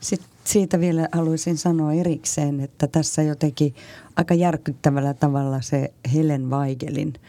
Sitten 0.00 0.28
siitä 0.44 0.80
vielä 0.80 1.08
haluaisin 1.12 1.56
sanoa 1.56 1.92
erikseen, 1.92 2.60
että 2.60 2.86
tässä 2.86 3.22
jotenkin 3.22 3.74
aika 4.16 4.34
järkyttävällä 4.34 5.14
tavalla 5.14 5.60
se 5.60 5.92
Helen 6.14 6.50
Weigelin– 6.50 7.12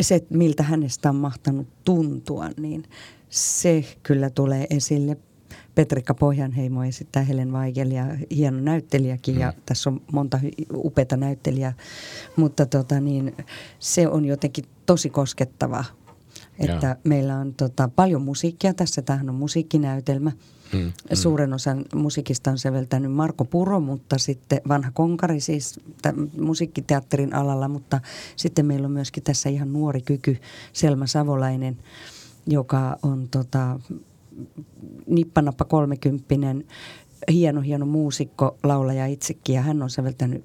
se, 0.00 0.26
miltä 0.30 0.62
hänestä 0.62 1.08
on 1.08 1.16
mahtanut 1.16 1.66
tuntua, 1.84 2.48
niin 2.56 2.84
se 3.30 3.84
kyllä 4.02 4.30
tulee 4.30 4.66
esille. 4.70 5.16
Petrikka 5.74 6.14
Pohjanheimo 6.14 6.84
esittää 6.84 7.22
Helen 7.22 7.52
Weigelia, 7.52 8.06
hieno 8.30 8.60
näyttelijäkin 8.60 9.38
ja 9.38 9.50
mm. 9.50 9.62
tässä 9.66 9.90
on 9.90 10.00
monta 10.12 10.40
upeata 10.74 11.16
näyttelijää, 11.16 11.72
mutta 12.36 12.66
tota 12.66 13.00
niin, 13.00 13.36
se 13.78 14.08
on 14.08 14.24
jotenkin 14.24 14.64
tosi 14.86 15.10
koskettava, 15.10 15.84
että 16.58 16.86
ja. 16.86 16.96
meillä 17.04 17.36
on 17.36 17.54
tota, 17.54 17.88
paljon 17.96 18.22
musiikkia 18.22 18.74
tässä, 18.74 19.02
tämähän 19.02 19.28
on 19.28 19.34
musiikkinäytelmä– 19.34 20.32
Mm. 20.74 20.92
Suuren 21.12 21.52
osan 21.52 21.84
musiikista 21.94 22.50
on 22.50 22.58
säveltänyt 22.58 23.12
Marko 23.12 23.44
Puro, 23.44 23.80
mutta 23.80 24.18
sitten 24.18 24.60
vanha 24.68 24.90
konkari 24.90 25.40
siis 25.40 25.80
musiikkiteatterin 26.40 27.34
alalla, 27.34 27.68
mutta 27.68 28.00
sitten 28.36 28.66
meillä 28.66 28.86
on 28.86 28.92
myöskin 28.92 29.22
tässä 29.22 29.48
ihan 29.48 29.72
nuori 29.72 30.00
kyky 30.00 30.36
Selma 30.72 31.06
Savolainen, 31.06 31.78
joka 32.46 32.98
on 33.02 33.28
tota, 33.30 33.80
nippanappa 35.06 35.64
kolmekymppinen, 35.64 36.64
hieno 37.32 37.60
hieno 37.60 37.86
muusikko, 37.86 38.56
laulaja 38.62 39.06
itsekin 39.06 39.54
ja 39.54 39.62
hän 39.62 39.82
on 39.82 39.90
säveltänyt 39.90 40.44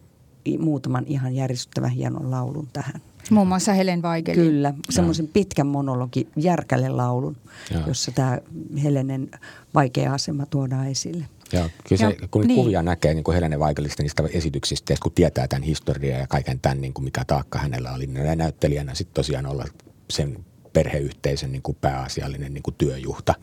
muutaman 0.59 1.05
ihan 1.07 1.35
järjestyttävän 1.35 1.89
hienon 1.89 2.31
laulun 2.31 2.67
tähän. 2.73 3.01
Muun 3.29 3.47
muassa 3.47 3.73
Helen 3.73 4.01
Weigelin. 4.01 4.39
Kyllä, 4.39 4.73
semmoisen 4.89 5.27
pitkän 5.27 5.67
monologi, 5.67 6.27
järkälle 6.35 6.89
laulun, 6.89 7.37
ja. 7.71 7.79
jossa 7.87 8.11
tämä 8.11 8.39
Helenen 8.83 9.31
vaikea 9.73 10.13
asema 10.13 10.45
tuodaan 10.45 10.87
esille. 10.87 11.25
Joo, 11.53 11.69
kyllä 11.89 11.99
se, 11.99 12.17
Ja- 12.21 12.27
kun 12.27 12.47
niin. 12.47 12.55
kuvia 12.55 12.81
näkee 12.83 13.13
niin 13.13 13.23
kuin 13.23 13.35
Helene 13.35 13.59
Vaikelista 13.59 14.03
niistä 14.03 14.23
esityksistä, 14.33 14.93
ja 14.93 14.97
kun 15.03 15.11
tietää 15.11 15.47
tämän 15.47 15.63
historiaa 15.63 16.19
ja 16.19 16.27
kaiken 16.27 16.59
tämän, 16.59 16.81
niin 16.81 16.93
kuin 16.93 17.05
mikä 17.05 17.25
taakka 17.25 17.59
hänellä 17.59 17.91
oli, 17.93 18.07
niin 18.07 18.37
näyttelijänä 18.37 18.95
sitten 18.95 19.13
tosiaan 19.13 19.45
olla 19.45 19.65
sen 20.09 20.45
perheyhteisön 20.73 21.51
niin 21.51 21.61
kuin 21.61 21.77
pääasiallinen 21.81 22.53
niin 22.53 22.63
kuin 22.63 22.75
työjuhta. 22.77 23.33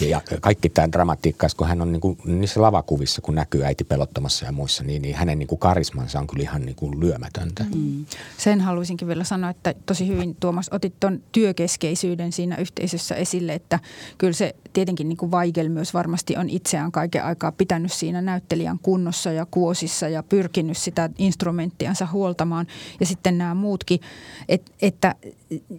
Ja, 0.00 0.20
kaikki 0.40 0.68
tämä 0.68 0.92
dramatiikka, 0.92 1.46
kun 1.56 1.68
hän 1.68 1.82
on 1.82 1.92
niin 1.92 2.00
kuin, 2.00 2.18
niissä 2.24 2.62
lavakuvissa, 2.62 3.22
kun 3.22 3.34
näkyy 3.34 3.64
äiti 3.64 3.84
pelottamassa 3.84 4.46
ja 4.46 4.52
muissa, 4.52 4.84
niin, 4.84 5.02
niin 5.02 5.14
hänen 5.14 5.38
niin 5.38 5.46
kuin 5.46 5.58
karismansa 5.58 6.18
on 6.18 6.26
kyllä 6.26 6.42
ihan 6.42 6.66
niin 6.66 6.76
kuin 6.76 7.00
lyömätöntä. 7.00 7.64
Mm. 7.74 8.06
Sen 8.38 8.60
haluaisinkin 8.60 9.08
vielä 9.08 9.24
sanoa, 9.24 9.50
että 9.50 9.74
tosi 9.86 10.08
hyvin 10.08 10.36
Tuomas 10.40 10.68
otit 10.72 11.00
tuon 11.00 11.22
työkeskeisyyden 11.32 12.32
siinä 12.32 12.56
yhteisössä 12.56 13.14
esille, 13.14 13.54
että 13.54 13.80
kyllä 14.18 14.32
se 14.32 14.54
tietenkin 14.76 15.08
niin 15.08 15.16
kuin 15.16 15.32
Weigel 15.32 15.68
myös 15.68 15.94
varmasti 15.94 16.36
on 16.36 16.50
itseään 16.50 16.92
kaiken 16.92 17.24
aikaa 17.24 17.52
pitänyt 17.52 17.92
siinä 17.92 18.22
näyttelijän 18.22 18.78
kunnossa 18.78 19.32
ja 19.32 19.46
kuosissa 19.50 20.08
ja 20.08 20.22
pyrkinyt 20.22 20.76
sitä 20.76 21.10
instrumenttiansa 21.18 22.08
huoltamaan. 22.12 22.66
Ja 23.00 23.06
sitten 23.06 23.38
nämä 23.38 23.54
muutkin, 23.54 24.00
et, 24.48 24.72
että 24.82 25.14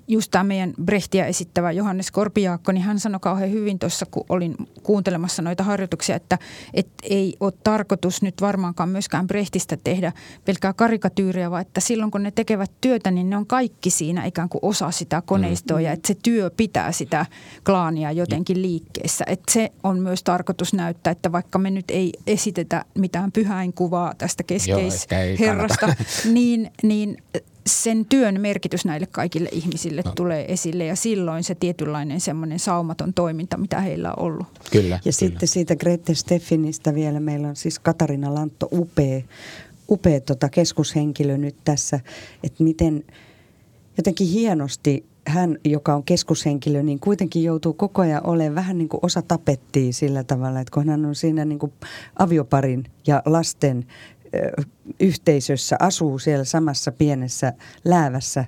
just 0.07 0.31
tämä 0.31 0.43
meidän 0.43 0.73
Brehtiä 0.83 1.25
esittävä 1.25 1.71
Johannes 1.71 2.11
Korpiaakko, 2.11 2.71
niin 2.71 2.83
hän 2.83 2.99
sanoi 2.99 3.19
kauhean 3.19 3.51
hyvin 3.51 3.79
tuossa, 3.79 4.05
kun 4.11 4.25
olin 4.29 4.55
kuuntelemassa 4.83 5.41
noita 5.41 5.63
harjoituksia, 5.63 6.15
että, 6.15 6.37
että 6.73 6.93
ei 7.03 7.35
ole 7.39 7.53
tarkoitus 7.63 8.21
nyt 8.21 8.41
varmaankaan 8.41 8.89
myöskään 8.89 9.27
Brehtistä 9.27 9.77
tehdä 9.83 10.11
pelkkää 10.45 10.73
karikatyyriä, 10.73 11.51
vaan 11.51 11.61
että 11.61 11.81
silloin 11.81 12.11
kun 12.11 12.23
ne 12.23 12.31
tekevät 12.31 12.71
työtä, 12.81 13.11
niin 13.11 13.29
ne 13.29 13.37
on 13.37 13.47
kaikki 13.47 13.89
siinä 13.89 14.25
ikään 14.25 14.49
kuin 14.49 14.59
osa 14.61 14.91
sitä 14.91 15.21
koneistoa 15.25 15.81
ja 15.81 15.91
että 15.91 16.07
se 16.07 16.15
työ 16.23 16.51
pitää 16.57 16.91
sitä 16.91 17.25
klaania 17.65 18.11
jotenkin 18.11 18.61
liikkeessä. 18.87 19.25
Että 19.27 19.53
se 19.53 19.71
on 19.83 19.99
myös 19.99 20.23
tarkoitus 20.23 20.73
näyttää, 20.73 21.11
että 21.11 21.31
vaikka 21.31 21.59
me 21.59 21.69
nyt 21.69 21.85
ei 21.91 22.13
esitetä 22.27 22.85
mitään 22.95 23.31
pyhäinkuvaa 23.31 24.13
tästä 24.17 24.43
keskeisherrasta, 24.43 25.95
niin, 26.33 26.71
niin 26.83 27.17
sen 27.65 28.05
työn 28.05 28.41
merkitys 28.41 28.85
näille 28.85 29.07
kaikille 29.11 29.49
ihmisille 29.51 30.01
no. 30.05 30.11
tulee 30.15 30.53
esille 30.53 30.85
ja 30.85 30.95
silloin 30.95 31.43
se 31.43 31.55
tietynlainen 31.55 32.21
semmoinen 32.21 32.59
saumaton 32.59 33.13
toiminta, 33.13 33.57
mitä 33.57 33.81
heillä 33.81 34.13
on 34.17 34.23
ollut. 34.23 34.47
Kyllä. 34.71 34.95
Ja 34.95 34.99
kyllä. 34.99 35.11
sitten 35.11 35.47
siitä 35.47 35.75
Grete 35.75 36.15
Steffinistä 36.15 36.93
vielä 36.93 37.19
meillä 37.19 37.47
on 37.47 37.55
siis 37.55 37.79
Katarina 37.79 38.33
Lantto 38.33 38.67
upea, 38.71 39.21
upea 39.89 40.19
tota 40.19 40.49
keskushenkilö 40.49 41.37
nyt 41.37 41.55
tässä, 41.63 41.99
että 42.43 42.63
miten 42.63 43.03
jotenkin 43.97 44.27
hienosti 44.27 45.05
hän, 45.27 45.57
joka 45.65 45.95
on 45.95 46.03
keskushenkilö, 46.03 46.83
niin 46.83 46.99
kuitenkin 46.99 47.43
joutuu 47.43 47.73
koko 47.73 48.01
ajan 48.01 48.27
olemaan 48.27 48.55
vähän 48.55 48.77
niin 48.77 48.89
kuin 48.89 48.99
osa 49.03 49.21
tapettia 49.21 49.93
sillä 49.93 50.23
tavalla, 50.23 50.59
että 50.59 50.73
kun 50.73 50.89
hän 50.89 51.05
on 51.05 51.15
siinä 51.15 51.45
niin 51.45 51.59
kuin 51.59 51.73
avioparin 52.19 52.83
ja 53.07 53.21
lasten 53.25 53.85
yhteisössä, 54.99 55.75
asuu 55.79 56.19
siellä 56.19 56.43
samassa 56.43 56.91
pienessä 56.91 57.53
läävässä 57.85 58.45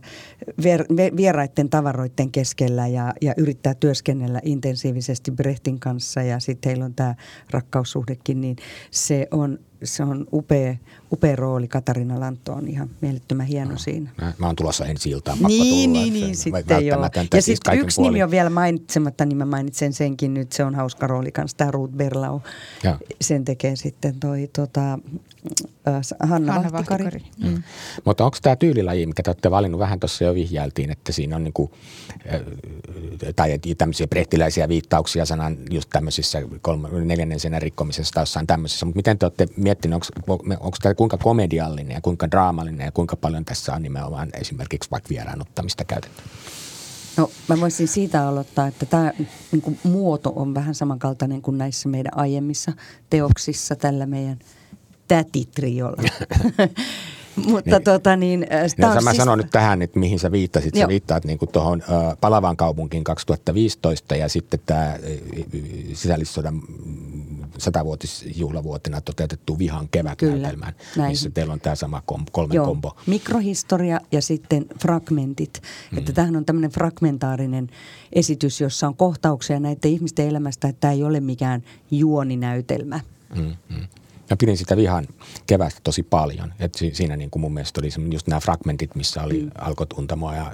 vier, 0.63 0.85
vi- 0.97 1.17
vieraiden 1.17 1.69
tavaroiden 1.69 2.31
keskellä 2.31 2.87
ja, 2.87 3.13
ja 3.21 3.33
yrittää 3.37 3.73
työskennellä 3.73 4.39
intensiivisesti 4.43 5.31
Brehtin 5.31 5.79
kanssa 5.79 6.21
ja 6.21 6.39
sitten 6.39 6.69
heillä 6.69 6.85
on 6.85 6.93
tämä 6.93 7.15
rakkaussuhdekin, 7.51 8.41
niin 8.41 8.55
se 8.91 9.27
on, 9.31 9.59
se 9.83 10.03
on 10.03 10.27
upea, 10.33 10.75
upea 11.11 11.35
rooli. 11.35 11.67
Katarina 11.67 12.19
Lantto 12.19 12.53
on 12.53 12.67
ihan 12.67 12.89
mielettömän 13.01 13.45
hieno 13.45 13.71
no. 13.71 13.77
siinä. 13.77 14.09
Mä, 14.21 14.33
mä 14.37 14.45
oon 14.45 14.55
tulossa 14.55 14.85
ensi 14.85 15.09
iltaan, 15.09 15.37
pakko 15.37 15.47
Niin, 15.47 15.89
tulla. 15.89 16.03
niin, 16.03 16.13
niin, 16.13 16.35
sitten 16.35 16.85
joo. 16.85 17.09
Ja 17.33 17.41
siis 17.41 17.59
yksi 17.73 17.95
puolin. 17.95 18.13
nimi 18.13 18.23
on 18.23 18.31
vielä 18.31 18.49
mainitsematta, 18.49 19.25
niin 19.25 19.37
mä 19.37 19.45
mainitsen 19.45 19.93
senkin 19.93 20.33
nyt. 20.33 20.51
Se 20.51 20.63
on 20.63 20.75
hauska 20.75 21.07
rooli 21.07 21.31
kanssa, 21.31 21.57
tämä 21.57 21.71
Ruth 21.71 21.93
Berlau. 21.93 22.39
Joo. 22.83 22.95
Sen 23.21 23.45
tekee 23.45 23.75
sitten 23.75 24.19
toi 24.19 24.49
tota, 24.55 24.93
äh, 24.93 24.99
Hanna, 26.29 26.53
Hanna 26.53 26.71
Vahtikari. 26.71 27.03
Vahtikari. 27.03 27.49
Mm. 27.51 27.63
Mutta 28.05 28.25
onko 28.25 28.37
tämä 28.41 28.55
tyylilaji, 28.55 29.05
mikä 29.05 29.23
te 29.23 29.29
olette 29.29 29.51
valinnut, 29.51 29.79
vähän 29.79 29.99
tuossa 29.99 30.23
jo 30.23 30.33
vihjailtiin, 30.35 30.91
että 30.91 31.11
siinä 31.11 31.35
on 31.35 31.43
niinku, 31.43 31.71
äh, 32.33 32.41
tai 33.35 33.51
et- 33.51 33.61
tämmöisiä 33.77 34.07
brehtiläisiä 34.07 34.69
viittauksia 34.69 35.25
sanan 35.25 35.57
just 35.71 35.89
tämmöisissä 35.89 36.41
kolme, 36.61 36.89
neljännen 37.05 37.39
sen 37.39 37.61
rikkomisessa 37.61 38.13
tai 38.13 38.21
jossain 38.21 38.47
tämmöisessä. 38.47 38.85
Mutta 38.85 38.97
miten 38.97 39.17
te 39.19 39.25
olette 39.25 39.47
miettineet, 39.69 40.03
onko 40.59 40.77
tämä 40.81 40.95
kuinka 40.95 41.17
komediallinen 41.17 41.95
ja 41.95 42.01
kuinka 42.01 42.31
draamallinen 42.31 42.85
ja 42.85 42.91
kuinka 42.91 43.15
paljon 43.15 43.45
tässä 43.45 43.73
on 43.73 43.81
nimenomaan 43.83 44.29
esimerkiksi 44.33 44.91
vaikka 44.91 45.09
vieraannuttamista 45.09 45.83
käytetty? 45.85 46.23
No 47.17 47.31
mä 47.47 47.59
voisin 47.59 47.87
siitä 47.87 48.27
aloittaa, 48.27 48.67
että 48.67 48.85
tämä 48.85 49.13
niin 49.51 49.79
muoto 49.83 50.33
on 50.35 50.53
vähän 50.53 50.75
samankaltainen 50.75 51.41
kuin 51.41 51.57
näissä 51.57 51.89
meidän 51.89 52.17
aiemmissa 52.17 52.71
teoksissa 53.09 53.75
tällä 53.75 54.05
meidän 54.05 54.39
tätitriolla. 55.07 56.03
Mutta 57.47 57.71
Niin. 57.75 57.83
tota 57.83 58.15
niin, 58.15 58.43
äh, 58.51 58.65
Ja 58.77 58.87
on 58.97 59.03
mä 59.03 59.11
siis- 59.11 59.17
sanon 59.17 59.37
nyt 59.37 59.49
tähän, 59.51 59.81
että 59.81 59.99
mihin 59.99 60.19
sä 60.19 60.31
viittasit. 60.31 60.73
Sä 60.73 60.79
Joo. 60.79 60.87
viittaat 60.87 61.25
niin 61.25 61.39
tuohon 61.51 61.81
äh, 61.81 62.17
Palavaan 62.21 62.57
kaupunkiin 62.57 63.03
2015 63.03 64.15
ja 64.15 64.29
sitten 64.29 64.59
tämä 64.65 64.97
sisällissodan 65.93 66.53
mm, 66.55 67.35
satavuotisjuhlavuotena 67.57 69.01
toteutettu 69.01 69.59
Vihan 69.59 69.87
kevätnäytelmään, 69.91 70.73
missä 71.07 71.29
teillä 71.29 71.53
on 71.53 71.59
tämä 71.59 71.75
sama 71.75 72.01
kom, 72.05 72.25
kolme 72.31 72.55
Joo, 72.55 72.65
kombo. 72.65 72.95
mikrohistoria 73.07 74.01
ja 74.11 74.21
sitten 74.21 74.65
fragmentit. 74.81 75.61
Mm. 75.91 75.97
Että 75.97 76.13
tämähän 76.13 76.35
on 76.35 76.45
tämmöinen 76.45 76.71
fragmentaarinen 76.71 77.69
esitys, 78.13 78.61
jossa 78.61 78.87
on 78.87 78.95
kohtauksia 78.95 79.59
näiden 79.59 79.91
ihmisten 79.91 80.27
elämästä, 80.27 80.67
että 80.67 80.79
tämä 80.79 80.93
ei 80.93 81.03
ole 81.03 81.19
mikään 81.19 81.63
juoninäytelmä. 81.91 82.99
Mm, 83.35 83.55
mm. 83.69 83.87
Mä 84.29 84.35
pidin 84.39 84.57
sitä 84.57 84.77
vihan 84.77 85.07
kevästä 85.47 85.81
tosi 85.83 86.03
paljon. 86.03 86.53
Et 86.59 86.75
si- 86.75 86.91
siinä 86.95 87.15
niin 87.15 87.29
kuin 87.29 87.41
mun 87.41 87.53
mielestä 87.53 87.81
oli 87.81 87.89
just 88.11 88.27
nämä 88.27 88.39
fragmentit, 88.39 88.95
missä 88.95 89.23
oli 89.23 89.41
mm. 89.41 89.51
alkotuntamoa 89.57 90.35
ja 90.35 90.51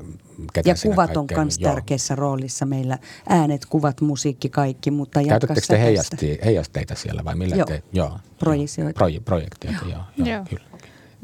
ketä 0.53 0.69
Ja 0.69 0.75
kuvat 0.83 1.17
on 1.17 1.27
myös 1.35 1.59
Joo. 1.59 1.73
tärkeässä 1.73 2.15
roolissa 2.15 2.65
meillä. 2.65 2.97
Äänet, 3.29 3.65
kuvat, 3.65 4.01
musiikki, 4.01 4.49
kaikki, 4.49 4.91
mutta 4.91 5.23
Käytättekö 5.23 5.67
te 5.67 5.79
heijasti, 5.79 6.39
heijasteita 6.45 6.95
siellä 6.95 7.23
vai 7.23 7.35
millä 7.35 7.55
Joo. 7.55 7.65
te? 7.65 7.83
Joo. 7.93 8.19
Projisioita. 8.39 8.97
Proje, 8.97 9.19
projekteja, 9.19 9.79
joo, 9.81 9.91
joo, 10.17 10.27
Joo. 10.27 10.45
kyllä. 10.49 10.63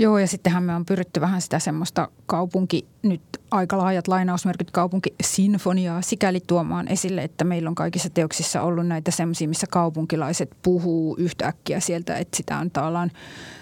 Joo, 0.01 0.17
ja 0.17 0.27
sittenhän 0.27 0.63
me 0.63 0.75
on 0.75 0.85
pyritty 0.85 1.21
vähän 1.21 1.41
sitä 1.41 1.59
semmoista 1.59 2.07
kaupunki, 2.25 2.85
nyt 3.03 3.21
aika 3.51 3.77
laajat 3.77 4.07
lainausmerkit 4.07 4.71
kaupunkisinfoniaa 4.71 6.01
sikäli 6.01 6.39
tuomaan 6.47 6.87
esille, 6.87 7.23
että 7.23 7.43
meillä 7.43 7.69
on 7.69 7.75
kaikissa 7.75 8.09
teoksissa 8.09 8.61
ollut 8.61 8.87
näitä 8.87 9.11
semmoisia, 9.11 9.47
missä 9.47 9.67
kaupunkilaiset 9.69 10.57
puhuu 10.61 11.15
yhtäkkiä 11.15 11.79
sieltä, 11.79 12.15
että 12.15 12.37
sitä 12.37 12.57
on 12.57 12.71
tavallaan 12.71 13.11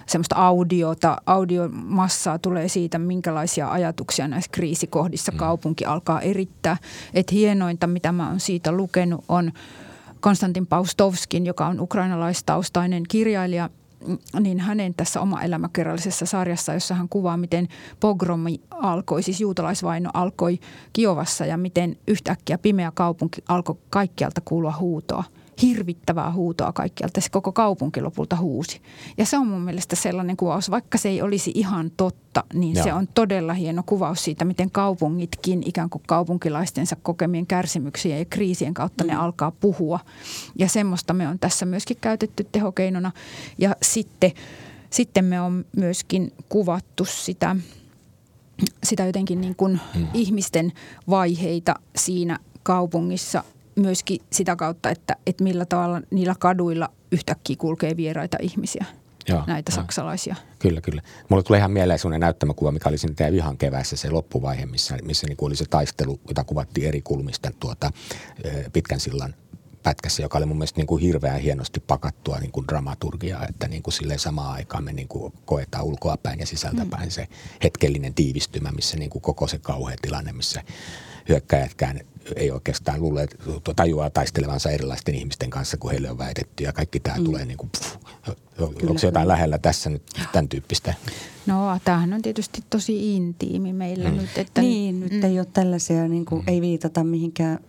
semmoista 0.06 0.36
audiota, 0.36 1.18
audiomassaa 1.26 2.40
tulee 2.40 2.68
siitä, 2.68 3.00
minkälaisia 3.00 3.72
ajatuksia 3.72 4.28
näissä 4.28 4.52
kriisikohdissa 4.52 5.32
kaupunki 5.32 5.86
alkaa 5.86 6.22
erittää. 6.22 6.78
Että 7.14 7.36
hienointa, 7.36 7.88
mitä 7.88 8.12
mä 8.12 8.30
oon 8.30 8.40
siitä 8.40 8.72
lukenut, 8.72 9.26
on 9.28 9.52
Konstantin 10.20 10.68
Paustovskin, 10.68 11.46
joka 11.46 11.68
on 11.68 11.80
ukrainalaistaustainen 11.80 13.04
kirjailija, 13.08 13.70
niin 14.40 14.60
hänen 14.60 14.94
tässä 14.94 15.22
oma 15.22 15.42
elämäkerrallisessa 15.42 16.26
sarjassa, 16.26 16.74
jossa 16.74 16.96
hän 16.96 17.10
kuvaa, 17.10 17.38
miten 17.38 17.68
pogromi 18.00 18.62
alkoi, 18.70 19.24
siis 19.24 19.42
juutalaisvaino 19.42 20.10
alkoi 20.14 20.60
Kiovassa 20.94 21.46
ja 21.46 21.58
miten 21.58 21.98
yhtäkkiä 22.08 22.58
pimeä 22.58 22.92
kaupunki 22.94 23.42
alkoi 23.48 23.76
kaikkialta 23.90 24.42
kuulua 24.46 24.74
huutoa. 24.80 25.24
Hirvittävää 25.62 26.32
huutoa 26.34 26.74
kaikkialta. 26.74 27.22
Se 27.22 27.30
koko 27.30 27.52
kaupunki 27.52 28.02
lopulta 28.02 28.36
huusi. 28.36 28.82
Ja 29.18 29.26
se 29.26 29.38
on 29.38 29.48
mun 29.48 29.62
mielestä 29.62 29.96
sellainen 29.96 30.38
kuvaus, 30.38 30.72
vaikka 30.72 30.98
se 30.98 31.10
ei 31.10 31.22
olisi 31.22 31.52
ihan 31.56 31.92
totta, 31.98 32.44
niin 32.54 32.76
Joo. 32.76 32.84
se 32.84 32.94
on 32.94 33.08
todella 33.08 33.54
hieno 33.54 33.84
kuvaus 33.86 34.24
siitä, 34.24 34.46
miten 34.46 34.72
kaupungitkin 34.72 35.64
ikään 35.66 35.90
kuin 35.90 36.04
kaupunkilaistensa 36.08 36.96
kokemien 36.96 37.48
kärsimyksien 37.48 38.20
ja 38.20 38.26
kriisien 38.26 38.74
kautta 38.74 39.04
ne 39.04 39.16
alkaa 39.16 39.52
puhua. 39.52 40.00
Ja 40.60 40.70
semmoista 40.70 41.14
me 41.14 41.28
on 41.28 41.40
tässä 41.40 41.66
myöskin 41.66 41.98
käytetty 42.02 42.48
tehokeinona. 42.52 43.12
Ja 43.58 43.76
sitten, 43.82 44.32
sitten 44.90 45.26
me 45.26 45.42
on 45.42 45.66
myöskin 45.76 46.34
kuvattu 46.50 47.06
sitä, 47.06 47.56
sitä 48.84 49.06
jotenkin 49.06 49.42
niin 49.42 49.56
kuin 49.56 49.80
ihmisten 50.14 50.74
vaiheita 51.10 51.76
siinä 51.96 52.40
kaupungissa 52.64 53.44
myöskin 53.82 54.20
sitä 54.32 54.56
kautta, 54.56 54.90
että, 54.90 55.16
että 55.28 55.44
millä 55.44 55.66
tavalla 55.66 56.02
niillä 56.12 56.36
kaduilla 56.40 56.90
yhtäkkiä 57.12 57.56
kulkee 57.60 57.98
vieraita 57.98 58.38
ihmisiä, 58.42 58.86
Joo, 59.28 59.44
näitä 59.48 59.72
joo. 59.72 59.76
saksalaisia. 59.76 60.36
Kyllä, 60.60 60.82
kyllä. 60.82 61.02
Mulle 61.30 61.44
tulee 61.44 61.60
ihan 61.60 61.72
mieleen 61.72 62.00
sellainen 62.00 62.20
näyttämäkuva, 62.20 62.72
mikä 62.72 62.90
oli 62.90 62.98
siinä 62.98 63.16
teidän 63.16 63.34
vihan 63.34 63.58
keväässä 63.58 63.96
se 63.96 64.10
loppuvaihe, 64.10 64.66
missä, 64.66 64.98
missä 65.04 65.28
niin 65.28 65.38
oli 65.42 65.56
se 65.56 65.66
taistelu, 65.70 66.20
jota 66.28 66.44
kuvattiin 66.44 66.88
eri 66.88 67.02
kulmista 67.02 67.52
tuota, 67.60 67.92
pitkän 68.74 69.00
sillan 69.00 69.36
pätkässä, 69.84 70.22
joka 70.22 70.38
oli 70.38 70.46
mun 70.46 70.58
mielestä 70.58 70.80
niin 70.80 70.88
kuin 70.88 71.02
hirveän 71.02 71.40
hienosti 71.40 71.80
pakattua 71.80 72.40
niin 72.40 72.52
kuin 72.52 72.68
dramaturgiaa, 72.68 73.48
että 73.48 73.68
niin 73.68 73.84
kuin 73.84 73.94
silleen 73.94 74.20
samaan 74.20 74.54
aikaan 74.54 74.84
me 74.84 74.94
niin 74.94 75.08
kuin 75.08 75.34
koetaan 75.46 75.86
ulkoapäin 75.86 76.40
ja 76.40 76.46
sisältäpäin 76.46 77.08
mm. 77.08 77.12
se 77.12 77.28
hetkellinen 77.64 78.14
tiivistymä, 78.14 78.72
missä 78.72 78.98
niin 78.98 79.10
kuin 79.10 79.22
koko 79.22 79.48
se 79.48 79.58
kauhea 79.58 79.98
tilanne, 80.02 80.34
missä 80.34 80.64
hyökkäjätkään 81.30 82.00
ei 82.36 82.52
oikeastaan 82.52 83.02
luule, 83.02 83.28
tajuaa 83.76 84.10
taistelevansa 84.10 84.70
erilaisten 84.70 85.16
ihmisten 85.16 85.50
kanssa, 85.50 85.78
kun 85.78 85.92
heille 85.92 86.12
on 86.12 86.18
väitetty. 86.18 86.64
Ja 86.64 86.74
kaikki 86.74 87.00
tämä 87.00 87.18
mm. 87.18 87.24
tulee 87.24 87.46
niin 87.46 87.58
kuin, 87.58 87.70
pff, 87.70 87.96
onko 88.60 89.00
jotain 89.04 89.28
lähellä 89.28 89.58
tässä 89.58 89.90
nyt 89.90 90.04
tämän 90.32 90.50
tyyppistä? 90.50 90.94
No 91.46 91.80
tämähän 91.86 92.14
on 92.14 92.22
tietysti 92.22 92.64
tosi 92.70 93.16
intiimi 93.16 93.74
meillä 93.74 94.10
mm. 94.10 94.18
nyt. 94.18 94.30
Että, 94.38 94.62
niin, 94.62 95.00
nyt 95.00 95.12
mm. 95.12 95.24
ei 95.24 95.40
ole 95.40 95.48
tällaisia, 95.54 96.08
niin 96.08 96.26
kuin, 96.26 96.42
mm. 96.42 96.48
ei 96.48 96.62
viitata 96.62 97.04
mihinkään 97.04 97.60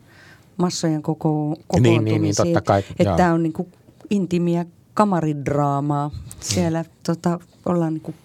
massojen 0.56 1.02
koko, 1.02 1.56
kokoontumisiin. 1.68 2.04
Niin, 2.04 2.04
niin, 2.04 2.22
niin 2.22 2.36
totta 2.36 2.60
kai. 2.60 2.84
Että 2.98 3.16
tämä 3.16 3.32
on 3.32 3.42
niin 3.42 3.52
kuin 3.52 3.72
intiimiä 4.10 4.66
kamaridraamaa. 4.94 6.10
Siellä 6.40 6.82
mm. 6.82 6.88
tota, 7.02 7.40
ollaan 7.66 7.94
niin 7.94 8.02
kuin, 8.02 8.16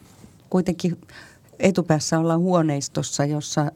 kuitenkin 0.50 0.98
etupäässä 1.60 2.20
ollaan 2.20 2.40
huoneistossa, 2.40 3.26
jossa, 3.26 3.72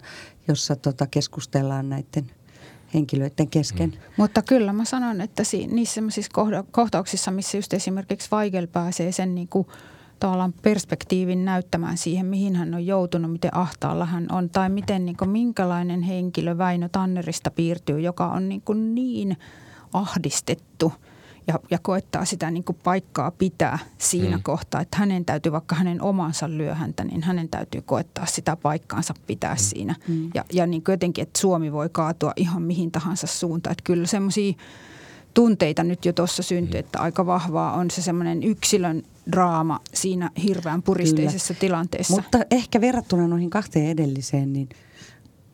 jossa 0.52 0.76
tota, 0.76 1.08
keskustellaan 1.08 1.90
näiden– 1.90 2.32
henkilöiden 2.94 3.48
kesken. 3.48 3.90
Mm. 3.90 3.98
Mutta 4.18 4.42
kyllä 4.42 4.74
mä 4.74 4.86
sanon, 4.86 5.22
että 5.22 5.44
si- 5.44 5.68
niissä 5.68 5.94
sellaisissa 5.94 6.64
kohtauksissa, 6.72 7.32
missä 7.32 7.58
just 7.58 7.74
esimerkiksi 7.74 8.30
Weigel 8.32 8.68
pääsee 8.68 9.12
sen 9.12 9.36
niin 9.36 9.48
kuin 9.48 9.68
tavallaan 10.20 10.54
perspektiivin 10.54 11.46
näyttämään 11.46 11.98
siihen, 11.98 12.26
mihin 12.26 12.56
hän 12.56 12.74
on 12.74 12.86
joutunut, 12.86 13.32
miten 13.32 13.58
ahtaalla 13.58 14.06
hän 14.06 14.28
on, 14.32 14.50
tai 14.50 14.70
miten 14.70 15.06
niin 15.06 15.18
kuin, 15.18 15.30
minkälainen 15.30 16.02
henkilö 16.02 16.58
Väinö 16.58 16.90
Tannerista 16.92 17.52
piirtyy, 17.52 18.00
joka 18.00 18.28
on 18.28 18.50
niin, 18.50 18.62
kuin 18.62 18.96
niin 18.96 19.38
ahdistettu– 19.94 20.94
ja, 21.50 21.60
ja 21.72 21.80
koettaa 21.82 22.26
sitä 22.26 22.52
niin 22.52 22.64
kuin 22.64 22.78
paikkaa 22.84 23.32
pitää 23.32 23.80
siinä 23.98 24.38
mm. 24.38 24.44
kohtaa, 24.44 24.82
että 24.82 24.98
hänen 24.98 25.26
täytyy, 25.26 25.52
vaikka 25.52 25.76
hänen 25.76 26.02
omansa 26.02 26.50
lyö 26.50 26.76
häntä, 26.76 27.04
niin 27.04 27.24
hänen 27.24 27.50
täytyy 27.50 27.82
koettaa 27.82 28.26
sitä 28.26 28.56
paikkaansa 28.56 29.14
pitää 29.28 29.54
mm. 29.54 29.60
siinä. 29.60 29.96
Mm. 30.08 30.30
Ja, 30.34 30.46
ja 30.54 30.68
niin 30.68 30.84
kuin 30.84 30.94
jotenkin, 30.94 31.22
että 31.22 31.40
Suomi 31.40 31.72
voi 31.72 31.90
kaatua 31.92 32.34
ihan 32.36 32.62
mihin 32.62 32.92
tahansa 32.92 33.28
suuntaan. 33.28 33.72
Että 33.72 33.84
kyllä 33.84 34.08
semmoisia 34.08 34.54
tunteita 35.34 35.84
nyt 35.84 36.06
jo 36.06 36.14
tuossa 36.14 36.44
syntyi, 36.44 36.82
mm. 36.82 36.86
että 36.86 37.00
aika 37.00 37.26
vahvaa 37.26 37.74
on 37.74 37.92
se 37.92 38.02
semmoinen 38.02 38.44
yksilön 38.44 39.04
draama 39.32 39.80
siinä 39.94 40.32
hirveän 40.44 40.82
puristeisessa 40.82 41.54
Kyllä. 41.54 41.62
tilanteessa. 41.62 42.16
Mutta 42.16 42.40
ehkä 42.52 42.82
verrattuna 42.82 43.28
noihin 43.28 43.50
kahteen 43.50 43.90
edelliseen, 43.90 44.54
niin– 44.54 44.70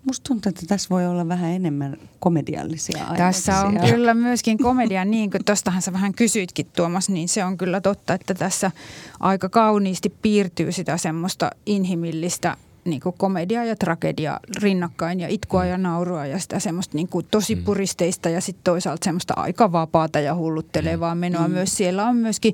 Musta 0.05 0.27
tuntuu, 0.27 0.49
että 0.49 0.65
tässä 0.67 0.89
voi 0.89 1.07
olla 1.07 1.27
vähän 1.27 1.51
enemmän 1.51 1.97
komediallisia 2.19 2.97
aineksia. 2.97 3.25
Tässä 3.25 3.59
on 3.59 3.79
kyllä 3.89 4.13
myöskin 4.13 4.57
komedia, 4.57 5.05
niin 5.05 5.31
kuin 5.31 5.45
tuostahan 5.45 5.81
sä 5.81 5.93
vähän 5.93 6.13
kysyitkin 6.13 6.67
Tuomas, 6.75 7.09
niin 7.09 7.29
se 7.29 7.43
on 7.43 7.57
kyllä 7.57 7.81
totta, 7.81 8.13
että 8.13 8.33
tässä 8.33 8.71
aika 9.19 9.49
kauniisti 9.49 10.09
piirtyy 10.21 10.71
sitä 10.71 10.97
semmoista 10.97 11.51
inhimillistä 11.65 12.57
niin 12.85 13.01
kuin 13.01 13.15
komedia 13.17 13.65
ja 13.65 13.75
tragedia 13.75 14.39
rinnakkain 14.61 15.19
ja 15.19 15.27
itkua 15.27 15.65
ja 15.65 15.77
naurua 15.77 16.25
ja 16.25 16.39
sitä 16.39 16.59
semmoista 16.59 16.97
niin 16.97 17.07
kuin 17.07 17.25
tosi 17.31 17.55
mm. 17.55 17.63
puristeista 17.63 18.29
ja 18.29 18.41
sitten 18.41 18.63
toisaalta 18.63 19.05
semmoista 19.05 19.33
aika 19.37 19.71
vapaata 19.71 20.19
ja 20.19 20.35
hulluttelevaa 20.35 21.15
menoa 21.15 21.47
mm. 21.47 21.53
myös. 21.53 21.77
Siellä 21.77 22.07
on 22.07 22.15
myöskin 22.15 22.53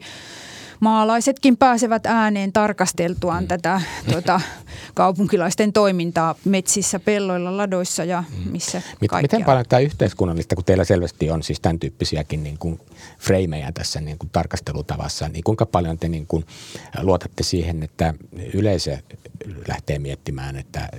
maalaisetkin 0.82 1.57
pääsevät 1.57 2.05
ääneen 2.05 2.53
tarkasteltuaan 2.53 3.43
mm. 3.43 3.47
tätä 3.47 3.82
tuota, 4.11 4.41
kaupunkilaisten 4.93 5.73
toimintaa 5.73 6.36
metsissä, 6.45 6.99
pelloilla, 6.99 7.57
ladoissa 7.57 8.03
ja 8.03 8.23
mm. 8.29 8.51
missä 8.51 8.82
Mit, 9.01 9.11
Miten 9.21 9.43
paljon 9.43 9.65
tämä 9.69 9.79
yhteiskunnallista, 9.79 10.55
kun 10.55 10.65
teillä 10.65 10.84
selvästi 10.84 11.32
on 11.32 11.43
siis 11.43 11.59
tämän 11.59 11.79
tyyppisiäkin 11.79 12.43
niin 12.43 12.57
kuin 12.57 12.79
freimejä 13.19 13.71
tässä 13.71 14.01
niin 14.01 14.17
kuin 14.17 14.29
tarkastelutavassa, 14.29 15.27
niin 15.27 15.43
kuinka 15.43 15.65
paljon 15.65 15.99
te 15.99 16.07
niin 16.07 16.27
kuin 16.27 16.45
luotatte 17.01 17.43
siihen, 17.43 17.84
että 17.84 18.13
yleisö 18.53 18.97
lähtee 19.67 19.99
miettimään, 19.99 20.55
että 20.57 20.89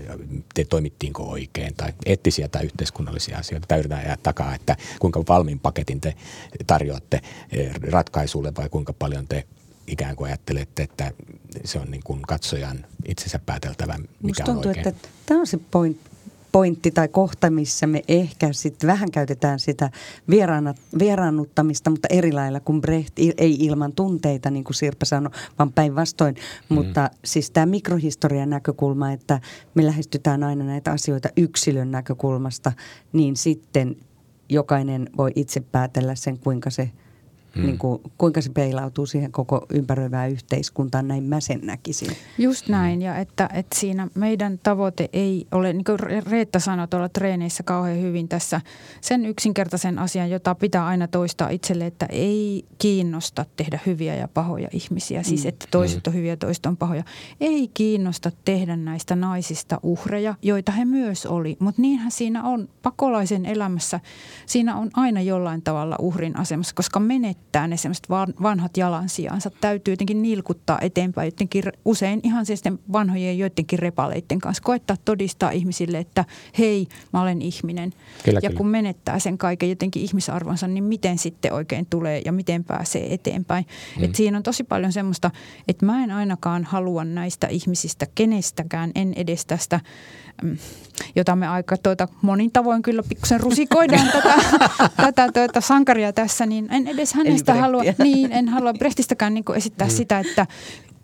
te 0.55 0.65
toimittiinko 0.65 1.23
oikein 1.23 1.75
tai 1.77 1.93
eettisiä 2.07 2.49
tai 2.49 2.65
yhteiskunnallisia 2.65 3.39
asioita 3.39 3.67
tai 3.67 3.79
yritetään 3.79 4.05
ajaa 4.07 4.17
takaa, 4.23 4.55
että 4.55 4.77
kuinka 4.99 5.23
valmiin 5.29 5.61
paketin 5.61 6.01
te 6.01 6.15
tarjoatte 6.67 7.21
eh, 7.53 7.75
ratkaisulle 7.75 8.53
vai 8.57 8.69
kuinka 8.69 8.93
paljon 8.93 9.29
te 9.29 9.45
ikään 9.87 10.17
kuin 10.17 10.29
ajattelette, 10.29 10.83
että 10.83 11.13
se 11.65 11.79
on 11.79 11.91
niin 11.91 12.03
kuin 12.05 12.23
katsojan 12.23 12.87
itsensä 13.07 13.39
pääteltävä, 13.47 13.99
mikä 13.99 14.09
Musta 14.23 14.45
tuntuu, 14.45 14.63
on 14.63 14.69
oikein. 14.69 14.89
että 14.89 15.09
tämä 15.27 15.41
on 15.41 15.47
se 15.47 15.59
point, 15.71 16.01
pointti 16.53 16.91
tai 16.91 17.09
kohta, 17.09 17.51
missä 17.51 17.87
me 17.87 18.03
ehkä 18.09 18.53
sitten 18.53 18.87
vähän 18.87 19.11
käytetään 19.11 19.59
sitä 19.59 19.91
vieraannuttamista, 20.99 21.91
mutta 21.91 22.09
eri 22.11 22.33
lailla 22.33 22.61
kuin 22.61 22.81
Brecht, 22.81 23.13
ei 23.39 23.57
ilman 23.61 23.93
tunteita, 23.93 24.51
niin 24.51 24.65
kuin 24.65 24.75
Sirpa 24.75 25.05
sanoi, 25.05 25.33
vaan 25.59 25.73
päinvastoin. 25.73 26.35
Mm. 26.35 26.75
Mutta 26.75 27.11
siis 27.25 27.51
tämä 27.51 27.67
mikrohistorian 27.67 28.51
näkökulma, 28.51 29.13
että 29.13 29.41
me 29.75 29.87
lähestytään 29.87 30.43
aina 30.43 30.65
näitä 30.65 30.91
asioita 30.93 31.29
yksilön 31.37 31.91
näkökulmasta, 31.91 32.73
niin 33.13 33.37
sitten 33.37 33.97
jokainen 34.49 35.11
voi 35.17 35.33
itse 35.37 35.61
päätellä 35.61 36.15
sen, 36.15 36.39
kuinka 36.39 36.71
se– 36.71 36.91
Hmm. 37.57 37.67
Niin 37.67 37.79
kuin, 37.79 38.01
kuinka 38.19 38.41
se 38.41 38.51
peilautuu 38.51 39.07
siihen 39.07 39.33
koko 39.33 39.67
ympäröivään 39.75 40.31
yhteiskuntaan, 40.31 41.09
näin 41.09 41.25
mä 41.25 41.41
sen 41.41 41.61
näkisin. 41.63 42.17
Just 42.39 42.69
näin, 42.69 43.03
ja 43.03 43.17
että, 43.17 43.49
että 43.55 43.79
siinä 43.79 44.09
meidän 44.15 44.59
tavoite 44.63 45.09
ei 45.13 45.47
ole, 45.53 45.73
niin 45.73 45.85
kuin 45.85 45.99
Reetta 46.31 46.59
sanoi 46.59 46.89
tuolla 46.89 47.09
treeneissä 47.09 47.63
kauhean 47.63 48.01
hyvin 48.01 48.29
tässä, 48.29 48.61
sen 49.01 49.27
yksinkertaisen 49.27 49.99
asian, 49.99 50.31
jota 50.31 50.55
pitää 50.55 50.87
aina 50.87 51.09
toistaa 51.09 51.49
itselle, 51.49 51.87
että 51.87 52.07
ei 52.07 52.65
kiinnosta 52.79 53.45
tehdä 53.57 53.79
hyviä 53.87 54.15
ja 54.15 54.29
pahoja 54.29 54.69
ihmisiä. 54.73 55.23
Siis, 55.23 55.43
hmm. 55.43 55.49
että 55.49 55.67
toiset 55.71 56.07
on 56.07 56.15
hyviä 56.15 56.33
ja 56.33 56.37
toiset 56.37 56.67
on 56.67 56.77
pahoja. 56.77 57.03
Ei 57.41 57.69
kiinnosta 57.75 58.31
tehdä 58.45 58.77
näistä 58.77 59.17
naisista 59.17 59.81
uhreja, 59.83 60.35
joita 60.43 60.73
he 60.73 60.85
myös 60.85 61.27
oli, 61.27 61.57
mutta 61.59 61.83
niinhän 61.83 62.11
siinä 62.11 62.43
on 62.43 62.69
pakolaisen 62.83 63.47
elämässä. 63.47 64.01
Siinä 64.47 64.77
on 64.77 64.91
aina 64.95 65.21
jollain 65.21 65.63
tavalla 65.63 65.97
uhrin 65.99 66.39
asemassa, 66.39 66.75
koska 66.75 67.01
menet 67.01 67.42
menettää 67.43 67.67
ne 67.67 67.77
semmoiset 67.77 68.09
vanhat 68.43 68.77
jalansijansa. 68.77 69.51
Täytyy 69.51 69.93
jotenkin 69.93 70.23
nilkuttaa 70.23 70.79
eteenpäin 70.81 71.27
jotenkin 71.27 71.65
usein 71.85 72.21
ihan 72.23 72.47
sitten 72.47 72.79
vanhojen 72.93 73.39
joidenkin 73.39 73.79
repaleiden 73.79 74.39
kanssa. 74.39 74.63
Koettaa 74.63 74.97
todistaa 75.05 75.51
ihmisille, 75.51 75.99
että 75.99 76.25
hei, 76.59 76.87
mä 77.13 77.23
olen 77.23 77.43
ihminen. 77.43 77.93
Kyllä, 78.25 78.41
ja 78.43 78.49
kyllä. 78.49 78.59
kun 78.59 78.67
menettää 78.67 79.19
sen 79.19 79.39
kaiken 79.39 79.69
jotenkin 79.69 80.03
ihmisarvonsa, 80.03 80.67
niin 80.67 80.85
miten 80.85 81.19
sitten 81.19 81.53
oikein 81.53 81.87
tulee 81.91 82.23
ja 82.25 82.33
miten 82.33 82.65
pääsee 82.65 83.15
eteenpäin. 83.15 83.67
Mm. 83.99 84.05
Et 84.05 84.15
siinä 84.15 84.37
on 84.37 84.43
tosi 84.43 84.65
paljon 84.65 84.93
semmoista, 84.93 85.31
että 85.69 85.87
mä 85.87 86.05
en 86.05 86.11
ainakaan 86.11 86.65
halua 86.65 87.05
näistä 87.05 87.47
ihmisistä 87.47 88.07
kenestäkään, 88.15 88.91
en 88.95 89.13
edes 89.17 89.47
tästä 89.47 89.81
mm, 90.43 90.57
jota 91.17 91.37
me 91.37 91.49
aika 91.49 91.77
tuota, 91.77 92.09
monin 92.23 92.53
tavoin 92.53 92.83
kyllä 92.83 93.03
pikkusen 93.09 93.41
rusikoidaan 93.41 94.09
tätä, 94.13 94.35
tätä 95.07 95.29
tuota, 95.33 95.61
sankaria 95.61 96.13
tässä, 96.13 96.47
niin 96.47 96.69
en 96.73 96.89
edes 96.89 97.15
hänestä 97.15 97.55
halua, 97.55 97.83
niin, 97.99 98.33
en 98.33 98.49
halua 98.49 98.73
Brechtistäkään 98.73 99.35
niin 99.35 99.45
esittää 99.57 99.87
mm. 99.89 99.93
sitä, 99.93 100.19
että 100.19 100.47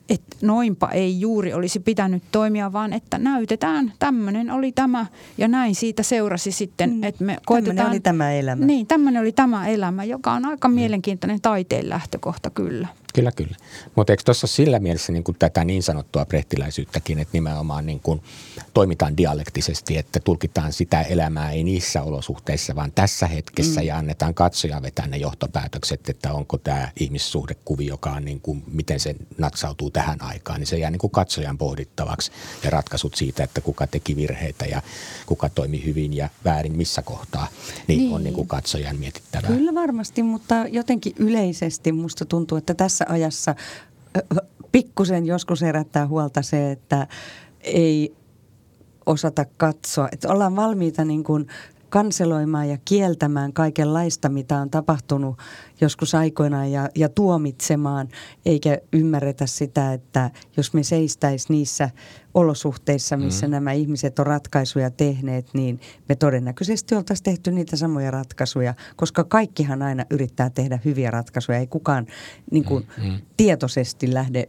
että 0.08 0.36
noinpa 0.42 0.90
ei 0.90 1.20
juuri 1.20 1.54
olisi 1.54 1.80
pitänyt 1.80 2.22
toimia, 2.32 2.72
vaan 2.72 2.92
että 2.92 3.18
näytetään, 3.18 3.92
tämmöinen 3.98 4.50
oli 4.50 4.72
tämä 4.72 5.06
ja 5.38 5.48
näin 5.48 5.74
siitä 5.74 6.02
seurasi 6.02 6.52
sitten, 6.52 6.90
mm. 6.90 7.04
että 7.04 7.24
me 7.24 7.38
koitetaan. 7.46 7.76
Tämmöinen 7.76 7.92
oli 7.92 8.00
tämä 8.00 8.32
elämä. 8.32 8.66
Niin, 8.66 8.86
tämmöinen 8.86 9.22
oli 9.22 9.32
tämä 9.32 9.68
elämä, 9.68 10.04
joka 10.04 10.32
on 10.32 10.44
aika 10.44 10.68
mm. 10.68 10.74
mielenkiintoinen 10.74 11.40
taiteen 11.40 11.88
lähtökohta 11.88 12.50
kyllä. 12.50 12.88
Kyllä, 13.14 13.32
kyllä. 13.32 13.56
Mutta 13.94 14.12
eikö 14.12 14.22
tuossa 14.24 14.46
sillä 14.46 14.78
mielessä 14.78 15.12
niin 15.12 15.24
kuin 15.24 15.36
tätä 15.38 15.64
niin 15.64 15.82
sanottua 15.82 16.24
prehtiläisyyttäkin, 16.24 17.18
että 17.18 17.32
nimenomaan 17.32 17.86
niin 17.86 18.00
kuin 18.00 18.22
toimitaan 18.74 19.16
dialektisesti, 19.16 19.96
että 19.96 20.20
tulkitaan 20.20 20.72
sitä 20.72 21.02
elämää 21.02 21.50
ei 21.50 21.64
niissä 21.64 22.02
olosuhteissa, 22.02 22.74
vaan 22.74 22.92
tässä 22.92 23.26
hetkessä 23.26 23.80
mm. 23.80 23.86
ja 23.86 23.98
annetaan 23.98 24.34
katsoja 24.34 24.82
vetää 24.82 25.06
ne 25.06 25.16
johtopäätökset, 25.16 26.08
että 26.08 26.32
onko 26.32 26.58
tämä 26.58 26.90
ihmissuhdekuvi, 27.00 27.86
joka 27.86 28.10
on 28.10 28.24
niin 28.24 28.40
kuin, 28.40 28.64
miten 28.72 29.00
se 29.00 29.14
natsautuu 29.38 29.90
tähän 29.90 30.22
aikaan, 30.22 30.60
niin 30.60 30.66
se 30.66 30.78
jää 30.78 30.90
niin 30.90 30.98
kuin 30.98 31.10
katsojan 31.10 31.58
pohdittavaksi 31.58 32.32
ja 32.64 32.70
ratkaisut 32.70 33.14
siitä, 33.14 33.44
että 33.44 33.60
kuka 33.60 33.86
teki 33.86 34.16
virheitä 34.16 34.66
ja 34.66 34.82
kuka 35.26 35.48
toimi 35.48 35.84
hyvin 35.84 36.16
ja 36.16 36.28
väärin 36.44 36.76
missä 36.76 37.02
kohtaa, 37.02 37.48
niin, 37.86 37.98
niin. 37.98 38.12
on 38.12 38.24
niin 38.24 38.34
kuin 38.34 38.48
katsojan 38.48 38.98
mietittävää. 38.98 39.50
Kyllä 39.50 39.74
varmasti, 39.74 40.22
mutta 40.22 40.54
jotenkin 40.70 41.12
yleisesti 41.18 41.92
musta 41.92 42.24
tuntuu, 42.24 42.58
että 42.58 42.74
tässä 42.74 43.07
ajassa 43.08 43.54
pikkusen 44.72 45.26
joskus 45.26 45.62
herättää 45.62 46.06
huolta 46.06 46.42
se, 46.42 46.70
että 46.70 47.06
ei 47.60 48.14
osata 49.06 49.44
katsoa. 49.56 50.08
Että 50.12 50.28
ollaan 50.28 50.56
valmiita 50.56 51.04
niin 51.04 51.24
kuin 51.24 51.46
kanseloimaan 51.88 52.68
ja 52.68 52.78
kieltämään 52.84 53.52
kaikenlaista, 53.52 54.28
mitä 54.28 54.58
on 54.58 54.70
tapahtunut 54.70 55.38
joskus 55.80 56.14
aikoinaan 56.14 56.72
ja, 56.72 56.88
ja 56.94 57.08
tuomitsemaan, 57.08 58.08
eikä 58.46 58.78
ymmärretä 58.92 59.46
sitä, 59.46 59.92
että 59.92 60.30
jos 60.56 60.74
me 60.74 60.82
seistäisi 60.82 61.52
niissä 61.52 61.90
olosuhteissa, 62.38 63.16
missä 63.16 63.46
mm. 63.46 63.50
nämä 63.50 63.72
ihmiset 63.72 64.18
on 64.18 64.26
ratkaisuja 64.26 64.90
tehneet, 64.90 65.46
niin 65.52 65.80
me 66.08 66.14
todennäköisesti 66.14 66.94
oltaisiin 66.94 67.24
tehty 67.24 67.50
niitä 67.50 67.76
samoja 67.76 68.10
ratkaisuja, 68.10 68.74
koska 68.96 69.24
kaikkihan 69.24 69.82
aina 69.82 70.04
yrittää 70.10 70.50
tehdä 70.50 70.78
hyviä 70.84 71.10
ratkaisuja. 71.10 71.58
Ei 71.58 71.66
kukaan 71.66 72.06
niin 72.50 72.64
kuin, 72.64 72.86
mm. 73.02 73.18
tietoisesti 73.36 74.14
lähde 74.14 74.48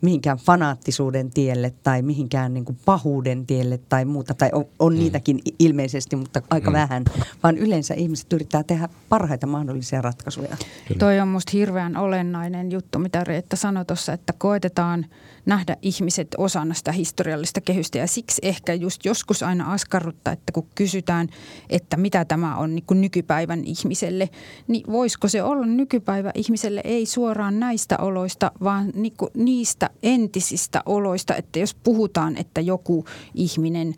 mihinkään 0.00 0.38
fanaattisuuden 0.38 1.30
tielle 1.30 1.74
tai 1.82 2.02
mihinkään 2.02 2.54
niin 2.54 2.64
kuin 2.64 2.78
pahuuden 2.84 3.46
tielle 3.46 3.78
tai 3.88 4.04
muuta. 4.04 4.34
Tai 4.34 4.50
on, 4.52 4.64
on 4.78 4.92
mm. 4.92 4.98
niitäkin 4.98 5.40
ilmeisesti, 5.58 6.16
mutta 6.16 6.42
aika 6.50 6.70
mm. 6.70 6.74
vähän. 6.74 7.04
Vaan 7.42 7.58
yleensä 7.58 7.94
ihmiset 7.94 8.32
yrittää 8.32 8.62
tehdä 8.62 8.88
parhaita 9.08 9.46
mahdollisia 9.46 10.02
ratkaisuja. 10.02 10.56
Kyllä. 10.88 10.98
Toi 10.98 11.20
on 11.20 11.28
musta 11.28 11.50
hirveän 11.52 11.96
olennainen 11.96 12.72
juttu, 12.72 12.98
mitä 12.98 13.24
Reetta 13.24 13.56
sanoi 13.56 13.84
tuossa, 13.84 14.12
että 14.12 14.32
koetetaan 14.38 15.06
nähdä 15.46 15.76
ihmiset 15.82 16.28
osana 16.38 16.74
sitä 16.74 16.92
historiallista 17.14 17.60
kehystä. 17.60 17.98
Ja 17.98 18.06
siksi 18.06 18.40
ehkä 18.44 18.74
just 18.74 19.04
joskus 19.04 19.42
aina 19.42 19.72
askarruttaa, 19.72 20.32
että 20.32 20.52
kun 20.52 20.66
kysytään, 20.74 21.28
että 21.70 21.96
mitä 21.96 22.24
tämä 22.24 22.56
on 22.56 22.74
niin 22.74 22.84
kuin 22.86 23.00
nykypäivän 23.00 23.64
ihmiselle, 23.64 24.28
niin 24.68 24.84
voisiko 24.92 25.28
se 25.28 25.42
olla 25.42 25.66
nykypäivä 25.66 26.30
ihmiselle 26.34 26.80
ei 26.84 27.06
suoraan 27.06 27.60
näistä 27.60 27.98
oloista, 27.98 28.52
vaan 28.62 28.92
niin 28.94 29.12
kuin 29.16 29.30
niistä 29.34 29.90
entisistä 30.02 30.82
oloista. 30.86 31.36
Että 31.36 31.58
jos 31.58 31.74
puhutaan, 31.74 32.36
että 32.36 32.60
joku 32.60 33.04
ihminen 33.34 33.94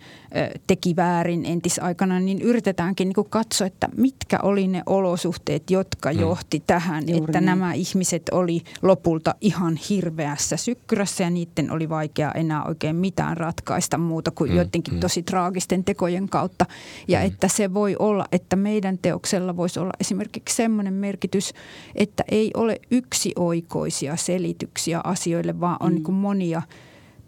teki 0.67 0.97
väärin 0.97 1.45
entisaikana, 1.45 2.21
niin 2.21 2.43
yritetäänkin 2.43 3.09
niin 3.09 3.15
kuin 3.15 3.31
katsoa, 3.31 3.67
että 3.67 3.89
mitkä 3.97 4.39
oli 4.43 4.69
ne 4.69 4.83
olosuhteet, 4.87 5.71
jotka 5.71 6.13
mm. 6.13 6.21
johti 6.21 6.63
tähän, 6.67 7.05
Juuri 7.09 7.25
että 7.25 7.41
niin. 7.41 7.47
nämä 7.47 7.73
ihmiset 7.73 8.23
oli 8.33 8.63
lopulta 8.83 9.35
ihan 9.41 9.77
hirveässä 9.77 10.57
sykkyrässä 10.57 11.25
ja 11.25 11.31
niiden 11.31 11.71
oli 11.71 11.89
vaikea 11.89 12.33
enää 12.33 12.65
oikein 12.65 12.97
mitään 13.07 13.37
ratkaista 13.37 13.99
muuta 13.99 14.31
kuin 14.31 14.51
mm, 14.51 14.57
joidenkin 14.57 14.95
mm. 14.95 15.01
tosi 15.01 15.23
traagisten 15.23 15.85
tekojen 15.85 16.29
kautta. 16.29 16.67
Ja 17.09 17.19
mm. 17.19 17.27
että 17.27 17.49
se 17.49 17.75
voi 17.75 17.97
olla, 17.99 18.27
että 18.33 18.57
meidän 18.57 18.99
teoksella 18.99 19.57
voisi 19.57 19.81
olla 19.81 19.93
esimerkiksi 20.01 20.57
semmoinen 20.57 20.95
merkitys, 20.95 21.53
että 21.95 22.25
ei 22.31 22.51
ole 22.55 22.81
yksioikoisia 22.91 24.17
selityksiä 24.17 25.01
asioille, 25.05 25.61
vaan 25.61 25.77
on 25.81 25.93
mm. 25.93 25.95
niin 25.95 26.15
monia– 26.15 26.63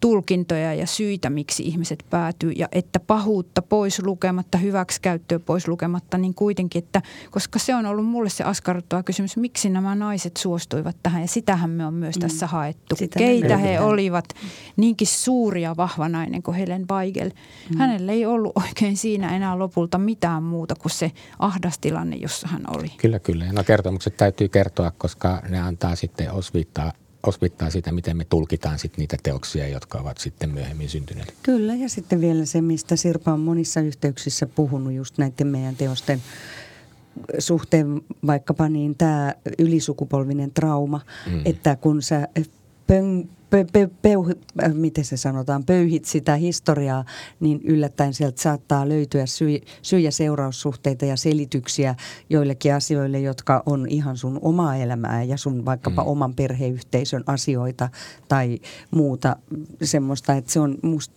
tulkintoja 0.01 0.75
ja 0.75 0.87
syitä, 0.87 1.31
miksi 1.31 1.63
ihmiset 1.63 2.05
päätyy 2.11 2.53
ja 2.53 2.69
että 2.73 3.01
pahuutta 3.01 3.63
pois 3.63 4.03
lukematta, 4.03 4.59
hyväksikäyttöä 4.59 5.39
pois 5.39 5.69
lukematta, 5.69 6.19
niin 6.19 6.35
kuitenkin, 6.35 6.85
että 6.85 7.03
koska 7.31 7.59
se 7.59 7.75
on 7.75 7.87
ollut 7.87 8.07
mulle 8.07 8.31
se 8.31 8.45
askarruttava 8.45 9.03
kysymys, 9.03 9.37
miksi 9.37 9.71
nämä 9.71 9.95
naiset 9.95 10.37
suostuivat 10.37 10.97
tähän 11.03 11.23
ja 11.23 11.29
sitähän 11.29 11.71
me 11.71 11.87
on 11.87 11.95
myös 11.95 12.17
mm. 12.17 12.21
tässä 12.21 12.47
haettu. 12.47 12.97
Sitä 12.97 13.19
Keitä 13.19 13.57
he 13.57 13.69
he 13.69 13.81
olivat 13.81 14.25
niinkin 14.77 15.07
suuria 15.07 15.77
vahva 15.77 16.09
nainen 16.09 16.43
kuin 16.43 16.57
Helen 16.57 16.87
Weigel. 16.91 17.31
Mm. 17.71 17.79
Hänelle 17.79 18.13
ei 18.13 18.27
ollut 18.27 18.53
oikein 18.57 18.97
siinä 18.97 19.37
enää 19.37 19.59
lopulta 19.59 19.99
mitään 19.99 20.43
muuta 20.43 20.75
kuin 20.75 20.93
se 20.93 21.13
ahdastilanne, 21.39 22.17
jossa 22.17 22.49
hän 22.49 22.63
oli. 22.77 22.93
Kyllä, 22.97 23.19
kyllä. 23.19 23.45
Ja 23.45 23.53
no 23.53 23.65
kertomukset 23.65 24.17
täytyy 24.17 24.49
kertoa, 24.49 24.93
koska 24.99 25.43
ne 25.49 25.61
antaa 25.61 25.97
sitten 25.97 26.33
osviittaa 26.33 26.93
osvittaa 27.27 27.71
sitä, 27.71 27.93
miten 27.93 28.17
me 28.17 28.25
tulkitaan 28.25 28.79
sit 28.79 28.97
niitä 28.97 29.17
teoksia, 29.23 29.69
jotka 29.69 29.99
ovat 29.99 30.19
sitten 30.19 30.51
myöhemmin 30.51 30.89
syntyneet. 30.89 31.35
Kyllä, 31.43 31.75
ja 31.75 31.89
sitten 31.89 32.21
vielä 32.21 32.45
se, 32.45 32.61
mistä 32.61 32.97
Sirpa 32.97 33.33
on 33.33 33.41
monissa 33.41 33.81
yhteyksissä 33.81 34.47
puhunut 34.47 34.93
just 34.93 35.19
näiden 35.19 35.47
meidän 35.47 35.77
teosten 35.77 36.23
suhteen 37.39 38.01
vaikkapa 38.27 38.69
niin 38.69 38.95
tämä 38.95 39.35
ylisukupolvinen 39.59 40.51
trauma, 40.51 41.01
mm. 41.27 41.41
että 41.45 41.77
kun 41.77 42.03
sä 42.03 42.29
pön, 42.89 43.29
pö, 43.51 43.65
pö, 43.73 43.89
pö, 44.03 44.09
äh, 44.63 44.75
miten 44.75 45.05
se 45.05 45.17
sanotaan, 45.17 45.65
pöyhit 45.65 46.05
sitä 46.05 46.37
historiaa, 46.37 47.05
niin 47.41 47.61
yllättäen 47.65 48.15
sieltä 48.15 48.43
saattaa 48.43 48.89
löytyä 48.89 49.27
syy, 49.27 49.61
syy- 49.83 50.01
ja 50.01 50.13
seuraussuhteita 50.13 51.05
ja 51.05 51.17
selityksiä 51.17 51.95
joillekin 52.31 52.75
asioille, 52.75 53.21
jotka 53.21 53.63
on 53.67 53.87
ihan 53.89 54.17
sun 54.17 54.39
omaa 54.43 54.77
elämää 54.77 55.23
ja 55.23 55.37
sun 55.37 55.65
vaikkapa 55.65 56.03
mm. 56.03 56.09
oman 56.09 56.35
perheyhteisön 56.35 57.25
asioita 57.27 57.89
tai 58.29 58.59
muuta 58.91 59.37
semmoista, 59.83 60.35
että 60.35 60.53
se 60.53 60.61
on 60.61 60.79
musta 60.83 61.15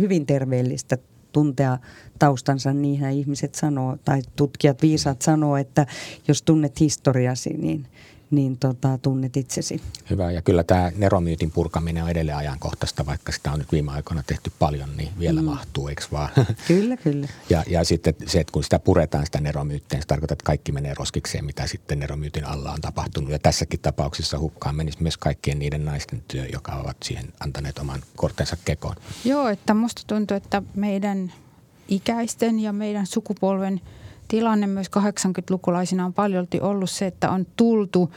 hyvin 0.00 0.26
terveellistä 0.26 0.98
tuntea 1.32 1.78
taustansa, 2.18 2.72
niinhän 2.72 3.12
ihmiset 3.12 3.54
sanoo, 3.54 3.96
tai 4.04 4.22
tutkijat 4.36 4.82
viisaat 4.82 5.22
sanoo, 5.22 5.56
että 5.56 5.86
jos 6.28 6.42
tunnet 6.42 6.80
historiasi, 6.80 7.50
niin– 7.50 7.86
niin 8.34 8.58
tota, 8.58 8.98
tunnet 8.98 9.36
itsesi. 9.36 9.80
Hyvä, 10.10 10.30
ja 10.30 10.42
kyllä 10.42 10.64
tämä 10.64 10.92
neromyytin 10.96 11.50
purkaminen 11.50 12.02
on 12.04 12.10
edelleen 12.10 12.36
ajankohtaista, 12.36 13.06
vaikka 13.06 13.32
sitä 13.32 13.52
on 13.52 13.58
nyt 13.58 13.72
viime 13.72 13.92
aikoina 13.92 14.22
tehty 14.26 14.52
paljon, 14.58 14.96
niin 14.96 15.08
vielä 15.18 15.40
mm. 15.40 15.46
mahtuu, 15.46 15.88
eikö 15.88 16.02
vaan? 16.12 16.30
Kyllä, 16.68 16.96
kyllä. 16.96 17.28
Ja, 17.50 17.64
ja 17.66 17.84
sitten 17.84 18.14
se, 18.26 18.40
että 18.40 18.52
kun 18.52 18.64
sitä 18.64 18.78
puretaan 18.78 19.26
sitä 19.26 19.40
neromyyttiä, 19.40 19.96
niin 19.96 20.02
se 20.02 20.06
tarkoittaa, 20.06 20.34
että 20.34 20.44
kaikki 20.44 20.72
menee 20.72 20.94
roskikseen, 20.94 21.44
mitä 21.44 21.66
sitten 21.66 21.98
neromyytin 21.98 22.44
alla 22.44 22.72
on 22.72 22.80
tapahtunut. 22.80 23.30
Ja 23.30 23.38
tässäkin 23.38 23.80
tapauksessa 23.80 24.38
hukkaan 24.38 24.76
menisi 24.76 25.02
myös 25.02 25.16
kaikkien 25.16 25.58
niiden 25.58 25.84
naisten 25.84 26.22
työ, 26.28 26.46
jotka 26.52 26.72
ovat 26.72 26.96
siihen 27.02 27.32
antaneet 27.40 27.78
oman 27.78 28.02
kortensa 28.16 28.56
kekoon. 28.64 28.96
Joo, 29.24 29.48
että 29.48 29.74
musta 29.74 30.02
tuntuu, 30.06 30.36
että 30.36 30.62
meidän 30.74 31.32
ikäisten 31.88 32.60
ja 32.60 32.72
meidän 32.72 33.06
sukupolven– 33.06 33.80
tilanne 34.34 34.66
myös 34.66 34.90
80-lukulaisina 34.98 36.04
on 36.04 36.12
paljolti 36.12 36.60
ollut 36.60 36.90
se, 36.90 37.06
että 37.06 37.30
on 37.30 37.46
tultu 37.56 38.12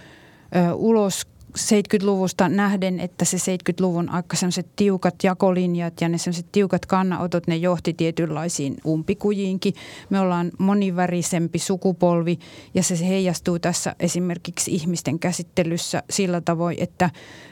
ulos 0.75 1.27
70-luvusta 1.57 2.49
nähden, 2.49 2.99
että 2.99 3.25
se 3.25 3.37
70-luvun 3.37 4.09
aika 4.09 4.35
sellaiset 4.35 4.67
tiukat 4.75 5.15
jakolinjat 5.23 6.01
ja 6.01 6.09
ne 6.09 6.17
sellaiset 6.17 6.51
tiukat 6.51 6.85
kannanotot, 6.85 7.47
ne 7.47 7.55
johti 7.55 7.93
tietynlaisiin 7.93 8.77
umpikujiinkin. 8.85 9.73
Me 10.09 10.19
ollaan 10.19 10.51
monivärisempi 10.59 11.59
sukupolvi 11.59 12.39
ja 12.73 12.83
se 12.83 13.07
heijastuu 13.07 13.59
tässä 13.59 13.95
esimerkiksi 13.99 14.71
ihmisten 14.71 15.19
käsittelyssä 15.19 16.03
sillä 16.09 16.41
tavoin, 16.41 16.77
että 16.79 17.09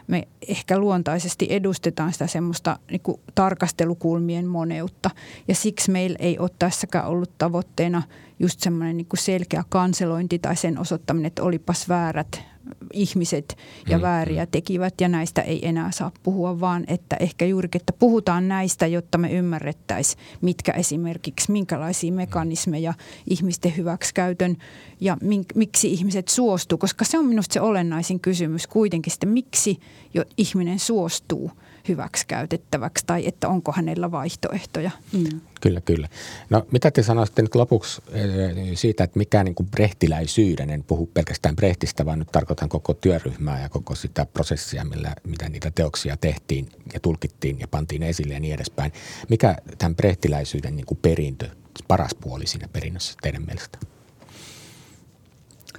me 0.08 0.28
ehkä 0.48 0.78
luontaisesti 0.78 1.48
edustetaan 1.50 2.14
sitä 2.14 2.28
semmoista 2.28 2.80
niin 2.92 3.02
kuin 3.02 3.22
tarkastelukulmien 3.36 4.46
moneutta. 4.48 5.10
Ja 5.48 5.56
siksi 5.56 5.92
meillä 5.92 6.18
ei 6.20 6.40
ole 6.40 6.50
tässäkään 6.60 7.08
ollut 7.08 7.38
tavoitteena 7.38 8.04
just 8.40 8.60
semmoinen 8.60 8.98
niin 8.98 9.08
selkeä 9.16 9.64
kanselointi 9.70 10.40
tai 10.40 10.56
sen 10.56 10.80
osoittaminen, 10.80 11.28
että 11.28 11.44
olipas 11.44 11.90
väärät 11.90 12.55
ihmiset 12.94 13.58
ja 13.90 13.98
mm, 13.98 14.02
vääriä 14.02 14.44
mm. 14.44 14.52
tekivät 14.52 15.02
ja 15.02 15.08
näistä 15.08 15.42
ei 15.42 15.68
enää 15.68 15.92
saa 15.92 16.12
puhua, 16.24 16.60
vaan 16.60 16.84
että 16.88 17.18
ehkä 17.20 17.46
juurikin, 17.46 17.82
että 17.82 17.94
puhutaan 17.94 18.48
näistä, 18.48 18.88
jotta 18.88 19.18
me 19.18 19.32
ymmärrettäisiin, 19.32 20.24
mitkä 20.42 20.72
esimerkiksi, 20.72 21.52
minkälaisia 21.52 22.12
mekanismeja 22.12 22.94
ihmisten 23.30 23.78
hyväksikäytön 23.78 24.58
ja 25.00 25.18
mink, 25.22 25.48
miksi 25.56 25.94
ihmiset 25.94 26.28
suostuu, 26.28 26.78
koska 26.78 27.06
se 27.06 27.18
on 27.18 27.26
minusta 27.26 27.54
se 27.54 27.62
olennaisin 27.62 28.20
kysymys 28.20 28.68
kuitenkin 28.68 29.12
sitten, 29.12 29.30
miksi 29.30 29.80
jo 30.14 30.24
ihminen 30.38 30.80
suostuu– 30.80 31.52
hyväksi 31.88 32.28
käytettäväksi 32.28 33.06
tai 33.06 33.28
että 33.28 33.48
onko 33.48 33.72
hänellä 33.72 34.12
vaihtoehtoja. 34.12 34.92
Mm. 35.14 35.42
Kyllä, 35.62 35.82
kyllä. 35.82 36.08
No 36.50 36.66
mitä 36.72 36.92
te 36.92 37.04
sanoisitte 37.04 37.42
nyt 37.42 37.56
lopuksi 37.56 38.02
eh, 38.12 38.26
siitä, 38.74 39.04
että 39.04 39.20
mikä 39.20 39.44
niin 39.44 39.56
kuin 39.56 39.70
brehtiläisyyden, 39.70 40.70
en 40.70 40.84
puhu 40.84 41.06
pelkästään 41.14 41.56
Brehtistä, 41.56 42.06
vaan 42.06 42.20
nyt 42.20 42.32
tarkoitan 42.32 42.70
koko 42.70 42.94
työryhmää 42.94 43.62
ja 43.62 43.70
koko 43.70 43.96
sitä 43.96 44.26
prosessia, 44.26 44.84
millä, 44.84 45.16
mitä 45.24 45.50
niitä 45.50 45.72
teoksia 45.72 46.18
tehtiin 46.18 46.70
ja 46.94 47.00
tulkittiin 47.00 47.60
ja 47.60 47.68
pantiin 47.68 48.04
esille 48.04 48.34
ja 48.34 48.40
niin 48.40 48.54
edespäin. 48.54 48.92
Mikä 49.30 49.56
tämän 49.78 49.96
brehtiläisyyden 49.96 50.76
niin 50.76 50.86
kuin 50.86 51.00
perintö, 51.02 51.50
paras 51.88 52.16
puoli 52.16 52.48
siinä 52.48 52.68
perinnössä 52.68 53.14
teidän 53.22 53.46
mielestä? 53.46 53.78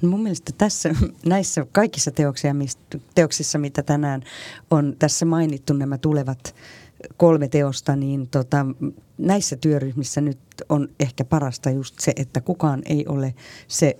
Mun 0.02 0.22
mielestä 0.22 0.52
tässä, 0.58 0.94
näissä 1.26 1.66
kaikissa 1.72 2.10
teoksia, 2.10 2.54
teoksissa, 3.14 3.58
mitä 3.58 3.82
tänään 3.82 4.22
on 4.70 4.96
tässä 4.98 5.26
mainittu, 5.26 5.72
nämä 5.72 5.98
tulevat 5.98 6.54
kolme 7.16 7.48
teosta, 7.48 7.96
niin 7.96 8.28
tota, 8.28 8.66
näissä 9.18 9.56
työryhmissä 9.56 10.20
nyt 10.20 10.38
on 10.68 10.88
ehkä 11.00 11.24
parasta 11.24 11.70
just 11.70 12.00
se, 12.00 12.12
että 12.16 12.40
kukaan 12.40 12.82
ei 12.84 13.06
ole 13.08 13.34
se 13.68 13.96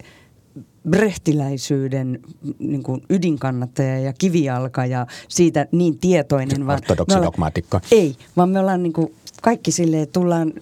brehtiläisyyden 0.91 2.21
niin 2.59 2.83
kuin 2.83 3.03
ydinkannattaja 3.11 3.99
ja 3.99 4.13
kivialka 4.13 4.87
ja 4.87 5.07
siitä 5.29 5.67
niin 5.73 5.99
tietoinen. 5.99 6.67
Vaan 6.67 6.81
dogmaatikko. 7.23 7.81
Ei, 7.91 8.17
vaan 8.37 8.49
me 8.51 8.61
ollaan 8.61 8.83
niin 8.83 8.93
kuin 8.93 9.15
kaikki 9.43 9.73
silleen, 9.73 10.09
tullaan 10.09 10.53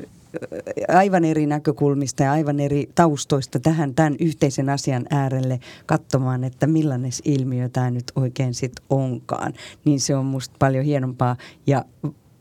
aivan 0.88 1.24
eri 1.24 1.46
näkökulmista 1.46 2.22
ja 2.22 2.32
aivan 2.32 2.60
eri 2.60 2.90
taustoista 2.94 3.60
tähän 3.60 3.94
tämän 3.94 4.16
yhteisen 4.20 4.68
asian 4.68 5.06
äärelle 5.10 5.60
katsomaan, 5.86 6.44
että 6.44 6.66
millainen 6.66 7.10
ilmiö 7.24 7.68
tämä 7.68 7.90
nyt 7.90 8.12
oikein 8.16 8.54
sitten 8.54 8.84
onkaan. 8.90 9.52
Niin 9.84 10.00
se 10.00 10.16
on 10.16 10.24
musta 10.24 10.56
paljon 10.58 10.84
hienompaa 10.84 11.36
ja 11.66 11.84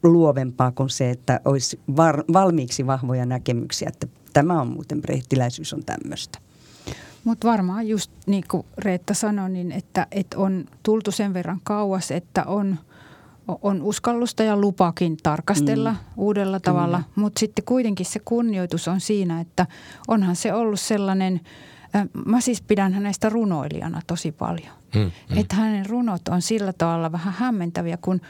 luovempaa 0.04 0.72
kuin 0.72 0.90
se, 0.90 1.10
että 1.10 1.40
olisi 1.46 1.80
var, 1.98 2.24
valmiiksi 2.34 2.88
vahvoja 2.88 3.26
näkemyksiä, 3.26 3.90
että 3.90 4.08
tämä 4.34 4.62
on 4.62 4.68
muuten 4.68 5.02
brehtiläisyys 5.02 5.74
on 5.74 5.84
tämmöistä. 5.86 6.40
Mutta 7.24 7.48
varmaan 7.48 7.88
just 7.88 8.12
niin 8.26 8.44
kuin 8.52 8.66
Reetta 8.78 9.14
sanoi, 9.14 9.50
niin 9.50 9.72
että, 9.72 10.08
että 10.12 10.38
on 10.38 10.66
tultu 10.84 11.12
sen 11.12 11.34
verran 11.34 11.62
kauas, 11.64 12.12
että 12.12 12.44
on, 12.44 12.80
on 13.48 13.82
uskallusta 13.82 14.44
ja 14.44 14.58
lupakin 14.58 15.18
tarkastella 15.24 15.92
mm. 15.92 15.98
uudella 16.18 16.60
tavalla. 16.60 17.04
Mutta 17.16 17.40
sitten 17.40 17.66
kuitenkin 17.66 18.06
se 18.06 18.20
kunnioitus 18.20 18.88
on 18.88 19.02
siinä, 19.02 19.42
että 19.42 19.68
onhan 20.08 20.36
se 20.36 20.54
ollut 20.54 20.80
sellainen, 20.80 21.42
mä 22.26 22.42
siis 22.42 22.62
pidän 22.62 22.94
hänestä 22.94 23.30
runoilijana 23.30 24.02
tosi 24.08 24.32
paljon. 24.32 24.74
Mm, 24.96 25.02
mm. 25.02 25.38
Että 25.38 25.56
hänen 25.56 25.86
runot 25.86 26.28
on 26.28 26.42
sillä 26.42 26.74
tavalla 26.74 27.12
vähän 27.12 27.34
hämmentäviä, 27.34 27.98
kun 27.98 28.22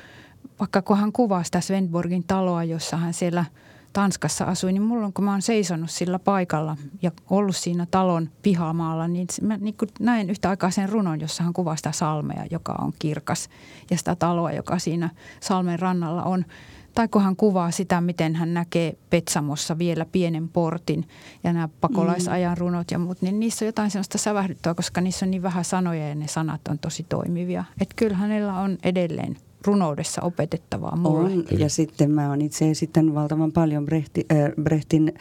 vaikka 0.59 0.81
kun 0.81 0.97
hän 0.97 1.11
kuvaa 1.11 1.43
sitä 1.43 1.61
Svenborgin 1.61 2.23
taloa, 2.27 2.63
jossa 2.63 2.97
hän 2.97 3.13
siellä– 3.13 3.45
Tanskassa 3.93 4.45
asuin, 4.45 4.73
niin 4.73 4.83
mulla 4.83 5.05
on, 5.05 5.13
kun 5.13 5.25
mä 5.25 5.31
oon 5.31 5.41
seisonut 5.41 5.89
sillä 5.89 6.19
paikalla 6.19 6.77
ja 7.01 7.11
ollut 7.29 7.55
siinä 7.55 7.87
talon 7.91 8.29
pihamaalla, 8.41 9.07
niin 9.07 9.27
mä 9.41 9.57
niin 9.57 9.75
näin 9.99 10.29
yhtä 10.29 10.49
aikaa 10.49 10.71
sen 10.71 10.89
runon, 10.89 11.21
jossa 11.21 11.43
hän 11.43 11.53
kuvaa 11.53 11.75
sitä 11.75 11.91
salmea, 11.91 12.45
joka 12.51 12.75
on 12.81 12.93
kirkas, 12.99 13.49
ja 13.91 13.97
sitä 13.97 14.15
taloa, 14.15 14.51
joka 14.51 14.79
siinä 14.79 15.09
salmen 15.39 15.79
rannalla 15.79 16.23
on. 16.23 16.45
Tai 16.93 17.07
kun 17.07 17.23
hän 17.23 17.35
kuvaa 17.35 17.71
sitä, 17.71 18.01
miten 18.01 18.35
hän 18.35 18.53
näkee 18.53 18.97
Petsamossa 19.09 19.77
vielä 19.77 20.05
pienen 20.05 20.49
portin 20.49 21.07
ja 21.43 21.53
nämä 21.53 21.69
pakolaisajan 21.81 22.57
runot 22.57 22.91
ja 22.91 22.99
muut, 22.99 23.21
niin 23.21 23.39
niissä 23.39 23.65
on 23.65 23.67
jotain 23.67 23.91
sellaista 23.91 24.17
sävähdyttöä, 24.17 24.73
koska 24.73 25.01
niissä 25.01 25.25
on 25.25 25.31
niin 25.31 25.43
vähän 25.43 25.65
sanoja 25.65 26.09
ja 26.09 26.15
ne 26.15 26.27
sanat 26.27 26.67
on 26.69 26.79
tosi 26.79 27.05
toimivia. 27.09 27.63
Että 27.81 27.93
kyllä 27.95 28.17
hänellä 28.17 28.59
on 28.59 28.77
edelleen 28.83 29.37
runoudessa 29.65 30.21
opetettavaa 30.21 30.95
mulle. 30.95 31.33
On, 31.33 31.59
ja 31.59 31.69
sitten 31.69 32.11
mä 32.11 32.29
oon 32.29 32.41
itse 32.41 32.71
esittänyt 32.71 33.13
valtavan 33.15 33.51
paljon 33.51 33.85
Brehti, 33.85 34.25
äh, 34.31 34.63
Brehtin 34.63 35.13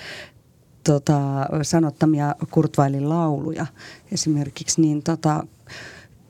tota, 0.84 1.46
sanottamia 1.62 2.34
Kurtvailin 2.50 3.08
lauluja 3.08 3.66
esimerkiksi, 4.12 4.80
niin 4.80 5.02
tota, 5.02 5.46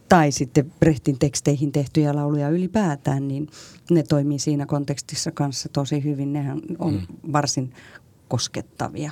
tai 0.09 0.33
sitten 0.33 0.73
Brehtin 0.81 1.19
teksteihin 1.19 1.73
tehtyjä 1.73 2.15
lauluja 2.15 2.49
ylipäätään, 2.49 3.29
niin 3.29 3.49
ne 3.91 4.03
toimii 4.03 4.39
siinä 4.39 4.67
kontekstissa 4.67 5.31
kanssa 5.31 5.69
tosi 5.69 6.05
hyvin. 6.05 6.33
Nehän 6.33 6.61
on 6.79 6.95
mm. 6.95 7.33
varsin 7.33 7.73
koskettavia. 8.33 9.11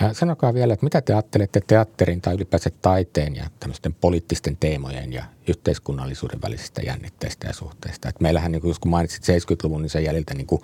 Ja 0.00 0.14
sanokaa 0.14 0.54
vielä, 0.54 0.74
että 0.74 0.86
mitä 0.86 1.00
te 1.00 1.12
ajattelette 1.12 1.60
teatterin 1.66 2.20
tai 2.20 2.34
ylipäänsä 2.34 2.70
taiteen 2.82 3.36
ja 3.36 3.50
tämmöisten 3.60 3.94
poliittisten 3.94 4.56
teemojen 4.56 5.12
ja 5.12 5.24
yhteiskunnallisuuden 5.48 6.42
välisistä 6.42 6.82
jännitteistä 6.82 7.46
ja 7.46 7.52
suhteista? 7.52 8.08
Et 8.08 8.20
meillähän, 8.20 8.52
niin 8.52 8.62
kuin, 8.62 8.74
kun 8.80 8.90
mainitsit 8.90 9.24
70-luvun, 9.24 9.82
niin 9.82 9.90
sen 9.90 10.04
jäljiltä 10.04 10.34
niin 10.34 10.46
kuin 10.46 10.62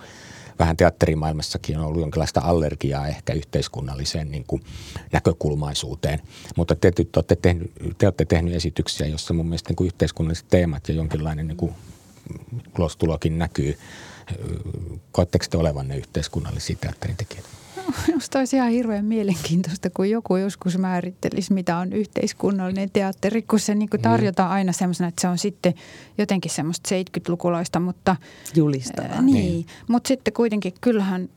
vähän 0.59 0.77
teatterimaailmassakin 0.77 1.79
on 1.79 1.85
ollut 1.85 2.01
jonkinlaista 2.01 2.41
allergiaa 2.41 3.09
ehkä 3.09 3.33
yhteiskunnalliseen 3.33 4.31
niin 4.31 4.45
kuin 4.47 4.63
näkökulmaisuuteen. 5.13 6.21
Mutta 6.57 6.75
te, 6.75 6.91
te, 6.91 7.07
olette 7.17 7.37
tehnyt, 7.37 7.73
te 7.99 8.07
olette 8.07 8.25
tehnyt 8.25 8.55
esityksiä, 8.55 9.07
joissa 9.07 9.35
mun 9.35 9.47
mielestä 9.47 9.71
niin 9.71 9.77
kuin 9.77 9.87
yhteiskunnalliset 9.87 10.49
teemat 10.49 10.89
ja 10.89 10.95
jonkinlainen 10.95 11.49
niin 11.49 11.57
kuin 11.57 11.75
ulostulokin 12.79 13.39
näkyy. 13.39 13.79
Koetteko 15.13 15.45
te 15.51 15.57
olevanne 15.57 15.97
yhteiskunnallisia 15.97 16.77
teatterin 16.81 17.17
tekijöitä? 17.17 17.64
Minusta 18.07 18.39
olisi 18.39 18.57
ihan 18.57 18.71
hirveän 18.71 19.05
mielenkiintoista, 19.05 19.91
kun 19.91 20.11
joku 20.11 20.37
joskus 20.37 20.79
määrittelisi, 20.79 21.53
mitä 21.53 21.77
on 21.77 21.93
yhteiskunnallinen 21.93 22.91
teatteri, 22.93 23.43
kun 23.43 23.61
se 23.61 23.75
niin 23.75 23.91
kuin 23.91 24.01
mm. 24.01 24.03
tarjotaan 24.03 24.51
aina 24.51 24.73
semmoisena, 24.73 25.09
että 25.09 25.21
se 25.21 25.29
on 25.29 25.39
sitten 25.39 25.75
jotenkin 26.19 26.51
semmoista 26.51 26.95
70-lukulaista, 26.95 27.81
mutta... 27.81 28.17
Julistavaa. 28.55 29.23
Niin, 29.23 29.35
niin. 29.35 29.67
mutta 29.89 30.09
sitten 30.09 30.35
kuitenkin 30.35 30.73
kyllähän, 30.81 31.29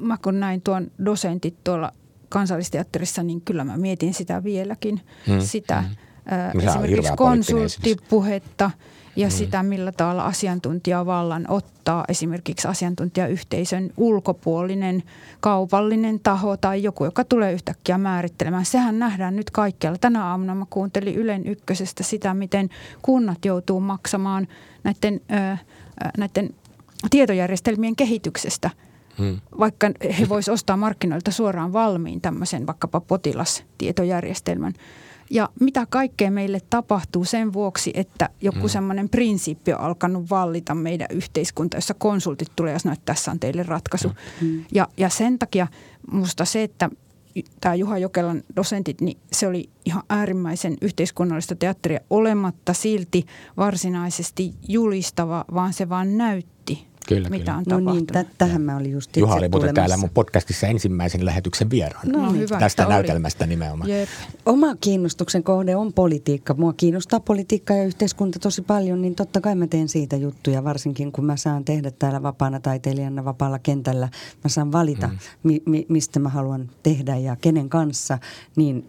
mä 0.00 0.18
kun 0.22 0.40
näin 0.40 0.62
tuon 0.62 0.90
dosentit 1.04 1.64
tuolla 1.64 1.92
kansallisteatterissa, 2.28 3.22
niin 3.22 3.40
kyllä 3.40 3.64
mä 3.64 3.76
mietin 3.76 4.14
sitä 4.14 4.44
vieläkin, 4.44 5.00
mm. 5.28 5.40
sitä 5.40 5.84
mm. 5.88 5.96
Ää, 6.26 6.52
esimerkiksi 6.52 7.12
konsulttipuhetta– 7.16 8.70
ja 9.16 9.26
mm. 9.26 9.30
sitä, 9.30 9.62
millä 9.62 9.92
tavalla 9.92 10.24
asiantuntijavallan 10.24 11.44
ottaa 11.48 12.04
esimerkiksi 12.08 12.68
asiantuntijayhteisön 12.68 13.90
ulkopuolinen 13.96 15.02
kaupallinen 15.40 16.20
taho 16.20 16.56
tai 16.56 16.82
joku, 16.82 17.04
joka 17.04 17.24
tulee 17.24 17.52
yhtäkkiä 17.52 17.98
määrittelemään. 17.98 18.64
Sehän 18.64 18.98
nähdään 18.98 19.36
nyt 19.36 19.50
kaikkialla. 19.50 19.98
Tänä 19.98 20.24
aamuna 20.24 20.54
mä 20.54 20.66
kuuntelin 20.70 21.14
Ylen 21.14 21.46
ykkösestä 21.46 22.02
sitä, 22.02 22.34
miten 22.34 22.70
kunnat 23.02 23.44
joutuu 23.44 23.80
maksamaan 23.80 24.48
näiden, 24.84 25.20
ö, 25.30 25.56
näiden 26.18 26.54
tietojärjestelmien 27.10 27.96
kehityksestä– 27.96 28.70
Hmm. 29.18 29.40
Vaikka 29.58 29.90
he 30.18 30.28
voisivat 30.28 30.54
ostaa 30.54 30.76
markkinoilta 30.76 31.30
suoraan 31.30 31.72
valmiin 31.72 32.20
tämmöisen 32.20 32.66
vaikkapa 32.66 33.00
potilastietojärjestelmän. 33.00 34.72
Ja 35.30 35.48
mitä 35.60 35.86
kaikkea 35.90 36.30
meille 36.30 36.60
tapahtuu 36.70 37.24
sen 37.24 37.52
vuoksi, 37.52 37.90
että 37.94 38.28
joku 38.40 38.62
mm. 38.62 38.68
semmoinen 38.68 39.08
prinsiippi 39.08 39.72
on 39.72 39.80
alkanut 39.80 40.30
vallita 40.30 40.74
meidän 40.74 41.08
yhteiskunta, 41.10 41.76
jossa 41.76 41.94
konsultit 41.94 42.48
tulee 42.56 42.72
ja 42.72 42.78
sanoo, 42.78 42.92
että 42.92 43.12
tässä 43.12 43.30
on 43.30 43.40
teille 43.40 43.62
ratkaisu. 43.62 44.12
Mm. 44.40 44.64
Ja, 44.72 44.88
ja 44.96 45.08
sen 45.08 45.38
takia 45.38 45.66
musta 46.10 46.44
se, 46.44 46.62
että 46.62 46.90
tämä 47.60 47.74
Juha 47.74 47.98
Jokelan 47.98 48.42
dosentit, 48.56 49.00
niin 49.00 49.18
se 49.32 49.46
oli 49.46 49.68
ihan 49.84 50.02
äärimmäisen 50.08 50.76
yhteiskunnallista 50.82 51.54
teatteria 51.54 52.00
olematta 52.10 52.72
silti 52.72 53.26
varsinaisesti 53.56 54.54
julistava, 54.68 55.44
vaan 55.54 55.72
se 55.72 55.88
vaan 55.88 56.16
näytti 56.16 56.53
Kyllä, 57.08 57.28
mitä 57.28 57.60
kyllä. 57.64 57.76
on 57.76 57.84
no 57.84 57.92
niin, 57.92 58.06
t- 58.06 58.38
tähän 58.38 58.62
mä 58.62 58.76
olin 58.76 58.90
just 58.90 59.16
Juha 59.16 59.34
oli 59.34 59.48
muuten 59.48 59.74
täällä 59.74 59.96
mun 59.96 60.10
podcastissa 60.14 60.66
ensimmäisen 60.66 61.24
lähetyksen 61.24 61.70
vieraan. 61.70 62.08
No, 62.08 62.32
hyvä, 62.32 62.58
Tästä 62.58 62.86
näytelmästä 62.86 63.44
oli. 63.44 63.48
nimenomaan. 63.48 63.90
Jep. 63.90 64.08
Oma 64.46 64.76
kiinnostuksen 64.76 65.42
kohde 65.42 65.76
on 65.76 65.92
politiikka. 65.92 66.54
Mua 66.54 66.72
kiinnostaa 66.72 67.20
politiikka 67.20 67.74
ja 67.74 67.84
yhteiskunta 67.84 68.38
tosi 68.38 68.62
paljon, 68.62 69.02
niin 69.02 69.14
totta 69.14 69.40
kai 69.40 69.54
mä 69.54 69.66
teen 69.66 69.88
siitä 69.88 70.16
juttuja, 70.16 70.64
varsinkin 70.64 71.12
kun 71.12 71.24
mä 71.24 71.36
saan 71.36 71.64
tehdä 71.64 71.90
täällä 71.90 72.22
vapaana 72.22 72.60
taiteilijana 72.60 73.24
vapaalla 73.24 73.58
kentällä. 73.58 74.08
Mä 74.44 74.48
saan 74.48 74.72
valita, 74.72 75.08
mm. 75.08 75.18
mi- 75.42 75.62
mi- 75.66 75.86
mistä 75.88 76.20
mä 76.20 76.28
haluan 76.28 76.70
tehdä 76.82 77.16
ja 77.16 77.36
kenen 77.36 77.68
kanssa, 77.68 78.18
niin– 78.56 78.84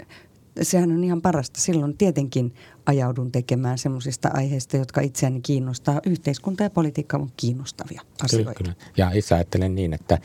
sehän 0.61 0.91
on 0.91 1.03
ihan 1.03 1.21
parasta. 1.21 1.61
Silloin 1.61 1.97
tietenkin 1.97 2.53
ajaudun 2.85 3.31
tekemään 3.31 3.77
semmoisista 3.77 4.29
aiheista, 4.33 4.77
jotka 4.77 5.01
itseäni 5.01 5.41
kiinnostaa. 5.41 6.01
Yhteiskunta 6.05 6.63
ja 6.63 6.69
politiikka 6.69 7.17
on 7.17 7.31
kiinnostavia 7.37 8.01
asioita. 8.23 8.53
Kyllä, 8.53 8.73
kyllä. 8.75 8.91
Ja 8.97 9.11
itse 9.11 9.35
ajattelen 9.35 9.75
niin, 9.75 9.93
että 9.93 10.17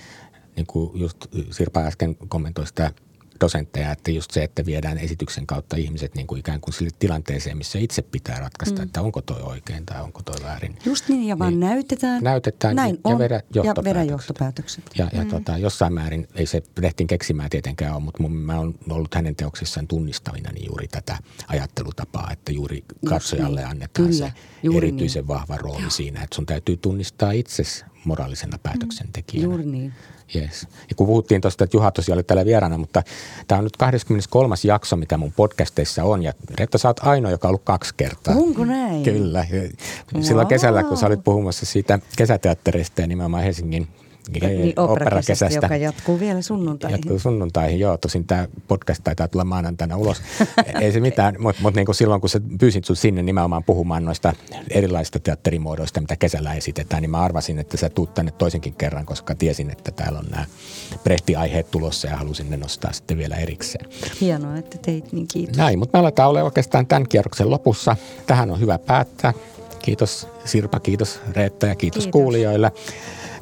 niin 0.57 0.67
kuin 0.67 1.01
just 1.01 1.17
Sirpa 1.51 1.81
äsken 1.81 2.17
kommentoi 2.29 2.67
sitä 2.67 2.93
dosentteja, 3.41 3.93
että 3.93 4.11
just 4.11 4.31
se, 4.31 4.43
että 4.43 4.67
viedään 4.67 4.99
esityksen 4.99 5.47
kautta 5.47 5.77
ihmiset 5.77 6.15
niin 6.15 6.27
kuin 6.27 6.39
ikään 6.39 6.61
kuin 6.61 6.75
sille 6.75 6.91
tilanteeseen, 6.99 7.59
missä 7.59 7.79
itse 7.79 8.03
pitää 8.03 8.39
ratkaista, 8.39 8.81
mm. 8.81 8.83
että 8.83 9.03
onko 9.03 9.23
toi 9.23 9.43
oikein 9.43 9.87
tai 9.87 10.03
onko 10.03 10.23
toi 10.23 10.37
väärin. 10.43 10.79
Just 10.85 11.09
niin, 11.09 11.29
ja 11.29 11.39
vaan 11.39 11.51
niin, 11.51 11.61
näytetään. 11.61 12.23
Näytetään 12.23 12.77
Näin 12.77 12.95
ja, 12.95 13.01
on, 13.05 13.13
ja 13.13 13.19
vedä 13.19 13.43
johtopäätökset. 13.55 13.87
Ja 13.87 13.95
vedä 13.95 14.13
johtopäätökset. 14.13 14.85
Ja, 14.99 15.09
ja 15.13 15.25
mm. 15.25 15.31
tota, 15.31 15.59
jossain 15.59 15.93
määrin, 15.93 16.29
ei 16.35 16.47
se 16.47 16.63
Lehtin 16.81 17.07
keksimään 17.07 17.51
tietenkään 17.51 17.95
ole, 17.95 18.03
mutta 18.03 18.23
mun, 18.23 18.33
mä 18.33 18.59
oon 18.59 18.75
ollut 18.91 19.15
hänen 19.15 19.37
teoksissaan 19.37 19.87
tunnistavina 19.87 20.53
niin 20.53 20.67
juuri 20.67 20.89
tätä 20.89 21.19
ajattelutapaa, 21.49 22.31
että 22.33 22.53
juuri 22.53 22.85
katsojalle 23.07 23.61
niin. 23.61 23.71
annetaan 23.71 24.09
Kyllä, 24.09 24.31
se 24.63 24.77
erityisen 24.77 25.21
niin. 25.21 25.29
vahva 25.29 25.57
rooli 25.57 25.83
Joo. 25.83 25.91
siinä, 25.91 26.23
että 26.23 26.37
sun 26.37 26.47
täytyy 26.47 26.77
tunnistaa 26.77 27.33
itsesi 27.33 27.85
moraalisena 28.05 28.59
päätöksentekijänä. 28.59 29.45
Juuri 29.45 29.67
niin. 29.67 29.93
Yes. 30.35 30.63
Ja 30.63 30.95
kun 30.97 31.07
puhuttiin 31.07 31.41
tuosta, 31.41 31.65
että 31.65 31.77
Juha 31.77 31.91
tosiaan 31.91 32.17
oli 32.17 32.23
täällä 32.23 32.45
vieraana, 32.45 32.79
mutta 32.79 33.03
tämä 33.49 33.59
on 33.59 33.65
nyt 33.65 33.77
23. 33.77 34.55
jakso, 34.65 34.97
mitä 34.97 35.17
mun 35.17 35.33
podcasteissa 35.33 36.05
on. 36.05 36.23
Ja 36.23 36.33
Reetta, 36.59 36.79
sä 36.79 36.89
oot 36.89 37.01
ainoa, 37.01 37.31
joka 37.31 37.49
on 37.49 37.51
ollut 37.51 37.65
kaksi 37.65 37.95
kertaa. 37.97 38.35
Onko 38.35 38.65
näin? 38.65 39.03
Kyllä. 39.03 39.47
Silloin 40.21 40.45
wow. 40.45 40.49
kesällä, 40.49 40.83
kun 40.83 40.97
sä 40.97 41.07
olit 41.07 41.25
puhumassa 41.25 41.67
siitä 41.67 41.99
kesäteatterista 42.17 43.01
ja 43.01 43.07
nimenomaan 43.07 43.45
Helsingin 43.45 43.89
niin 44.33 44.81
operakesästä, 44.81 45.55
joka 45.63 45.77
jatkuu 45.77 46.21
vielä 46.21 46.43
sunnuntaihin. 46.43 46.95
Jatkuu 46.95 47.19
sunnuntaihin, 47.19 47.81
joo. 47.81 47.99
Tosin 47.99 48.27
tämä 48.27 48.49
podcast 48.69 49.05
taitaa 49.05 49.29
tulla 49.29 49.45
maanantaina 49.45 49.97
ulos. 49.97 50.23
Ei 50.81 50.93
se 50.93 51.01
mitään, 51.01 51.37
mutta 51.39 51.63
mut 51.63 51.75
niin 51.75 51.95
silloin 51.95 52.21
kun 52.21 52.31
sä 52.31 52.41
pyysit 52.61 52.85
sun 52.85 52.97
sinne 52.97 53.23
nimenomaan 53.23 53.65
puhumaan 53.65 54.05
noista 54.05 54.33
erilaisista 54.71 55.21
teatterimuodoista, 55.21 56.01
mitä 56.01 56.17
kesällä 56.17 56.55
esitetään, 56.55 57.03
niin 57.03 57.11
mä 57.11 57.19
arvasin, 57.19 57.59
että 57.59 57.77
sä 57.77 57.89
tuut 57.89 58.15
tänne 58.15 58.31
toisenkin 58.31 58.75
kerran, 58.75 59.07
koska 59.07 59.35
tiesin, 59.35 59.71
että 59.71 59.91
täällä 59.91 60.19
on 60.19 60.27
nämä 60.31 60.45
Brehti-aiheet 61.05 61.71
tulossa 61.71 62.09
ja 62.09 62.17
halusin 62.17 62.51
ne 62.51 62.57
nostaa 62.57 62.93
sitten 62.93 63.19
vielä 63.19 63.37
erikseen. 63.37 63.91
Hienoa, 64.21 64.57
että 64.57 64.79
teit 64.79 65.13
niin 65.13 65.27
kiitos. 65.33 65.57
Näin, 65.57 65.79
mutta 65.79 65.99
me 65.99 66.01
aletaan 66.01 66.29
olla 66.29 66.43
oikeastaan 66.43 66.87
tämän 66.87 67.09
kierroksen 67.09 67.51
lopussa. 67.51 67.97
Tähän 68.27 68.51
on 68.51 68.61
hyvä 68.61 68.79
päättää. 68.79 69.35
Kiitos 69.83 70.29
Sirpa, 70.45 70.81
kiitos 70.81 71.21
Reetta 71.33 71.67
ja 71.67 71.75
kiitos, 71.75 72.05
kiitos. 72.05 72.21
kuulijoille. 72.21 72.73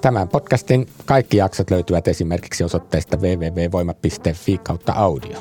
Tämän 0.01 0.29
podcastin 0.29 0.87
kaikki 1.05 1.37
jaksot 1.37 1.71
löytyvät 1.71 2.09
esimerkiksi 2.09 2.65
osoitteesta 2.65 3.17
www.voima.fi 3.17 4.59
kautta 4.59 4.93
audio. 4.93 5.39